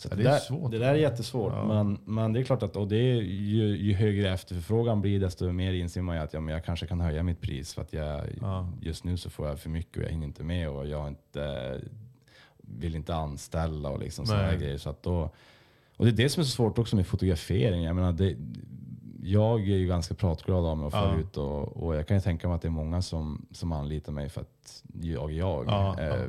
Så 0.00 0.08
Ja, 0.10 0.16
det, 0.16 0.22
är 0.22 0.24
där, 0.24 0.38
svårt. 0.38 0.70
det 0.70 0.78
där 0.78 0.88
är 0.88 0.94
jättesvårt. 0.94 1.52
Ja. 1.52 1.64
Men, 1.64 1.98
men 2.04 2.32
det 2.32 2.40
är 2.40 2.44
klart 2.44 2.62
att 2.62 2.76
och 2.76 2.88
det 2.88 2.96
är 2.96 3.14
ju, 3.22 3.76
ju 3.76 3.94
högre 3.94 4.30
efterfrågan 4.34 5.00
blir 5.00 5.20
desto 5.20 5.52
mer 5.52 5.72
inser 5.72 6.02
man 6.02 6.16
ju 6.16 6.22
att 6.22 6.32
ja, 6.32 6.40
men 6.40 6.54
jag 6.54 6.64
kanske 6.64 6.86
kan 6.86 7.00
höja 7.00 7.22
mitt 7.22 7.40
pris 7.40 7.74
för 7.74 7.82
att 7.82 7.92
jag, 7.92 8.24
Ja. 8.40 8.68
just 8.80 9.04
nu 9.04 9.16
så 9.16 9.30
får 9.30 9.48
jag 9.48 9.58
för 9.60 9.70
mycket 9.70 9.96
och 9.96 10.02
jag 10.02 10.08
hinner 10.10 10.26
inte 10.26 10.44
med 10.44 10.68
och 10.68 10.86
jag 10.86 11.08
inte, 11.08 11.80
vill 12.56 12.94
inte 12.94 13.14
anställa 13.14 13.88
och 13.88 13.98
liksom 13.98 14.26
sådana 14.26 14.54
grejer. 14.54 14.78
Så 14.78 14.90
att 14.90 15.02
då, 15.02 15.30
och 15.96 16.04
det 16.04 16.10
är 16.10 16.16
det 16.16 16.28
som 16.28 16.40
är 16.40 16.44
så 16.44 16.50
svårt 16.50 16.78
också 16.78 16.96
med 16.96 17.06
fotografering. 17.06 17.82
Jag 17.82 17.96
menar, 17.96 18.12
det, 18.12 18.36
jag 19.22 19.60
är 19.60 19.76
ju 19.76 19.86
ganska 19.86 20.14
pratglad 20.14 20.64
av 20.66 20.76
mig 20.78 20.86
och 20.86 20.92
Ja. 20.94 21.16
ut 21.18 21.36
och, 21.36 21.76
och 21.84 21.96
jag 21.96 22.06
kan 22.06 22.16
ju 22.16 22.20
tänka 22.20 22.48
mig 22.48 22.54
att 22.54 22.62
det 22.62 22.68
är 22.68 22.70
många 22.70 23.02
som, 23.02 23.46
som 23.52 23.72
anlitar 23.72 24.12
mig 24.12 24.28
för 24.28 24.40
att 24.40 24.82
jag 25.02 25.30
är 25.30 25.34
jag. 25.34 25.64
Ja, 25.68 25.94
ja. 25.98 26.06
eh, 26.16 26.26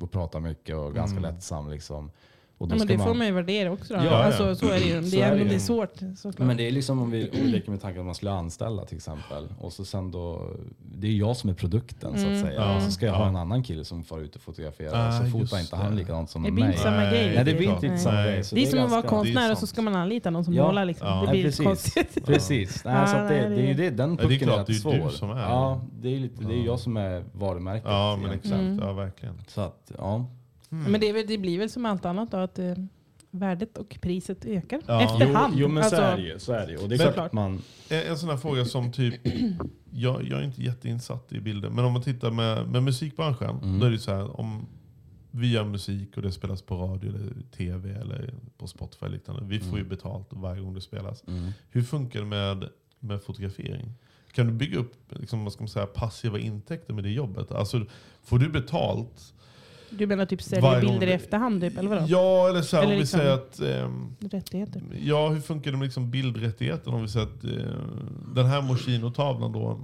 och 0.00 0.10
pratar 0.10 0.40
mycket 0.40 0.76
och 0.76 0.94
ganska 0.94 1.18
Mm. 1.18 1.32
lättsam. 1.34 1.70
Liksom. 1.70 2.10
Och 2.58 2.68
då 2.68 2.74
Ja, 2.74 2.78
men 2.78 2.86
ska 2.88 2.96
det 2.96 3.04
får 3.04 3.14
man 3.14 3.26
ju 3.26 3.32
värdera 3.32 3.72
också. 3.72 3.94
Då. 3.94 4.04
Ja, 4.04 4.10
alltså, 4.24 4.48
ja. 4.48 4.54
Så 4.54 4.66
är 4.66 4.72
det 4.80 4.86
ju. 4.86 5.00
Det 5.00 5.06
Så 5.06 5.16
är, 5.16 5.22
är 5.22 5.34
det 5.34 5.42
ju. 5.42 5.48
det 5.48 5.54
är 5.54 5.58
svårt 5.58 5.94
såklart. 6.16 6.46
Men 6.46 6.56
det 6.56 6.66
är 6.68 6.70
liksom 6.70 7.02
om 7.02 7.10
vi, 7.10 7.30
leker 7.44 7.70
med 7.70 7.80
tanken 7.82 8.00
att 8.00 8.06
man 8.06 8.14
skulle 8.14 8.30
anställa 8.32 8.84
till 8.84 8.96
exempel. 8.96 9.48
Och 9.60 9.72
så 9.72 9.84
sen 9.84 10.10
då, 10.10 10.50
det 10.94 11.06
är 11.06 11.10
jag 11.12 11.36
som 11.36 11.50
är 11.50 11.54
produkten 11.54 12.10
så 12.12 12.18
att 12.20 12.24
Mm. 12.26 12.42
säga. 12.42 12.54
Ja. 12.60 12.76
Och 12.76 12.82
så 12.82 12.90
ska 12.90 13.06
jag 13.06 13.14
Ja. 13.14 13.18
ha 13.18 13.28
en 13.28 13.36
annan 13.36 13.62
kille 13.62 13.84
som 13.84 14.04
far 14.04 14.18
ut 14.20 14.36
och 14.36 14.42
fotograferar. 14.42 15.08
Ah, 15.08 15.12
så 15.20 15.26
fotar 15.26 15.60
inte 15.60 15.76
han 15.76 15.90
det. 15.90 15.96
likadant 15.98 16.30
som 16.30 16.42
Det 16.42 16.50
blir 16.50 16.64
mig. 16.64 16.70
inte 16.72 16.82
samma 16.82 17.04
grej. 17.10 17.32
Nej, 17.34 17.44
det 17.44 17.54
blir 17.54 17.70
inte 17.74 17.88
Nej. 17.88 17.98
samma 17.98 18.22
grej. 18.22 18.44
Så 18.44 18.54
det 18.54 18.62
är 18.62 18.66
som 18.66 18.78
att 18.84 18.90
vara 18.90 19.02
konstnär 19.02 19.40
det 19.40 19.46
är 19.48 19.52
och 19.52 19.58
så 19.58 19.66
ska 19.66 19.82
man 19.82 19.94
anlita 19.96 20.30
någon 20.30 20.44
som 20.44 20.54
Ja. 20.54 20.66
målar. 20.66 20.84
Liksom. 20.84 21.06
Ja. 21.08 21.20
Det 21.26 21.30
blir 21.32 21.42
precis. 21.44 21.64
konstigt. 21.66 22.26
Precis. 22.26 22.84
Nej, 22.84 23.08
så 23.08 23.16
att 23.16 23.28
det, 23.28 23.34
det 23.48 23.62
är 23.62 23.66
ju 23.68 23.74
det, 23.74 23.90
den 23.90 24.16
det 24.16 24.22
är 24.22 24.28
pucken 24.28 24.48
klart, 24.48 24.58
rätt 24.60 24.66
det 24.66 24.72
är 24.72 24.74
svår. 24.74 24.92
du 25.10 25.16
som 25.16 25.30
är 25.30 25.40
Ja, 25.40 25.80
det 26.00 26.14
är, 26.16 26.20
lite, 26.20 26.44
det 26.44 26.54
är 26.54 26.64
jag 26.64 26.78
som 26.80 26.96
är 26.96 27.24
varumärket. 27.32 27.84
Ja, 27.86 28.18
men 28.22 28.30
exakt. 28.30 28.54
Mm. 28.54 28.78
Ja, 28.78 28.92
verkligen. 28.92 29.34
Så 29.48 29.60
att, 29.60 29.92
ja. 29.98 30.24
Men 30.88 31.00
det, 31.00 31.08
är 31.08 31.12
väl, 31.12 31.24
det 31.26 31.38
blir 31.38 31.58
väl 31.58 31.70
som 31.70 31.86
allt 31.86 32.04
annat 32.04 32.30
då, 32.30 32.36
att 32.36 32.58
eh, 32.58 32.74
värdet 33.30 33.78
och 33.78 33.98
priset 34.00 34.44
ökar 34.44 34.80
Ja. 34.86 35.02
efterhand. 35.02 35.54
Jo, 35.56 35.60
jo 35.60 35.68
men 35.68 35.82
Alltså, 35.82 35.96
så 35.96 36.02
är 36.02 36.16
det 36.16 36.22
ju. 36.22 36.38
Så 36.38 36.52
är 36.52 36.66
det 36.66 36.72
ju. 36.72 36.78
Och 36.78 36.88
det 36.88 36.94
är 36.94 37.04
Men- 37.04 37.12
klart 37.12 37.32
man... 37.32 37.62
En, 37.88 38.02
en 38.10 38.18
sån 38.18 38.28
här 38.28 38.36
fråga 38.36 38.64
som 38.64 38.92
typ, 38.92 39.14
jag, 39.90 40.24
jag 40.28 40.38
är 40.40 40.42
inte 40.44 40.62
jätteinsatt 40.62 41.32
i 41.32 41.40
bilden, 41.40 41.72
men 41.74 41.84
om 41.84 41.92
man 41.92 42.02
tittar 42.02 42.30
med, 42.30 42.68
med 42.68 42.82
musikbranschen, 42.82 43.58
Mm. 43.62 43.78
då 43.80 43.86
är 43.86 43.90
det 43.90 43.98
så 43.98 44.10
här, 44.14 44.40
om 44.40 44.66
vi 45.30 45.52
gör 45.52 45.64
musik 45.64 46.16
och 46.16 46.22
det 46.22 46.32
spelas 46.32 46.62
på 46.62 46.76
radio, 46.76 47.08
eller 47.08 47.32
tv 47.56 47.90
eller 47.94 48.34
på 48.58 48.66
Spotify 48.66 49.06
och 49.06 49.12
liknande. 49.12 49.44
Vi 49.44 49.60
får 49.60 49.78
ju 49.78 49.84
betalt 49.84 50.26
varje 50.30 50.60
gång 50.62 50.74
det 50.74 50.80
spelas. 50.80 51.24
Mm. 51.28 51.50
Hur 51.70 51.82
funkar 51.82 52.20
det 52.20 52.26
med, 52.26 52.68
med 53.00 53.22
fotografering? 53.22 53.94
Kan 54.32 54.46
du 54.46 54.52
bygga 54.52 54.78
upp 54.78 54.94
liksom, 55.08 55.44
vad 55.44 55.52
ska 55.52 55.62
man 55.62 55.68
säga, 55.68 55.86
passiva 55.86 56.38
intäkter 56.38 56.94
med 56.94 57.04
det 57.04 57.10
jobbet? 57.10 57.52
Alltså, 57.52 57.86
får 58.22 58.38
du 58.38 58.48
betalt? 58.48 59.33
Du 59.98 60.06
menar 60.06 60.26
typ 60.26 60.42
sälja 60.42 60.62
Varje 60.62 60.80
gång 60.86 60.90
bilder 60.98 61.06
i 61.06 61.12
efterhand? 61.12 61.60
Typ, 61.62 61.78
eller 61.78 61.88
vadå? 61.90 62.04
Ja, 62.08 62.48
eller 62.48 62.62
så 62.62 62.76
här, 62.76 62.82
Eller 62.82 62.92
om 62.92 62.96
vi 62.96 63.00
liksom- 63.00 63.20
säger 63.20 63.32
att 63.34 63.60
ehm, 63.60 64.16
Rättigheter? 64.20 64.82
Ja, 65.02 65.28
hur 65.28 65.40
funkar 65.40 65.70
det 65.70 65.76
med 65.76 65.84
liksom 65.84 66.10
bildrättigheten? 66.10 66.92
Om 66.94 67.02
vi 67.02 67.08
säger 67.08 67.26
att 67.26 67.44
eh, 67.44 67.50
den 68.34 68.46
här 68.46 68.62
Moschino-tavlan 68.62 69.52
då 69.52 69.80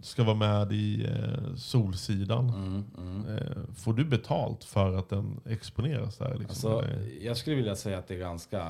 ska 0.00 0.24
vara 0.24 0.36
med 0.36 0.72
i 0.72 1.04
eh, 1.06 1.54
Solsidan. 1.56 2.48
Mm, 2.48 2.84
mm. 2.98 3.36
Eh, 3.38 3.74
får 3.76 3.92
du 3.94 4.04
betalt 4.04 4.64
för 4.64 4.96
att 4.96 5.08
den 5.08 5.40
exponeras 5.46 6.16
där? 6.18 6.28
Liksom? 6.38 6.48
Alltså, 6.48 6.92
Eller- 6.92 7.24
jag 7.24 7.36
skulle 7.36 7.56
vilja 7.56 7.76
säga 7.76 7.98
att 7.98 8.08
det 8.08 8.14
är 8.14 8.18
ganska 8.18 8.60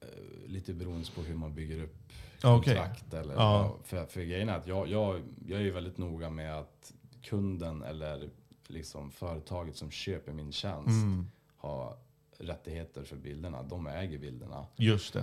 eh, 0.00 0.48
lite 0.50 0.72
beroende 0.74 1.06
på 1.14 1.20
hur 1.22 1.34
man 1.34 1.54
bygger 1.54 1.82
upp 1.82 1.94
Ja, 2.42 2.56
okej. 2.56 2.74
kontrakt. 2.74 3.14
Eller, 3.14 3.34
Ja. 3.34 3.76
för, 3.84 4.04
för 4.06 4.20
grejen 4.20 4.48
är 4.48 4.56
att 4.56 4.66
jag, 4.66 4.88
jag, 4.88 5.20
jag 5.48 5.60
är 5.60 5.64
ju 5.64 5.70
väldigt 5.70 5.98
noga 5.98 6.30
med 6.30 6.58
att 6.58 6.92
kunden 7.22 7.82
eller 7.82 8.28
liksom 8.68 9.10
företaget 9.10 9.76
som 9.76 9.90
köper 9.90 10.32
min 10.32 10.52
tjänst 10.52 10.88
Mm, 10.88 11.26
har 11.56 11.96
rättigheter 12.40 13.02
för 13.04 13.16
bilderna. 13.16 13.62
De 13.62 13.86
äger 13.86 14.18
bilderna. 14.18 14.66
just 14.76 15.12
det. 15.14 15.20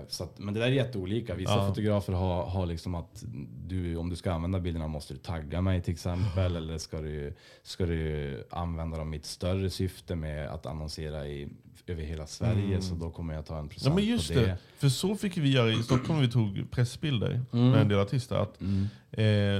Eh, 0.00 0.08
så 0.08 0.24
att, 0.24 0.38
men 0.38 0.54
det 0.54 0.60
där 0.60 0.66
är 0.66 0.70
jätteolika. 0.72 1.34
Vissa 1.34 1.52
Ja. 1.56 1.68
fotografer 1.68 2.12
har, 2.12 2.46
har 2.46 2.66
liksom 2.66 2.94
att 2.94 3.24
du, 3.66 3.96
om 3.96 4.10
du 4.10 4.16
ska 4.16 4.32
använda 4.32 4.60
bilderna 4.60 4.88
måste 4.88 5.14
du 5.14 5.18
tagga 5.18 5.60
mig 5.60 5.82
till 5.82 5.92
exempel. 5.94 6.56
eller 6.56 6.78
ska 6.78 7.00
du, 7.00 7.34
ska 7.62 7.86
du 7.86 8.44
använda 8.50 8.98
dem 8.98 9.14
i 9.14 9.16
ett 9.16 9.24
större 9.26 9.70
syfte 9.70 10.16
med 10.16 10.48
att 10.48 10.66
annonsera 10.66 11.26
i, 11.26 11.48
över 11.90 12.02
hela 12.02 12.26
Sverige. 12.26 12.64
Mm. 12.64 12.82
Så 12.82 12.94
då 12.94 13.10
kommer 13.10 13.34
jag 13.34 13.46
ta 13.46 13.58
en 13.58 13.64
Ja, 13.64 13.68
procent 13.70 13.94
men 13.94 14.04
just 14.04 14.28
det. 14.28 14.40
det. 14.40 14.58
För 14.78 14.88
så 14.88 15.16
fick 15.16 15.36
vi 15.36 15.50
göra 15.52 15.70
i 15.72 15.82
Stockholm 15.82 16.20
när 16.20 16.26
vi 16.26 16.32
tog 16.32 16.70
pressbilder 16.70 17.40
Mm. 17.52 17.70
med 17.70 17.80
en 17.80 17.88
del 17.88 17.98
artister. 17.98 18.36
Att, 18.36 18.60
Mm. 18.60 18.86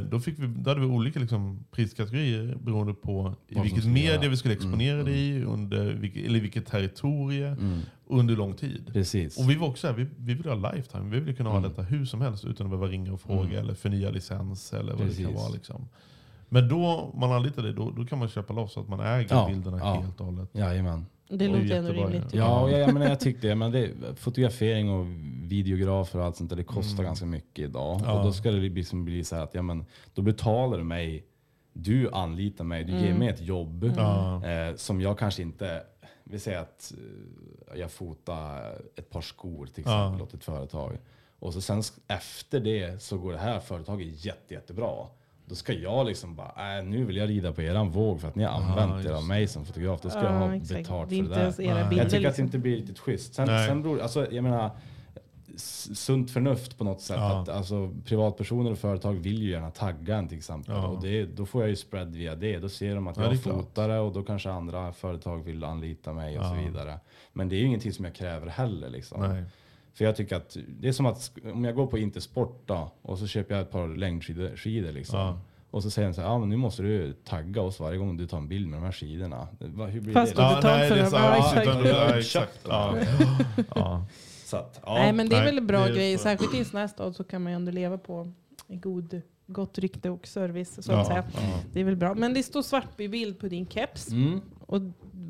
eh, 0.05 0.11
då, 0.11 0.21
fick 0.21 0.39
vi, 0.39 0.47
då 0.47 0.71
hade 0.71 0.81
vi 0.81 0.87
olika 0.87 1.21
liksom, 1.21 1.65
priskategorier 1.71 2.57
beroende 2.63 2.95
på 2.95 3.35
i 3.49 3.61
vilket 3.61 3.87
media 3.87 4.29
vi 4.31 4.37
skulle 4.37 4.55
exponera 4.55 5.01
Mm, 5.01 5.05
det 5.13 5.19
i, 5.19 5.43
under 5.45 5.93
vilket, 5.95 6.27
eller 6.27 6.41
vilket 6.41 6.67
territorie, 6.67 7.47
Mm. 7.49 7.81
under 8.07 8.37
lång 8.37 8.55
tid. 8.55 8.91
Precis. 8.93 9.39
Och 9.39 9.51
vi 9.51 9.55
var 9.55 9.69
också 9.69 9.87
här, 9.87 9.95
vi, 9.95 10.07
vi 10.17 10.35
ville 10.35 10.51
ha 10.51 10.73
lifetime. 10.73 11.11
Vi 11.11 11.21
ville 11.21 11.33
kunna 11.33 11.51
ha 11.51 11.59
Mm. 11.59 11.71
detta 11.71 11.83
hur 11.83 12.05
som 12.05 12.21
helst 12.21 12.45
utan 12.45 12.67
att 12.67 12.71
behöva 12.71 12.87
ringa 12.89 13.13
och 13.13 13.21
fråga 13.21 13.43
Mm. 13.49 13.59
eller 13.59 13.75
förnya 13.75 14.11
licens 14.11 14.73
eller 14.73 14.93
vad 14.93 14.93
det 14.93 14.99
kan 14.99 15.09
Precis. 15.09 15.27
vara. 15.37 15.49
Liksom. 15.49 15.89
Men 16.51 16.69
då 16.69 17.13
man 17.21 17.33
anlitar 17.33 17.63
det, 17.63 17.73
då, 17.73 17.91
då 17.91 18.05
kan 18.05 18.19
man 18.19 18.29
köpa 18.29 18.53
loss 18.53 18.73
så 18.73 18.81
att 18.81 18.89
man 18.89 19.01
äger 19.01 19.35
Ja, 19.35 19.49
bilderna 19.49 19.79
ja. 19.79 20.01
helt 20.01 20.21
och 20.21 20.27
hållet. 20.27 20.49
Jajamän. 20.53 21.07
Det 21.29 21.49
låter 21.49 21.71
ändå 21.77 21.93
rimligt. 21.93 22.15
ja. 22.23 22.29
tycker 22.29 22.39
Ja, 22.39 22.61
och 22.63 22.71
jag. 23.03 23.21
tyckte 23.21 23.47
det. 23.49 23.55
Men 23.55 23.73
det, 23.73 23.91
fotografering 24.17 24.91
och 24.91 25.07
videografer 25.51 26.19
och 26.19 26.25
allt 26.25 26.37
sånt 26.37 26.51
där, 26.51 26.57
det 26.57 26.65
kostar 26.65 26.95
Mm. 26.95 27.05
ganska 27.05 27.27
mycket 27.27 27.65
idag. 27.65 28.01
Ja. 28.05 28.19
Och 28.19 28.25
då 28.25 28.33
ska 28.33 28.51
det 28.51 28.59
liksom 28.61 29.05
bli 29.05 29.25
så 29.25 29.37
här 29.37 29.43
att 29.43 29.55
ja, 29.55 29.63
men, 29.63 29.85
då 30.15 30.23
betalar 30.23 30.79
du 30.79 30.85
mig, 30.85 31.25
du 31.73 32.11
anlitar 32.11 32.65
mig, 32.65 32.85
du 32.85 32.93
ger 32.93 33.07
Mm. 33.07 33.19
mig 33.19 33.29
ett 33.29 33.41
jobb 33.41 33.93
Ja. 33.97 34.47
eh, 34.47 34.75
som 34.77 35.01
jag 35.01 35.19
kanske 35.19 35.43
inte, 35.43 35.83
vi 36.25 36.39
säger 36.39 36.59
att 36.59 36.95
eh, 37.73 37.79
jag 37.81 37.91
fotar 37.91 38.73
ett 38.97 39.11
par 39.11 39.21
skor 39.21 39.67
till 39.67 39.85
Ja. 39.87 40.05
exempel 40.07 40.23
åt 40.23 40.35
ett 40.35 40.45
företag. 40.45 40.99
Och 41.41 41.53
så 41.55 41.61
sen 41.61 41.83
efter 42.09 42.61
det 42.61 43.03
så 43.03 43.19
går 43.19 43.33
det 43.33 43.39
här 43.39 43.61
företaget 43.61 44.25
jätte, 44.25 44.55
jättebra. 44.55 45.07
Då 45.49 45.55
ska 45.55 45.73
jag 45.73 46.07
liksom 46.07 46.35
bara, 46.35 46.79
äh, 46.79 46.85
nu 46.85 47.05
vill 47.05 47.17
jag 47.17 47.29
rida 47.29 47.53
på 47.53 47.63
eran 47.63 47.91
våg 47.91 48.21
för 48.21 48.29
att 48.29 48.35
ni 48.35 48.45
har 48.45 48.53
använt 48.53 49.07
er 49.07 49.11
av 49.11 49.25
mig 49.25 49.49
som 49.49 49.65
fotograf. 49.65 50.01
Då 50.01 50.11
ska 50.11 50.23
jag 50.23 50.33
ha 50.33 50.55
exakt. 50.55 50.81
betalt 50.81 51.11
det 51.11 51.17
för 51.17 51.35
det 51.35 51.41
ens 51.41 51.57
där. 51.57 51.65
Jag 51.65 51.91
tycker 51.91 52.03
att 52.05 52.11
det 52.11 52.19
liksom. 52.19 52.45
inte 52.45 52.59
blir 52.59 52.77
riktigt 52.77 52.99
schysst. 52.99 53.35
Sen, 53.35 53.47
Nej. 53.47 53.69
sen 53.69 53.83
beror, 53.83 54.01
alltså, 54.01 54.33
jag 54.33 54.45
menar, 54.45 54.71
sunt 55.95 56.31
förnuft 56.31 56.79
på 56.79 56.85
något 56.85 57.01
sätt. 57.01 57.17
Ja. 57.17 57.43
Att, 57.43 57.49
alltså, 57.49 57.95
privatpersoner 58.05 58.71
och 58.71 58.79
företag 58.79 59.15
vill 59.15 59.43
ju 59.43 59.51
gärna 59.51 59.71
tagga 59.71 60.17
en 60.17 60.29
till 60.29 60.39
exempel. 60.39 60.75
Ja. 60.75 60.87
Och 60.87 61.03
det, 61.03 61.25
då 61.25 61.47
får 61.47 61.63
jag 61.63 61.69
ju 61.69 61.77
spread 61.77 62.15
via 62.15 62.35
det. 62.35 62.59
Då 62.59 62.69
ser 62.69 62.95
de 62.95 63.07
att 63.07 63.17
Ja, 63.17 63.23
jag 63.23 63.33
det 63.33 63.37
är 63.37 63.53
fotare 63.53 63.99
och 63.99 64.13
då 64.13 64.23
kanske 64.23 64.51
andra 64.51 64.93
företag 64.93 65.45
vill 65.45 65.65
anlita 65.65 66.13
mig 66.13 66.39
och 66.39 66.45
så 66.45 66.55
vidare. 66.55 67.01
Men 67.33 67.49
det 67.49 67.57
är 67.57 67.59
ju 67.59 67.67
ingenting 67.67 67.93
som 67.93 68.05
jag 68.05 68.15
kräver 68.15 68.47
heller. 68.47 68.89
Liksom. 68.89 69.21
Nej. 69.21 69.45
För 69.99 70.05
jag 70.05 70.17
tycker 70.17 70.37
att 70.37 70.57
det 70.81 70.89
är 70.89 70.93
som 70.93 71.07
att 71.07 71.33
om 71.53 71.65
jag 71.65 71.75
går 71.75 71.87
på 71.87 71.99
Intersport 71.99 72.63
då, 72.67 72.93
och 73.03 73.19
så 73.19 73.27
köper 73.27 73.55
jag 73.55 73.63
ett 73.63 73.71
par 73.71 73.89
längdskidor 73.97 74.57
skidor 74.57 74.93
liksom. 74.93 75.19
Ja. 75.19 75.39
Och 75.71 75.83
så 75.83 75.91
säger 75.91 76.09
de 76.09 76.15
så 76.15 76.21
här, 76.21 76.29
ah, 76.29 76.39
men 76.39 76.49
nu 76.49 76.57
måste 76.57 76.83
du 76.83 77.13
tagga 77.13 77.63
oss 77.63 77.81
varje 77.81 77.99
gång 77.99 78.17
du 78.17 78.27
tar 78.27 78.39
en 78.39 78.49
bild 78.49 78.69
med 78.69 78.79
de 78.81 78.85
här 78.85 78.93
skidorna. 78.93 79.49
Va, 79.61 79.87
hur 79.87 80.01
blir 80.01 80.15
Fast 80.15 80.37
det? 80.37 80.43
Och 80.43 80.49
då? 80.51 80.57
betalt 80.57 80.89
för 80.89 80.97
det 80.97 81.03
är 81.03 81.07
så- 81.07 81.17
Ja, 81.17 81.37
ja, 81.37 81.39
exakt. 81.39 81.67
utan- 81.69 81.87
ja, 81.87 82.05
exakt. 82.19 82.27
Köpt 82.27 82.67
Ja. 82.69 82.95
Ja. 83.75 84.07
Så 84.45 84.57
att, 84.57 84.81
ja. 84.87 84.95
Nej 84.95 85.13
men 85.13 85.29
det 85.29 85.37
är 85.37 85.41
Nej, 85.41 85.47
väl 85.47 85.59
en 85.59 85.67
bra 85.67 85.89
är 85.89 85.93
grej. 85.95 86.19
Särskilt 86.19 86.55
i 86.55 86.59
en 86.59 86.65
sån 86.65 86.81
här 86.81 86.89
stad 86.89 87.17
så 87.17 87.25
kan 87.25 87.43
man 87.43 87.53
ju 87.53 87.57
ändå 87.57 87.73
leva 87.73 87.99
på 87.99 88.33
god, 88.69 89.21
gott 89.47 89.79
rykte 89.79 90.11
och 90.11 90.27
service. 90.27 90.85
Så 90.85 90.93
att 90.93 90.99
Ja, 90.99 91.05
säga. 91.05 91.25
ja. 91.35 91.59
Det 91.73 91.81
är 91.81 91.85
väl 91.85 91.97
bra. 91.97 92.15
Men 92.15 92.35
det 92.35 92.43
står 92.43 92.63
Svartby-bild 92.63 93.39
på 93.39 93.49
din 93.49 93.67
keps. 93.67 94.11
Mm. 94.11 94.41
Och 94.69 94.81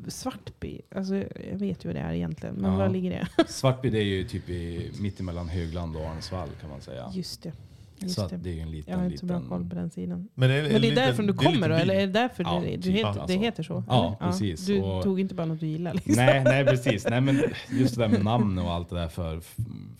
Svartby, 0.07 0.81
alltså 0.95 1.15
jag 1.51 1.57
vet 1.59 1.85
ju 1.85 1.89
vad 1.89 1.95
det 1.95 2.01
är 2.01 2.13
egentligen. 2.13 2.55
Men 2.55 2.71
Ja. 2.71 2.77
var 2.77 2.89
ligger 2.89 3.09
det? 3.37 3.47
Svartby 3.47 3.89
det 3.89 3.97
är 3.99 4.03
ju 4.03 4.23
typ 4.23 4.49
i, 4.49 4.91
mitt 4.99 5.19
emellan 5.19 5.49
Högland 5.49 5.95
och 5.95 6.05
Arnäsvall 6.05 6.49
kan 6.61 6.69
man 6.69 6.81
säga. 6.81 7.09
Just 7.13 7.43
det. 7.43 7.53
Så 8.01 8.05
Just 8.07 8.19
att 8.19 8.29
det. 8.29 8.37
det 8.37 8.49
är 8.49 8.53
ju 8.53 8.61
en 8.61 8.71
liten, 8.71 8.91
Jag 8.91 8.97
har 8.99 9.05
inte 9.05 9.17
så 9.17 9.25
bra 9.25 9.35
liten... 9.37 9.49
koll 9.49 9.69
på 9.69 9.75
den 9.75 9.89
sidan. 9.89 10.29
Men 10.35 10.49
det 10.49 10.55
är, 10.55 10.71
Men 10.73 10.81
det 10.81 10.89
är 10.91 10.95
därifrån 10.95 11.25
du 11.27 11.33
är 11.33 11.37
kommer 11.37 11.69
då? 11.69 11.75
Eller 11.75 11.93
är 11.95 11.99
det 12.07 12.13
därför 12.13 12.43
Ja, 12.43 12.61
det, 12.65 12.77
typ, 12.81 12.95
heter, 12.95 13.07
alltså. 13.07 13.25
det 13.27 13.33
heter 13.33 13.63
så? 13.63 13.83
Ja, 13.87 14.17
eller? 14.19 14.31
precis. 14.31 14.65
Du 14.65 14.81
Och- 14.81 15.03
tog 15.03 15.19
inte 15.19 15.35
bara 15.35 15.45
något 15.47 15.59
du 15.59 15.67
gillar 15.67 15.93
liksom. 15.93 16.13
Nej, 16.15 16.43
nej 16.43 16.65
precis. 16.65 17.07
Nej, 17.09 17.21
men 17.21 17.41
just 17.71 17.95
det 17.95 18.01
där 18.01 18.09
med 18.09 18.23
namn 18.23 18.59
och 18.59 18.71
allt 18.71 18.89
det 18.89 18.95
där 18.95 19.07
för 19.07 19.41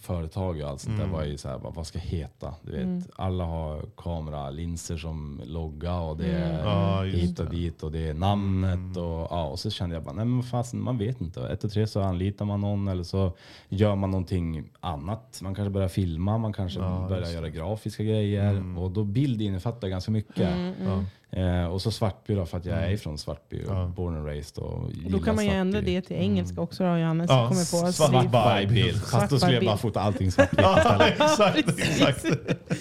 företag 0.01 0.61
och 0.61 0.69
allt 0.69 0.81
sånt 0.81 0.95
Mm. 0.95 1.07
där 1.11 1.17
var 1.17 1.23
ju 1.25 1.37
så 1.37 1.47
här, 1.49 1.57
vad 1.57 1.87
ska 1.87 1.99
heta? 1.99 2.53
Du 2.61 2.71
vet, 2.71 2.81
Mm. 2.83 3.03
alla 3.15 3.43
har 3.43 3.85
kameralinser 3.97 4.97
som 4.97 5.41
logga 5.45 5.99
och 5.99 6.17
det 6.17 6.25
är 6.31 6.49
Mm. 6.53 6.65
Ja, 6.65 7.05
just 7.05 7.23
hit 7.23 7.39
och 7.39 7.49
dit 7.49 7.83
och 7.83 7.91
det 7.91 8.07
är 8.07 8.13
namnet 8.13 8.73
Mm. 8.73 8.97
och 8.97 9.27
ja, 9.29 9.45
och 9.45 9.59
så 9.59 9.69
kände 9.69 9.95
jag 9.95 10.03
bara, 10.03 10.13
nej 10.15 10.25
men 10.25 10.43
fasen, 10.43 10.81
man 10.83 10.97
vet 10.97 11.21
inte. 11.21 11.47
Ett 11.47 11.63
och 11.63 11.71
tre 11.71 11.87
så 11.87 12.01
anlitar 12.01 12.45
man 12.45 12.61
någon 12.61 12.87
eller 12.87 13.03
så 13.03 13.31
gör 13.69 13.95
man 13.95 14.11
någonting 14.11 14.69
annat. 14.79 15.39
Man 15.43 15.55
kanske 15.55 15.69
börjar 15.69 15.87
filma, 15.89 16.37
man 16.37 16.53
kanske 16.53 16.79
Ja, 16.79 17.05
börjar 17.09 17.29
göra 17.31 17.49
grafiska 17.89 18.03
grejer 18.03 18.49
Mm. 18.49 18.77
och 18.77 18.91
då 18.91 19.03
bild 19.03 19.41
innefattar 19.41 19.87
ganska 19.87 20.11
mycket. 20.11 20.37
Mm, 20.53 20.73
mm. 20.81 21.05
Eh, 21.31 21.65
och 21.71 21.81
så 21.81 21.91
Svartby 21.91 22.35
då, 22.35 22.45
för 22.45 22.57
att 22.57 22.65
jag 22.65 22.77
Mm. 22.77 22.93
är 22.93 22.97
från 22.97 23.17
Svartby 23.17 23.63
och 23.65 23.75
Ja. 23.75 23.87
born 23.95 24.15
and 24.15 24.25
raised. 24.25 24.63
Och, 24.63 24.73
Och 24.83 25.11
då 25.11 25.19
kan 25.19 25.35
man 25.35 25.45
ju 25.45 25.51
ändra 25.51 25.81
det 25.81 26.01
till 26.01 26.15
engelska 26.15 26.61
också 26.61 26.83
då 26.83 26.97
Johannes. 26.97 27.29
Ja, 27.29 27.47
kommer 27.47 27.59
på. 27.61 27.65
svart- 27.65 27.93
Så 27.95 28.07
det- 28.11 28.29
Svartby. 28.29 28.91
Fast 28.93 29.29
då 29.29 29.39
skulle 29.39 29.53
jag 29.55 29.65
bara 29.65 29.77
fota 29.77 29.99
allting 30.01 30.31
svartvitt 30.31 30.59
Ja, 30.63 31.05
exakt. 31.07 31.69
exakt. 31.79 32.25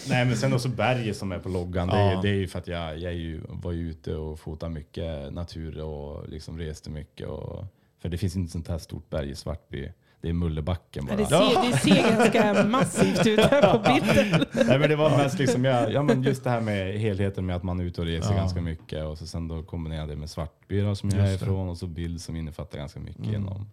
Nej 0.08 0.24
men 0.24 0.36
sen 0.36 0.52
också 0.52 0.68
berget 0.68 1.16
som 1.16 1.32
är 1.32 1.38
på 1.38 1.48
loggan. 1.48 1.88
Det, 1.88 1.96
Ja. 1.96 2.18
är, 2.18 2.22
det 2.22 2.28
är 2.28 2.34
ju 2.34 2.48
för 2.48 2.58
att 2.58 2.68
jag, 2.68 2.98
jag 2.98 3.12
är 3.12 3.16
ju, 3.16 3.40
var 3.48 3.72
ju 3.72 3.90
ute 3.90 4.14
och 4.14 4.40
fotade 4.40 4.72
mycket 4.72 5.32
natur 5.32 5.80
och 5.82 6.28
liksom 6.28 6.58
reste 6.58 6.90
mycket. 6.90 7.28
Och, 7.28 7.64
för 8.02 8.08
det 8.08 8.18
finns 8.18 8.36
inte 8.36 8.52
sånt 8.52 8.68
här 8.68 8.78
stort 8.78 9.10
berg 9.10 9.30
i 9.30 9.34
Svartby. 9.34 9.92
Det 10.20 10.28
är 10.28 10.32
Mullebacken 10.32 11.06
Ja, 11.10 11.16
bara. 11.16 11.22
det, 11.22 11.26
ser, 11.26 11.70
det 11.70 11.78
ser 11.78 12.32
ganska 12.32 12.64
massivt 12.68 13.26
ut 13.26 13.40
här 13.40 13.72
på 13.72 13.78
bilden. 13.78 14.44
Nej, 14.52 14.78
men 14.78 14.88
det 14.90 14.96
var 14.96 15.10
mest 15.10 15.38
liksom, 15.38 15.64
jag, 15.64 15.92
ja, 15.92 16.02
men 16.02 16.22
just 16.22 16.44
det 16.44 16.50
här 16.50 16.60
med 16.60 16.98
helheten 17.00 17.46
med 17.46 17.56
att 17.56 17.62
man 17.62 17.80
är 17.80 17.84
ute 17.84 18.00
och 18.00 18.06
reser 18.06 18.30
Ja. 18.30 18.36
ganska 18.36 18.60
mycket 18.60 19.04
och 19.04 19.18
så 19.18 19.26
sen 19.26 19.48
då 19.48 19.62
kombinerade 19.62 20.12
det 20.12 20.16
med 20.18 20.30
Svartby 20.30 20.80
då, 20.80 20.94
som 20.94 21.10
jag 21.10 21.28
är 21.30 21.34
ifrån 21.34 21.68
och 21.68 21.78
så 21.78 21.86
bild 21.86 22.20
som 22.20 22.36
innefattar 22.36 22.78
ganska 22.78 23.00
mycket 23.00 23.18
Mm. 23.18 23.32
genom. 23.32 23.70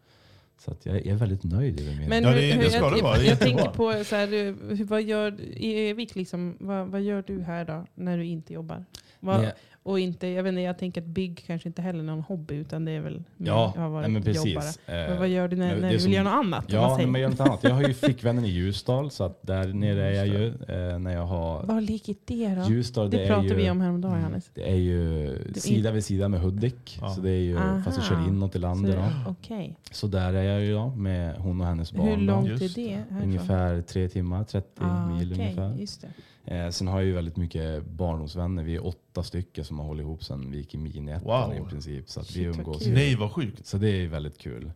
Så 0.58 0.72
att 0.72 0.86
jag, 0.86 1.06
är 1.08 1.16
väldigt 1.16 1.44
nöjd 1.44 1.80
över 1.82 1.96
min... 2.00 2.10
Men 2.10 2.24
Ja, 2.24 2.30
hur, 2.30 2.36
det- 2.36 2.48
det 2.48 2.54
hur, 2.54 2.70
ska 2.70 2.80
jag, 2.80 2.96
det 2.98 3.02
vara. 3.04 3.18
Jag, 3.18 3.26
jag 3.26 3.40
tänker 3.40 3.66
på, 3.66 4.04
så 4.06 4.16
här, 4.16 4.28
du, 4.28 4.56
hur- 4.76 4.86
vad 4.86 5.02
gör 5.04 5.42
i 5.42 5.90
Evik, 5.90 6.16
liksom, 6.16 6.58
vad, 6.60 6.88
vad 6.88 7.02
gör 7.02 7.24
du 7.28 7.42
här 7.42 7.66
då 7.66 7.86
när 7.96 8.18
du 8.18 8.26
inte 8.26 8.54
jobbar? 8.54 8.86
Vad, 9.20 9.42
Nej, 9.42 9.52
och 9.84 10.00
inte, 10.00 10.28
jag, 10.28 10.44
vet 10.44 10.50
inte, 10.52 10.62
jag 10.62 10.78
tänker 10.78 11.02
att 11.02 11.08
bygg 11.08 11.44
kanske 11.48 11.70
inte 11.70 11.82
heller 11.82 12.00
är 12.00 12.04
någon 12.04 12.22
hobby, 12.22 12.56
utan 12.56 12.86
det 12.86 12.92
är 12.92 13.00
väl 13.00 13.24
ja, 13.38 13.72
jag 13.76 13.82
har 13.82 13.90
varit 13.90 14.04
nej, 14.04 14.12
men 14.14 14.24
precis. 14.24 14.46
jobbare. 14.54 14.68
Eh, 15.04 15.10
Men 15.10 15.18
vad 15.20 15.28
gör 15.30 15.48
du 15.48 15.56
när, 15.56 15.76
när 15.76 15.82
du 15.82 15.88
vill 15.88 16.02
som- 16.02 16.12
göra 16.12 16.24
något 16.24 16.34
annat? 16.46 16.66
Ja, 16.68 16.88
nej, 16.88 16.96
säger? 16.96 17.08
men 17.12 17.22
jag 17.22 17.32
gör 17.32 17.38
något 17.38 17.48
annat. 17.48 17.64
Jag 17.64 17.72
har 17.72 17.82
ju 17.84 17.94
flickvännen 17.94 18.46
i 18.46 18.50
Ljusdal, 18.50 19.12
så 19.12 19.24
att 19.24 19.40
där 19.42 19.68
nere 19.74 20.08
är 20.08 20.14
jag 20.14 20.28
ju. 20.28 20.48
Eh, 20.48 21.00
när 21.00 21.14
jag 21.14 21.26
har 21.26 21.64
Vad 21.64 21.84
ligger 21.84 22.16
det 22.26 22.56
då? 22.56 22.70
Ljusdal, 22.74 23.10
det 23.10 23.18
det, 23.18 23.28
pratade 23.28 23.48
ju, 23.48 23.56
vi 23.56 23.70
om 23.70 23.82
häromdagen, 23.82 24.14
Mm. 24.14 24.24
Hannes. 24.24 24.50
det 24.54 24.70
är 24.72 24.76
ju 24.76 25.38
sida 25.56 25.92
vid 25.92 26.06
sida 26.06 26.28
med 26.30 26.40
Hudik. 26.40 26.98
Ja. 27.02 27.10
Så 27.10 27.22
det 27.22 27.30
är 27.32 27.42
ju, 27.42 27.58
fast 27.86 27.98
jag 27.98 28.06
kör 28.06 28.16
Aha. 28.16 28.28
inåt 28.28 28.52
i 28.56 28.60
Så, 28.60 28.62
landet. 28.62 28.96
Då. 29.26 29.32
Okej. 29.32 29.78
Så 29.92 30.08
där 30.08 30.34
är 30.34 30.44
jag 30.52 30.62
ju 30.62 30.74
då, 30.74 30.90
med 30.90 31.36
hon 31.38 31.62
och 31.62 31.68
hennes 31.68 31.92
barn. 31.94 32.08
Hur 32.08 32.18
långt 32.18 32.48
är 32.48 32.52
Just 32.52 32.76
det 32.76 32.82
det. 32.84 32.90
härifrån? 32.96 33.22
Ungefär 33.22 33.82
tre 33.82 34.10
timmar, 34.10 34.44
30 34.44 34.68
Ah, 34.78 35.08
mil 35.08 35.34
okej, 35.34 35.44
ungefär. 35.46 35.76
Just 35.80 36.02
det. 36.46 36.56
Eh, 36.56 36.70
sen 36.70 36.88
har 36.88 37.00
jag 37.00 37.06
ju 37.06 37.14
väldigt 37.14 37.38
mycket 37.38 37.86
barndomsvänner. 37.86 38.64
Vi 38.64 38.76
är 38.76 38.86
åtta 38.86 39.24
stycken 39.24 39.66
som 39.66 39.80
har 39.80 39.86
hållit 39.86 40.02
ihop 40.04 40.24
sen 40.24 40.52
vi 40.52 40.58
gick 40.58 40.74
i 40.74 40.78
miniettan 40.78 41.50
Wow. 41.50 41.68
i 41.68 41.70
princip. 41.70 42.10
Så 42.10 42.20
att 42.20 42.26
Shit, 42.28 42.38
vi 42.38 42.44
umgås. 42.44 42.88
Nej, 42.88 43.16
vad 43.16 43.32
sjukt. 43.32 43.66
Så 43.66 43.78
det 43.78 43.90
är 43.90 44.08
väldigt 44.08 44.38
kul. 44.38 44.72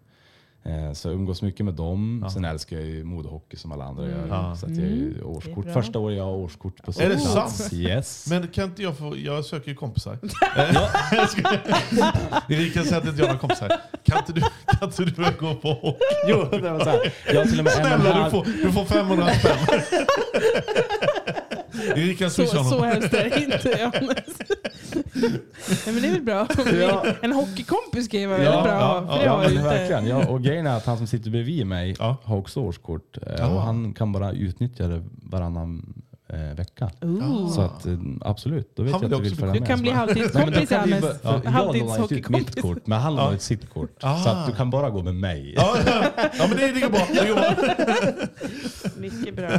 Eh, 0.64 0.94
så 0.94 1.08
jag 1.08 1.16
umgås 1.16 1.42
mycket 1.42 1.66
med 1.66 1.74
dem. 1.74 2.20
Ja. 2.24 2.30
Sen 2.30 2.46
älskar 2.46 2.76
jag 2.78 2.86
ju 2.86 3.04
modehockey 3.04 3.58
som 3.58 3.72
alla 3.72 3.84
andra 3.86 4.04
Mm. 4.06 4.18
gör. 4.20 4.28
Ja. 4.28 4.56
Så 4.56 4.66
att 4.66 4.72
jag 4.76 4.86
är 4.86 4.92
Mm, 4.92 5.14
det 5.14 5.20
är 5.20 5.24
årskort. 5.28 5.66
Första 5.74 6.00
året 6.00 6.18
jag 6.18 6.24
har 6.24 6.32
årskort 6.36 6.84
på 6.84 6.92
Är 7.02 7.10
det 7.10 7.20
sant? 7.20 7.70
Yes. 7.74 8.26
Men 8.30 8.48
kan 8.48 8.64
inte 8.64 8.84
jag 8.84 8.98
få, 8.98 9.18
jag 9.18 9.46
söker 9.46 9.70
ju 9.70 9.76
kompisar. 9.76 10.18
Skojar. 11.28 11.62
Erika 12.50 12.84
säger 12.84 12.98
att 12.98 13.06
inte 13.08 13.20
jag 13.22 13.28
har 13.28 13.34
några 13.34 13.40
kompisar. 13.40 13.82
Kan 14.04 14.18
inte 14.18 14.34
du, 14.34 14.42
kan 14.42 14.90
inte 14.90 15.06
du 15.06 15.38
gå 15.40 15.56
på 15.56 15.74
hockey? 15.74 16.00
jo, 16.28 16.48
det 16.52 16.70
var 16.72 16.80
så 16.80 16.90
här. 16.90 17.14
Jag 17.34 17.50
till 17.50 17.60
och 17.60 17.64
med 17.64 17.74
Snälla, 17.74 18.24
du 18.26 18.32
får, 18.32 18.46
du 18.64 18.72
får 18.72 18.86
500 18.86 19.28
spänn. 19.34 19.80
Erika 21.96 22.30
Så, 22.30 22.36
swishar 22.36 22.58
så 22.64 22.64
honom. 22.64 22.84
hemskt 22.86 23.14
är 23.14 23.30
det 23.30 23.44
inte, 23.44 23.70
Johannes. 23.82 24.26
Nej, 25.14 25.94
men 25.94 26.02
det 26.02 26.08
är 26.08 26.12
väl 26.12 26.22
bra. 26.22 26.48
Ja. 26.82 27.06
En 27.22 27.32
hockeykompis 27.32 28.08
kan 28.08 28.20
ju 28.20 28.28
vara 28.28 28.44
Ja, 28.44 28.50
väldigt 28.52 28.64
bra. 28.64 28.74
ja, 28.80 29.08
för 29.08 29.20
det 29.20 29.26
Ja, 29.26 29.32
har 29.32 29.44
jag 29.44 29.52
men 29.52 29.52
ju 29.54 29.58
inte. 29.66 29.70
verkligen. 29.78 30.08
Ja, 30.08 30.28
och 30.28 30.42
grejen 30.44 30.68
är 30.68 30.78
att 30.78 30.86
han 30.86 30.98
som 30.98 31.08
sitter 31.08 31.32
bredvid 31.32 31.68
mig 31.68 31.96
Ja. 32.00 32.18
har 32.24 32.38
också 32.38 32.60
årskort. 32.60 33.18
Eh, 33.22 33.34
Ja. 33.38 33.48
och 33.48 33.62
han 33.62 33.94
kan 33.94 34.12
bara 34.12 34.32
utnyttja 34.32 34.88
det 34.88 35.04
varannan 35.24 35.94
eh, 36.30 36.56
vecka. 36.56 36.92
Ooh. 37.02 37.50
Så 37.50 37.62
att, 37.62 37.86
eh, 37.86 37.98
absolut, 38.22 38.76
då 38.76 38.84
vet 38.84 38.92
Han 38.94 39.02
jag 39.02 39.10
vill 39.10 39.16
att 39.18 39.24
du 39.24 39.30
vill 39.30 39.34
också 39.34 39.40
följa 39.46 39.52
bli 39.52 39.60
med. 39.62 39.68
Du 39.68 39.74
kan 39.74 39.82
bli 39.82 39.92
då 39.92 39.96
halvtidskompis 39.98 40.70
bör- 41.02 41.16
ja, 41.24 41.42
Jag 41.44 42.02
inte 42.02 42.16
ut 42.16 42.30
mitt 42.30 42.62
kort, 42.62 42.88
men 42.88 43.00
han 43.00 43.18
har 43.18 43.34
ett 43.34 43.42
sitt 43.42 43.70
kort. 43.70 43.98
Ah. 44.02 44.18
Så 44.18 44.30
att 44.30 44.48
du 44.48 44.54
kan 44.54 44.70
bara 44.70 44.90
gå 44.90 45.04
med 45.04 45.16
mig. 45.16 45.54
Ja, 45.58 45.76
ja. 45.86 46.04
ja 46.40 46.48
men 46.48 46.58
det, 46.58 46.82
går 46.82 46.90
bra. 46.90 47.02
Det, 47.14 47.28
går 47.28 47.36
bra. 47.36 48.26
Mycket 48.98 49.36
bra. 49.36 49.50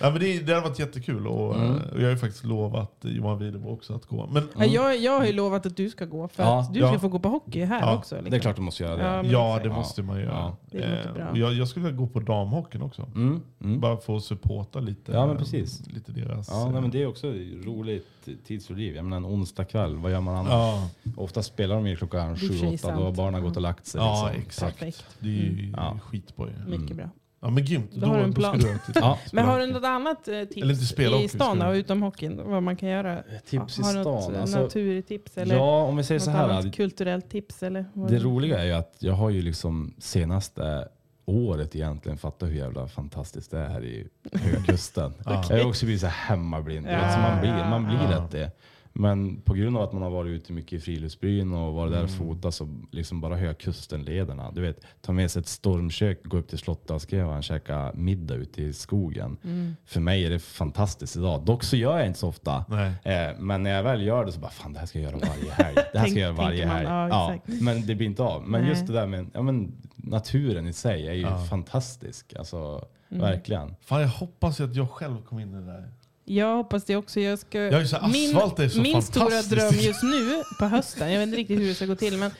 Ja, 0.00 0.10
men 0.10 0.20
det, 0.20 0.38
det 0.38 0.52
har 0.52 0.62
varit 0.62 0.78
jättekul 0.78 1.26
och, 1.26 1.54
Mm. 1.54 1.70
och 1.76 1.98
jag 1.98 2.02
har 2.04 2.10
ju 2.10 2.16
faktiskt 2.16 2.44
lovat 2.44 2.92
Johan 3.00 3.38
Widerbo 3.38 3.68
också 3.70 3.94
att 3.94 4.06
gå. 4.06 4.26
Men 4.32 4.48
Ja, 4.58 4.64
jag, 4.64 4.98
jag 4.98 5.18
har 5.18 5.24
ju 5.26 5.32
lovat 5.32 5.66
att 5.66 5.76
du 5.76 5.90
ska 5.90 6.04
gå 6.04 6.28
för 6.28 6.42
Ja, 6.42 6.60
att 6.60 6.74
du 6.74 6.80
ska 6.80 6.98
få 6.98 7.08
gå 7.08 7.18
på 7.18 7.28
hockey 7.28 7.64
här 7.64 7.80
Ja, 7.80 7.96
också. 7.96 8.14
Liksom. 8.14 8.30
Det 8.30 8.36
är 8.36 8.40
klart 8.40 8.56
du 8.56 8.62
måste 8.62 8.82
göra 8.82 9.22
det. 9.22 9.28
Ja, 9.28 9.60
det 9.62 9.68
måste 9.68 10.02
man 10.02 10.20
göra. 10.20 10.32
Ja, 10.32 10.56
det 10.70 10.78
Eh, 10.78 11.40
jag, 11.40 11.52
jag 11.54 11.68
skulle 11.68 11.84
vilja 11.86 11.98
gå 12.00 12.06
på 12.06 12.20
damhockeyn 12.20 12.82
också. 12.82 13.02
Mm, 13.02 13.40
mm. 13.64 13.80
Bara 13.80 13.96
få 13.96 14.20
supporta 14.20 14.80
lite. 14.80 15.12
Ja, 15.12 15.26
men 15.26 15.36
precis. 15.36 15.77
Lite 15.86 16.12
deras... 16.12 16.48
Ja, 16.50 16.64
nej, 16.66 16.74
eh, 16.74 16.80
men 16.80 16.90
det 16.90 17.02
är 17.02 17.06
också 17.06 17.26
roligt 17.64 18.06
tidsfördriv. 18.46 18.94
Jag 18.96 19.04
menar 19.04 19.16
en 19.16 19.26
onsdag 19.26 19.64
kväll, 19.64 19.96
vad 19.96 20.12
gör 20.12 20.20
man 20.20 20.36
annars? 20.36 20.50
ja, 20.52 20.88
Ofta 21.16 21.42
spelar 21.42 21.74
de 21.74 21.86
ju 21.86 21.96
klockan 21.96 22.36
sig 22.36 22.48
7-8, 22.48 22.96
då 22.96 23.02
har 23.02 23.12
barnen 23.12 23.40
Ja. 23.42 23.46
gått 23.48 23.56
och 23.56 23.62
lagt 23.62 23.86
sig. 23.86 24.00
ja 24.00 24.26
liksom. 24.26 24.42
exakt. 24.46 24.78
Perfekt. 24.78 25.04
Det 25.18 25.28
är 25.28 25.32
ju 25.32 25.72
Ja. 25.76 25.98
skitbra 26.02 26.46
ju. 26.46 26.52
Mycket 26.70 26.80
Mm. 26.90 26.96
bra. 26.96 27.10
Ja 27.40 27.50
men 27.50 27.64
grymt. 27.64 27.90
Då 27.94 28.06
har 28.06 28.16
du 28.16 28.22
en 28.22 28.30
då 28.30 28.40
plan. 28.40 28.58
du 28.58 28.78
Ja. 28.94 29.18
Men 29.32 29.44
har 29.44 29.58
du 29.60 29.66
något 29.66 29.84
annat 29.84 30.28
eh, 30.28 30.34
Eller 30.34 30.44
inte 30.52 30.66
tips 30.74 30.88
spela 30.88 31.10
hockey, 31.16 31.24
i 31.24 31.28
stan 31.28 31.58
då, 31.58 31.74
utom 31.74 32.02
hockeyn? 32.02 32.40
Vad 32.50 32.62
man 32.62 32.76
kan 32.76 32.88
göra? 32.88 33.22
Tips 33.46 33.78
i 33.78 33.82
har 33.82 33.92
du 33.92 33.98
något 34.02 34.22
stan? 34.22 34.34
eh, 34.34 34.40
Alltså, 34.40 34.60
naturtips? 34.60 35.38
Eller 35.38 35.54
ja, 35.56 35.82
om 35.82 35.96
vi 35.96 36.04
säger 36.04 36.18
något 36.18 36.24
så 36.24 36.30
här. 36.30 36.48
annat 36.48 36.74
kulturellt 36.74 37.30
tips? 37.30 37.62
Eller 37.62 37.84
vad- 37.92 38.10
Det 38.10 38.18
roliga 38.18 38.58
är 38.60 38.64
ju 38.66 38.72
att 38.72 38.96
jag 38.98 39.12
har 39.12 39.30
ju 39.30 39.42
liksom 39.42 39.94
senaste 39.98 40.88
året 41.28 41.76
egentligen 41.76 42.18
fattat 42.18 42.48
hur 42.48 42.54
jävla 42.54 42.88
fantastiskt 42.88 43.50
det 43.50 43.58
är 43.58 43.68
här 43.68 43.84
i 43.84 44.08
Höga 44.32 44.62
Kusten. 44.62 45.14
Ja. 45.24 45.44
Jag 45.50 45.58
har 45.58 45.68
också 45.68 45.84
blivit 45.84 46.00
så 46.00 46.06
hemmablind. 46.06 46.86
Ja, 46.86 46.90
vet, 46.90 47.12
så 47.12 47.18
man 47.18 47.40
blir, 47.40 47.50
man 47.50 47.84
blir 47.84 48.12
ja. 48.12 48.28
det. 48.30 48.50
Men 48.92 49.40
på 49.40 49.54
grund 49.54 49.76
av 49.76 49.82
att 49.82 49.92
man 49.92 50.02
har 50.02 50.10
varit 50.10 50.30
ute 50.30 50.52
mycket 50.52 50.72
i 50.72 50.80
friluftsbyn 50.80 51.52
och 51.52 51.74
varit 51.74 51.92
där 51.92 52.02
och 52.02 52.08
Mm. 52.08 52.18
fotat 52.18 52.54
så 52.54 52.68
liksom 52.92 53.20
bara 53.20 53.36
Höga 53.36 53.54
Kusten-lederna. 53.54 54.50
Du 54.52 54.60
vet, 54.60 54.80
ta 55.00 55.12
med 55.12 55.30
sig 55.30 55.40
ett 55.40 55.46
stormkök, 55.48 56.24
gå 56.24 56.36
upp 56.36 56.48
till 56.48 56.58
Slottasgrevan 56.58 57.36
och 57.36 57.44
käka 57.44 57.92
middag 57.94 58.34
ute 58.34 58.62
i 58.62 58.72
skogen. 58.72 59.36
Mm. 59.44 59.76
För 59.86 60.00
mig 60.00 60.24
är 60.26 60.30
det 60.30 60.38
fantastiskt 60.38 61.16
idag. 61.16 61.44
Dock 61.44 61.64
så 61.64 61.76
gör 61.76 61.98
jag 61.98 62.06
inte 62.06 62.18
så 62.18 62.28
ofta. 62.28 62.64
Eh, 63.02 63.38
men 63.38 63.62
när 63.62 63.70
jag 63.70 63.82
väl 63.82 64.02
gör 64.02 64.24
det 64.24 64.32
så 64.32 64.40
bara, 64.40 64.50
fan 64.50 64.72
det 64.72 64.78
här 64.78 64.86
ska 64.86 64.98
jag 65.00 65.12
göra 65.12 65.20
varje 65.28 65.52
helg. 65.52 65.76
Det 65.92 65.98
här 65.98 66.06
ska 66.06 66.18
jag 66.20 66.26
göra 66.26 66.32
varje 66.46 66.66
helg. 66.66 66.86
ja, 66.86 67.08
Ja, 67.08 67.38
men 67.60 67.86
det 67.86 67.94
blir 67.94 68.06
inte 68.06 68.22
av. 68.22 68.48
Men 68.48 68.60
Nej. 68.60 68.70
just 68.70 68.86
det 68.86 68.92
där 68.92 69.06
med 69.06 69.30
ja, 69.34 69.42
men, 69.42 69.72
naturen 69.96 70.66
i 70.66 70.72
sig 70.72 71.08
är 71.08 71.12
ju 71.12 71.20
Ja. 71.20 71.38
fantastisk. 71.50 72.34
Alltså, 72.38 72.84
Mm. 73.10 73.20
Verkligen. 73.22 73.74
Fan 73.80 74.00
jag 74.00 74.08
hoppas 74.08 74.60
ju 74.60 74.64
att 74.64 74.74
jag 74.76 74.90
själv 74.90 75.22
kom 75.22 75.38
in 75.38 75.48
i 75.54 75.56
det 75.56 75.66
där. 75.66 75.88
Jag 76.28 76.56
hoppas 76.56 76.84
det 76.84 76.96
också. 76.96 77.20
Jag 77.20 77.38
ska, 77.38 77.58
Ja, 77.58 77.80
just 77.80 77.94
asfalt 77.94 78.58
är 78.58 78.68
så 78.68 78.80
min 78.80 79.02
stora 79.02 79.42
dröm 79.42 79.74
just 79.74 80.02
nu 80.02 80.42
på 80.58 80.64
hösten, 80.64 81.12
jag 81.12 81.18
vet 81.18 81.26
inte 81.26 81.38
riktigt 81.38 81.60
hur 81.60 81.68
det 81.68 81.74
ska 81.74 81.86
gå 81.86 81.96
till, 81.96 82.18
men 82.18 82.30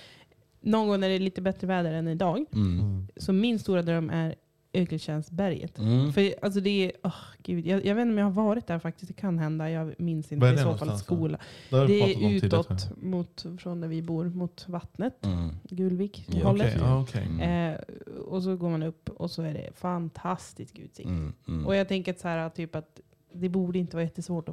någon 0.60 0.88
gång 0.88 1.00
när 1.00 1.08
det 1.08 1.14
är 1.14 1.18
lite 1.18 1.40
bättre 1.40 1.66
väder 1.66 1.92
än 1.92 2.08
idag. 2.08 2.44
Mm. 2.52 3.08
Så 3.16 3.32
min 3.32 3.58
stora 3.58 3.82
dröm 3.82 4.10
är 4.10 4.34
Ökeltjänstberget. 4.72 5.78
Mm. 5.78 6.12
För 6.12 6.34
alltså 6.42 6.60
det 6.60 6.84
är, 6.84 6.92
åh, 7.02 7.14
gud, 7.42 7.66
jag, 7.66 7.84
jag 7.86 7.94
vet 7.94 8.02
inte 8.02 8.12
om 8.12 8.18
jag 8.18 8.24
har 8.24 8.44
varit 8.44 8.66
där 8.66 8.78
faktiskt. 8.78 9.08
Det 9.08 9.20
kan 9.20 9.38
hända. 9.38 9.70
Jag 9.70 9.94
minns 9.98 10.32
inte. 10.32 10.46
I 10.46 10.58
så 10.58 10.76
fall 10.76 10.98
skola. 10.98 11.38
Vi 11.70 11.76
Det 11.86 12.00
är 12.00 12.30
utåt 12.30 12.96
mot, 13.02 13.46
från 13.58 13.80
där 13.80 13.88
vi 13.88 14.02
bor, 14.02 14.24
mot 14.24 14.68
vattnet. 14.68 15.26
Mm. 15.26 15.50
Gulvik 15.70 16.24
Ja, 16.28 16.46
hållet. 16.46 16.74
Ja, 16.78 17.00
okej. 17.00 17.26
Mm. 17.26 17.74
Eh, 17.74 17.80
och 18.18 18.42
så 18.42 18.56
går 18.56 18.70
man 18.70 18.82
upp 18.82 19.08
och 19.08 19.30
så 19.30 19.42
är 19.42 19.54
det 19.54 19.70
fantastisk 19.74 20.78
utsikt. 20.78 21.08
Mm. 21.08 21.32
Mm. 21.48 21.66
Och 21.66 21.76
jag 21.76 21.88
tänker 21.88 22.12
att, 22.12 22.20
så 22.20 22.28
här, 22.28 22.50
typ 22.50 22.74
att 22.74 23.00
det 23.40 23.48
borde 23.48 23.78
inte 23.78 23.96
vara 23.96 24.04
jättesvårt 24.04 24.48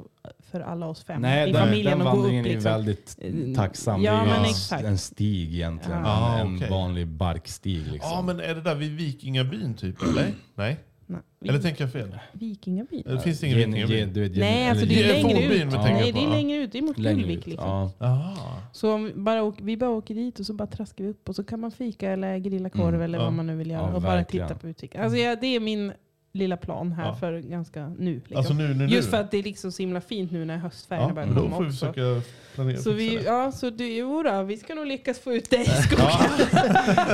för 0.50 0.60
alla 0.60 0.86
oss 0.86 1.04
fem 1.04 1.22
Nej, 1.22 1.48
i 1.48 1.52
den, 1.52 1.62
familjen 1.64 1.98
den 1.98 2.06
att 2.06 2.12
gå 2.12 2.18
upp. 2.18 2.22
vandringen 2.22 2.46
är 2.46 2.50
Liksom. 2.50 2.72
väldigt 2.72 3.18
Eh, 3.20 3.54
tacksam. 3.56 4.02
ja, 4.02 4.12
det 4.12 4.18
är 4.18 4.22
ju 4.24 4.30
men 4.30 4.38
en, 4.40 4.44
exakt. 4.50 4.84
en 4.84 4.98
stig 4.98 5.54
egentligen. 5.54 6.00
Ja. 6.04 6.06
En, 6.38 6.46
Ah, 6.46 6.50
en 6.50 6.56
okej. 6.56 6.70
vanlig 6.70 7.06
barkstig. 7.08 7.76
Liksom. 7.92 8.10
Ja, 8.12 8.22
men 8.22 8.40
är 8.40 8.54
det 8.54 8.60
där 8.60 8.74
vid 8.74 8.92
Vikingabyn 8.96 9.74
typ, 9.74 10.02
eller? 10.02 10.34
Nej? 10.54 10.76
Nej, 11.08 11.20
Eller 11.44 11.58
tänker 11.58 11.84
jag 11.84 11.92
fel? 11.92 12.18
Vikingabyn? 12.32 13.02
Det 13.06 13.20
finns 13.20 13.44
ingen 13.44 13.58
Gen- 13.58 13.88
vet, 13.88 14.16
gen- 14.16 14.32
Nej, 14.40 14.68
alltså 14.70 14.86
det 14.86 15.02
är 15.02 15.12
längre 15.22 15.44
ut. 15.54 15.72
Ja. 15.72 15.82
Nej, 15.82 16.12
det 16.12 16.24
är 16.24 16.28
längre 16.30 16.58
ut. 16.62 16.72
Det 16.72 16.78
är 16.78 16.82
mot 16.82 16.98
ut. 16.98 17.46
Liksom. 17.46 17.90
Ja. 17.98 18.36
Så 18.72 18.94
om 18.94 19.04
vi 19.04 19.12
bara 19.14 19.42
åker, 19.42 19.64
vi 19.64 19.76
bara 19.76 19.90
åker 19.90 20.14
dit 20.14 20.40
och 20.40 20.46
så 20.46 20.52
bara 20.54 20.66
traskar 20.66 21.04
vi 21.04 21.10
upp 21.10 21.28
och 21.28 21.36
så 21.36 21.44
kan 21.44 21.60
man 21.60 21.70
fika 21.70 22.10
eller 22.10 22.38
grilla 22.38 22.70
korv 22.70 22.88
Mm, 22.88 23.00
eller 23.00 23.18
ja. 23.18 23.24
vad 23.24 23.32
man 23.32 23.46
nu 23.46 23.56
vill 23.56 23.70
göra. 23.70 23.82
Ja, 23.82 23.94
och 23.94 24.02
bara 24.02 24.14
verkligen. 24.16 24.48
titta 24.48 24.58
på 24.60 24.68
utsikten. 24.68 25.02
Alltså, 25.02 25.18
ja, 25.18 25.36
det 25.40 25.46
är 25.46 25.60
min 25.60 25.92
lilla 26.36 26.56
plan 26.56 26.92
här 26.92 27.04
Ja. 27.06 27.14
för 27.14 27.38
ganska 27.38 27.88
nu. 27.98 28.14
Liksom. 28.14 28.36
Alltså 28.36 28.54
nu, 28.54 28.74
nu, 28.74 28.86
Just 28.86 29.08
nu. 29.08 29.10
för 29.10 29.20
att 29.20 29.30
det 29.30 29.38
är 29.38 29.42
liksom 29.42 29.72
så 29.72 29.82
himla 29.82 30.00
fint 30.00 30.32
nu 30.32 30.44
när 30.44 30.56
höstfärgerna 30.56 31.08
ja, 31.08 31.14
börjar 31.14 31.26
men 31.26 31.36
då 31.36 31.42
komma 31.42 31.56
får 31.56 31.62
vi 31.64 31.70
också. 31.70 31.92
försöka 31.92 32.22
planera 32.54 32.76
Så 32.78 32.90
vi, 32.92 33.16
det. 33.16 33.22
ja, 33.22 33.52
så 33.52 33.70
det, 33.70 33.96
jo 33.96 34.22
då, 34.22 34.42
vi 34.42 34.56
ska 34.56 34.74
nog 34.74 34.86
lyckas 34.86 35.18
få 35.18 35.32
ut 35.34 35.50
dig 35.50 35.60
i 35.60 35.64
skogen. 35.82 36.06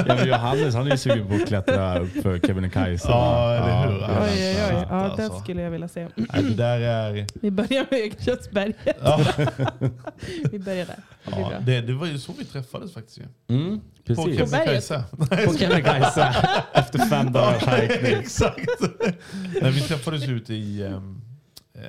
Ja, 0.07 0.15
men 0.15 0.29
Johannes 0.29 0.75
han 0.75 0.87
är 0.87 0.91
ju 0.91 0.97
sugen 0.97 1.27
på 1.29 1.35
att 1.35 1.47
klättra 1.49 1.99
upp 1.99 2.13
för 2.23 2.39
Kebnekaise. 2.39 3.09
Ja, 3.09 3.53
eller 3.55 3.87
hur? 3.93 3.99
det 3.99 4.05
är 4.07 4.23
Oj, 4.23 4.29
oj, 4.31 4.77
oj. 4.77 4.87
Ja, 4.91 4.97
Alltså. 4.97 5.29
det 5.35 5.41
skulle 5.41 5.63
jag 5.63 5.71
vilja 5.71 5.89
se. 5.89 6.09
Nej, 6.15 6.43
det 6.43 6.55
där 6.55 6.81
är... 6.81 7.27
Vi 7.41 7.51
börjar 7.51 7.87
med 7.91 8.01
Ökenköttsberget. 8.01 8.97
Ja, 9.03 9.21
Vi 10.53 10.59
börjar 10.59 10.87
där. 10.87 10.97
Det 11.25 11.31
ja, 11.41 11.53
det, 11.61 11.81
det 11.81 11.93
var 11.93 12.07
ju 12.07 12.19
så 12.19 12.33
vi 12.39 12.45
träffades 12.45 12.95
faktiskt 12.95 13.19
ju. 13.19 13.23
Mm, 13.57 13.81
På 13.81 14.15
precis. 14.25 14.51
berget. 14.51 14.51
Kebnekaise. 14.51 15.05
På 15.47 15.55
Kebnekaise 15.59 16.35
efter 16.73 16.99
fem 16.99 17.33
dagars 17.33 17.65
hajkning. 17.65 18.13
Exakt. 18.21 18.71
Nej, 19.63 19.71
vi 19.73 19.81
träffades 19.81 20.29
ut 20.29 20.51
i... 20.51 20.83
ehm, 20.83 21.21
eh, 21.75 21.83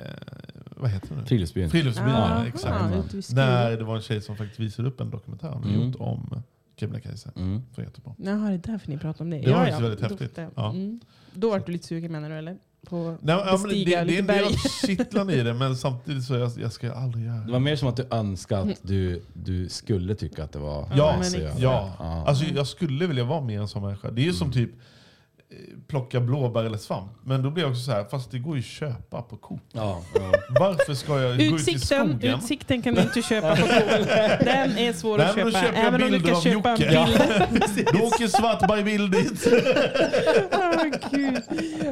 vad 0.76 0.90
heter 0.90 1.08
det 1.08 1.20
nu? 1.20 1.26
Friluftsbyn. 1.26 1.70
Friluftsbyn, 1.70 2.08
ja, 2.08 2.14
Aha, 2.16 2.46
exakt. 2.46 2.94
ute 3.06 3.16
vid 3.16 3.24
skogen. 3.24 3.46
Där 3.46 3.76
det 3.76 3.84
var 3.84 3.96
en 3.96 4.02
tjej 4.02 4.20
som 4.20 4.36
faktiskt 4.36 4.60
visade 4.60 4.88
upp 4.88 5.00
en 5.00 5.10
dokumentär 5.10 5.48
hon 5.48 5.64
Mm. 5.64 5.86
gjort 5.86 5.96
om 6.00 6.42
Kebnekaise. 6.76 7.30
Mm. 7.36 7.62
Från 7.74 7.84
Göteborg. 7.84 8.16
Jaha, 8.18 8.48
det 8.48 8.54
är 8.54 8.58
därför 8.72 8.90
ni 8.90 8.98
pratar 8.98 9.24
om 9.24 9.30
det. 9.30 9.38
Det 9.38 9.50
var 9.50 9.58
faktiskt 9.58 9.80
väldigt 9.82 10.00
häftigt. 10.00 10.36
Då, 10.36 10.50
Ja. 10.56 10.70
mm. 10.70 11.00
Då 11.32 11.50
var 11.50 11.62
du 11.66 11.72
lite 11.72 11.86
sugen 11.86 12.12
menar 12.12 12.30
du 12.30 12.36
eller? 12.36 12.56
På 12.88 13.16
Nej, 13.20 13.36
ja, 13.46 13.58
men 13.60 13.70
det, 13.70 13.84
det 13.84 13.94
är 13.94 14.18
en 14.18 14.26
del 14.26 14.44
av 14.44 14.50
kittlan 14.86 15.30
i 15.30 15.42
det, 15.42 15.54
men 15.54 15.76
samtidigt 15.76 16.24
så 16.24 16.34
jag, 16.34 16.50
jag 16.58 16.72
ska 16.72 16.92
aldrig 16.92 17.24
göra 17.26 17.36
Det 17.38 17.52
var 17.52 17.60
mer 17.60 17.76
som 17.76 17.88
att 17.88 17.96
du 17.96 18.06
önskade 18.10 18.72
att 18.72 18.78
du, 18.82 19.22
du 19.32 19.68
skulle 19.68 20.14
tycka 20.14 20.44
att 20.44 20.52
det 20.52 20.58
var 20.58 20.88
Ja. 20.96 21.22
Ja, 21.34 21.50
Ja. 21.98 22.24
alltså 22.26 22.44
jag 22.44 22.66
skulle 22.66 23.06
vilja 23.06 23.24
vara 23.24 23.40
mer 23.40 23.60
en 23.60 23.68
sån 23.68 23.82
människa. 23.82 24.10
Det 24.10 24.20
är 24.22 24.24
ju 24.24 24.32
som 24.32 24.52
typ 24.52 24.70
plocka 25.88 26.20
blåbär 26.20 26.64
eller 26.64 26.78
svamp. 26.78 27.10
Men 27.24 27.42
då 27.42 27.50
blir 27.50 27.64
jag 27.64 27.70
också 27.70 27.82
så 27.84 27.90
här, 27.92 28.04
fast 28.04 28.30
det 28.30 28.38
går 28.38 28.54
ju 28.56 28.60
att 28.60 28.66
köpa 28.66 29.22
på 29.22 29.36
Coop. 29.36 29.60
Ja, 29.72 30.02
ja. 30.14 30.32
Varför 30.60 30.94
ska 30.94 31.20
jag 31.20 31.36
gå 31.38 31.42
ut 31.44 31.50
i 31.50 31.54
Utsikten, 31.54 32.08
skogen? 32.10 32.38
utsikten 32.38 32.82
kan 32.82 32.94
du 32.94 33.00
inte 33.02 33.22
köpa 33.22 33.56
på 33.56 33.62
Coop. 33.62 33.70
Den 34.44 34.78
är 34.78 34.92
svår 34.92 35.18
Nej, 35.18 35.26
att 35.26 35.34
köpa. 35.34 35.50
köper 35.50 35.74
Även 35.80 36.02
om 36.02 36.10
du 36.10 36.20
kan 36.22 36.40
köpa 36.40 36.70
en 36.70 36.78
bild. 36.78 37.88
Då 37.92 37.98
åker 37.98 38.28
Svartberg-bild 38.28 39.12
dit. 39.12 39.46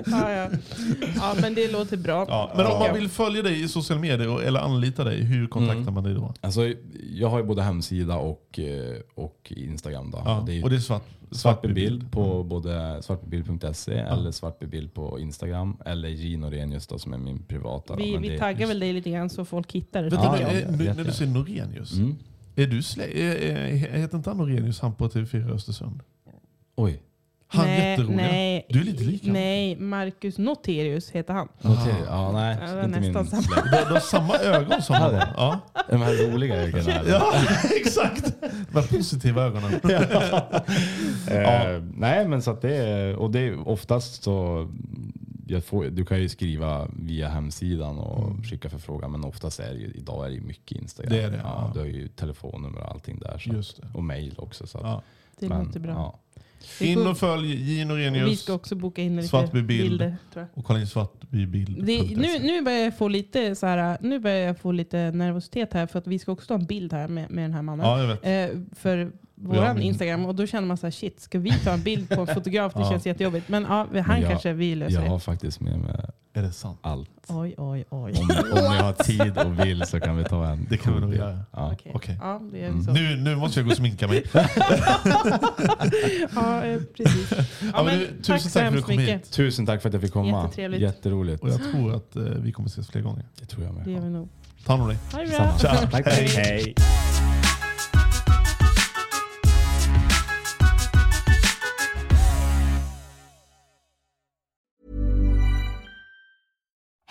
Ja, 0.07 0.31
ja. 0.33 0.49
ja, 1.17 1.35
men 1.41 1.55
det 1.55 1.73
låter 1.73 1.97
bra. 1.97 2.27
Ja, 2.29 2.53
men 2.57 2.67
om 2.67 2.73
Ja. 2.73 2.79
man 2.79 2.95
vill 2.95 3.09
följa 3.09 3.43
dig 3.43 3.63
i 3.63 3.69
sociala 3.69 4.01
medier 4.01 4.43
eller 4.43 4.61
anlita 4.61 5.05
dig, 5.05 5.23
hur 5.25 5.47
kontaktar 5.47 5.81
Mm. 5.83 5.95
man 5.95 6.05
dig 6.05 6.15
då? 6.15 6.35
Alltså, 6.41 6.61
jag 7.15 7.29
har 7.29 7.39
ju 7.39 7.45
både 7.45 7.63
hemsida 7.63 8.17
och, 8.17 8.59
eh, 8.59 8.97
och 9.15 9.53
Instagram. 9.57 10.11
Då. 10.11 10.23
Ja, 10.25 10.39
Och 10.41 10.47
det 10.47 10.59
är 10.59 10.65
och 10.65 10.71
det 10.71 10.77
är 10.77 10.81
svart, 10.81 11.03
svartbebild 11.31 12.13
på 12.13 12.43
både 12.43 13.03
svartbebild.se 13.47 13.93
eller 13.93 14.31
svartbebild 14.31 14.95
på 14.95 15.21
Instagram. 15.21 15.77
Eller 15.87 16.09
Gino 16.09 16.47
Renius 16.51 16.87
då, 16.87 16.99
som 16.99 17.13
är 17.13 17.19
min 17.19 17.43
privata. 17.43 17.97
Vi, 17.97 18.13
Men 18.13 18.23
vi 18.23 18.29
det- 18.29 18.39
taggar 18.39 18.67
väl 18.67 18.81
dig 18.81 18.93
lite 18.93 19.11
grann 19.11 19.31
så 19.31 19.45
folk 19.45 19.73
hittar 19.73 20.03
det. 20.03 20.09
Vet 20.09 20.21
Ja, 20.21 20.41
ja, 20.41 20.49
eh, 20.49 20.61
ja, 20.61 20.71
nu, 20.71 20.85
när 20.97 21.05
du 21.05 21.13
säger 21.13 21.33
Norenius, 21.33 21.93
Mm. 21.99 22.17
är 22.57 22.67
du 22.67 22.83
slä, 22.83 23.05
är, 23.05 23.37
är, 23.37 23.67
heter 23.99 24.17
inte 24.17 24.31
han 24.31 24.37
Norenius, 24.37 24.81
han 24.81 24.95
på 24.95 25.09
TV4 25.09 25.51
Östersund? 25.55 26.01
Oj. 26.77 27.03
Han 27.53 27.67
nej, 27.67 27.91
jätteroliga. 27.91 28.17
nej, 28.17 28.67
Du 28.69 28.81
är 28.81 28.85
lite 28.85 29.05
lik 29.05 29.23
han. 29.25 29.33
Nej, 29.33 29.77
Marcus 29.77 30.39
Noterius 30.39 31.11
heter 31.11 31.35
han. 31.35 31.49
Notera. 31.61 31.97
Ja, 32.07 32.33
nej. 32.33 32.57
Ja, 32.61 32.67
det 32.71 32.75
var 32.77 32.85
inte 32.85 33.01
min 33.01 33.13
nästan 33.13 33.43
släkt. 33.43 33.65
Du, 33.65 33.71
du 33.89 33.93
har 33.93 34.01
samma 34.01 34.35
ögon 34.39 34.83
som 34.83 34.97
Ja, 34.97 35.09
det. 35.11 35.29
Ja. 35.37 35.61
De 35.91 35.97
här 36.03 36.31
roliga 36.33 36.57
ögonen. 36.57 37.05
ja, 37.07 37.35
exakt. 37.81 38.35
De 38.41 38.81
här 38.81 38.97
positiva 38.97 39.43
ögonen. 39.43 39.81
Eh, 41.31 41.83
nej, 41.95 42.29
men 42.29 42.43
så 42.43 42.51
att 42.51 42.63
det 42.63 42.77
är, 42.77 43.17
och 43.17 43.31
det 43.31 43.41
är 43.41 43.69
oftast 43.69 44.23
så, 44.23 44.69
jag 45.47 45.65
får, 45.65 45.85
du 45.85 46.05
kan 46.05 46.21
ju 46.21 46.29
skriva 46.29 46.89
via 46.97 47.29
hemsidan 47.29 47.99
och 47.99 48.47
skicka 48.47 48.71
förfrågan, 48.71 49.13
men 49.13 49.25
oftast 49.25 49.61
är 49.61 49.73
det 49.73 49.79
ju, 49.81 49.93
idag 49.95 50.25
är 50.25 50.29
det 50.29 50.35
ju 50.35 50.41
mycket 50.41 50.79
Instagram. 50.79 51.13
Det 51.13 51.23
är 51.23 51.31
det, 51.31 51.37
ja, 51.37 51.43
ja. 51.45 51.71
Du 51.75 51.81
har 51.81 51.87
ju 51.87 52.09
telefonnummer 52.09 52.81
och 52.81 52.91
allting 52.91 53.19
där. 53.19 53.39
Så. 53.39 53.51
Just 53.53 53.83
det. 53.83 53.89
Och 53.95 54.05
mail 54.05 54.35
också. 54.39 54.67
Så 54.67 54.79
att, 54.79 54.85
Ja. 54.85 55.03
Det 55.39 55.49
men, 55.49 55.65
låter 55.65 55.81
bra. 55.81 55.93
Ja. 55.93 56.19
In 56.81 57.07
och 57.07 57.19
följ 57.19 57.47
J 57.55 57.57
Och 57.57 57.69
vi 57.71 57.85
Norenius 57.85 58.43
ska 58.43 58.53
också 58.53 58.75
boka 58.75 59.03
in 59.03 59.17
lite 59.17 59.29
Svartby 59.29 59.63
bild. 59.63 59.91
bilder. 59.91 60.17
Tror 60.33 60.47
jag. 60.55 60.59
och 60.59 60.65
kolla 60.65 60.81
in 60.81 60.87
svartbybild. 60.87 61.85
Det, 61.87 62.03
nu, 62.17 62.39
nu 62.39 62.63
börjar 62.63 62.79
jag 62.79 62.99
få 62.99 63.09
lite 63.09 63.55
så 63.55 63.67
här, 63.67 63.97
nu 64.01 64.19
börjar 64.19 64.47
jag 64.47 64.59
få 64.59 64.73
lite 64.73 65.11
nervositet 65.11 65.73
här 65.73 65.87
för 65.87 65.99
att 65.99 66.07
vi 66.07 66.19
ska 66.19 66.33
också 66.33 66.47
ta 66.47 66.55
en 66.55 66.65
bild 66.65 66.93
här 66.93 67.09
med, 67.09 67.31
med 67.31 67.45
den 67.45 67.55
här 67.55 67.63
mannen. 67.63 67.87
Ja, 67.87 68.01
jag 68.01 68.07
vet. 68.09 68.51
Eh, 68.55 68.59
för 68.77 69.13
min- 69.49 69.79
Instagram 69.83 70.25
och 70.27 70.35
då 70.35 70.47
känner 70.47 70.69
man 70.69 70.77
så 70.77 70.87
här, 70.87 70.91
shit, 70.91 71.21
ska 71.21 71.39
vi 71.39 71.51
ta 71.65 71.71
en 71.71 71.83
bild 71.83 72.09
på 72.09 72.21
en 72.21 72.27
fotograf? 72.35 72.73
Det 72.75 72.81
Ja. 72.81 72.91
känns 72.91 73.07
jättejobbigt. 73.07 73.49
Men 73.49 73.63
ja, 73.63 73.87
han 74.07 74.21
jag- 74.21 74.31
kanske 74.31 74.53
vi 74.53 74.75
löser 74.75 74.95
Jag 74.95 75.05
det. 75.05 75.09
har 75.09 75.19
faktiskt 75.19 75.61
med 75.61 75.79
mig 75.79 75.95
Är 76.35 76.43
det 76.43 76.53
sant? 76.53 76.79
allt. 76.83 77.11
Oj, 77.29 77.55
oj, 77.59 77.85
oj. 77.91 78.13
Om, 78.21 78.31
om 78.53 78.73
ni 78.73 78.79
har 78.79 78.93
tid 79.05 79.39
och 79.39 79.67
vill 79.67 79.83
så 79.87 80.01
kan 80.01 80.17
vi 80.17 80.25
ta 80.25 80.47
en 80.47 80.67
Det 80.71 80.77
kan 80.77 80.95
vi 80.95 81.01
nog 81.01 81.15
göra. 81.15 81.39
Ja. 81.53 81.73
Okej. 81.73 81.93
Okej. 81.95 82.19
Ja, 82.21 82.41
det 82.53 82.59
gör 82.59 82.71
vi 82.71 82.79
Mm. 82.91 82.95
Nu, 82.95 83.17
nu 83.31 83.37
måste 83.37 83.61
jag 83.61 83.65
gå 83.67 83.71
och 83.71 83.77
sminka 83.77 84.09
mig. 84.09 84.25
Ja, 86.35 86.65
eh, 86.65 86.81
precis. 86.97 87.31
Ja, 87.33 87.45
Ja, 87.75 87.83
men 87.83 87.85
men 87.85 87.99
du, 87.99 88.07
tack 88.23 88.43
tusen 88.43 88.53
tack 88.53 88.53
för 88.53 88.67
att 88.67 88.73
du 88.75 88.83
kom 88.83 88.97
mycket. 88.97 89.15
hit. 89.15 89.31
Tusen 89.33 89.67
tack 89.67 89.83
för 89.83 89.89
att 89.89 89.93
jag 89.93 90.03
fick 90.03 90.13
komma. 90.13 90.43
Jättetrevligt. 90.43 90.83
Jätteroligt. 90.83 91.43
Och 91.43 91.49
jag 91.51 91.61
tror 91.73 91.95
att 91.97 92.17
eh, 92.17 92.23
vi 92.23 92.53
kommer 92.53 92.69
ses 92.69 92.89
fler 92.89 93.01
gånger. 93.03 93.25
Det 93.41 93.47
tror 93.47 93.65
jag 93.65 93.75
med. 93.75 93.85
Det 93.85 93.91
gör 93.91 94.01
vi 94.01 94.11
nog. 94.11 94.29
Ta 94.67 94.73
hand 94.73 94.83
om 94.83 94.89
dig. 94.89 94.99
Ha 95.13 95.19
det 95.19 95.29
bra. 95.29 96.03
Hej. 96.13 96.29
Hej. 96.37 96.75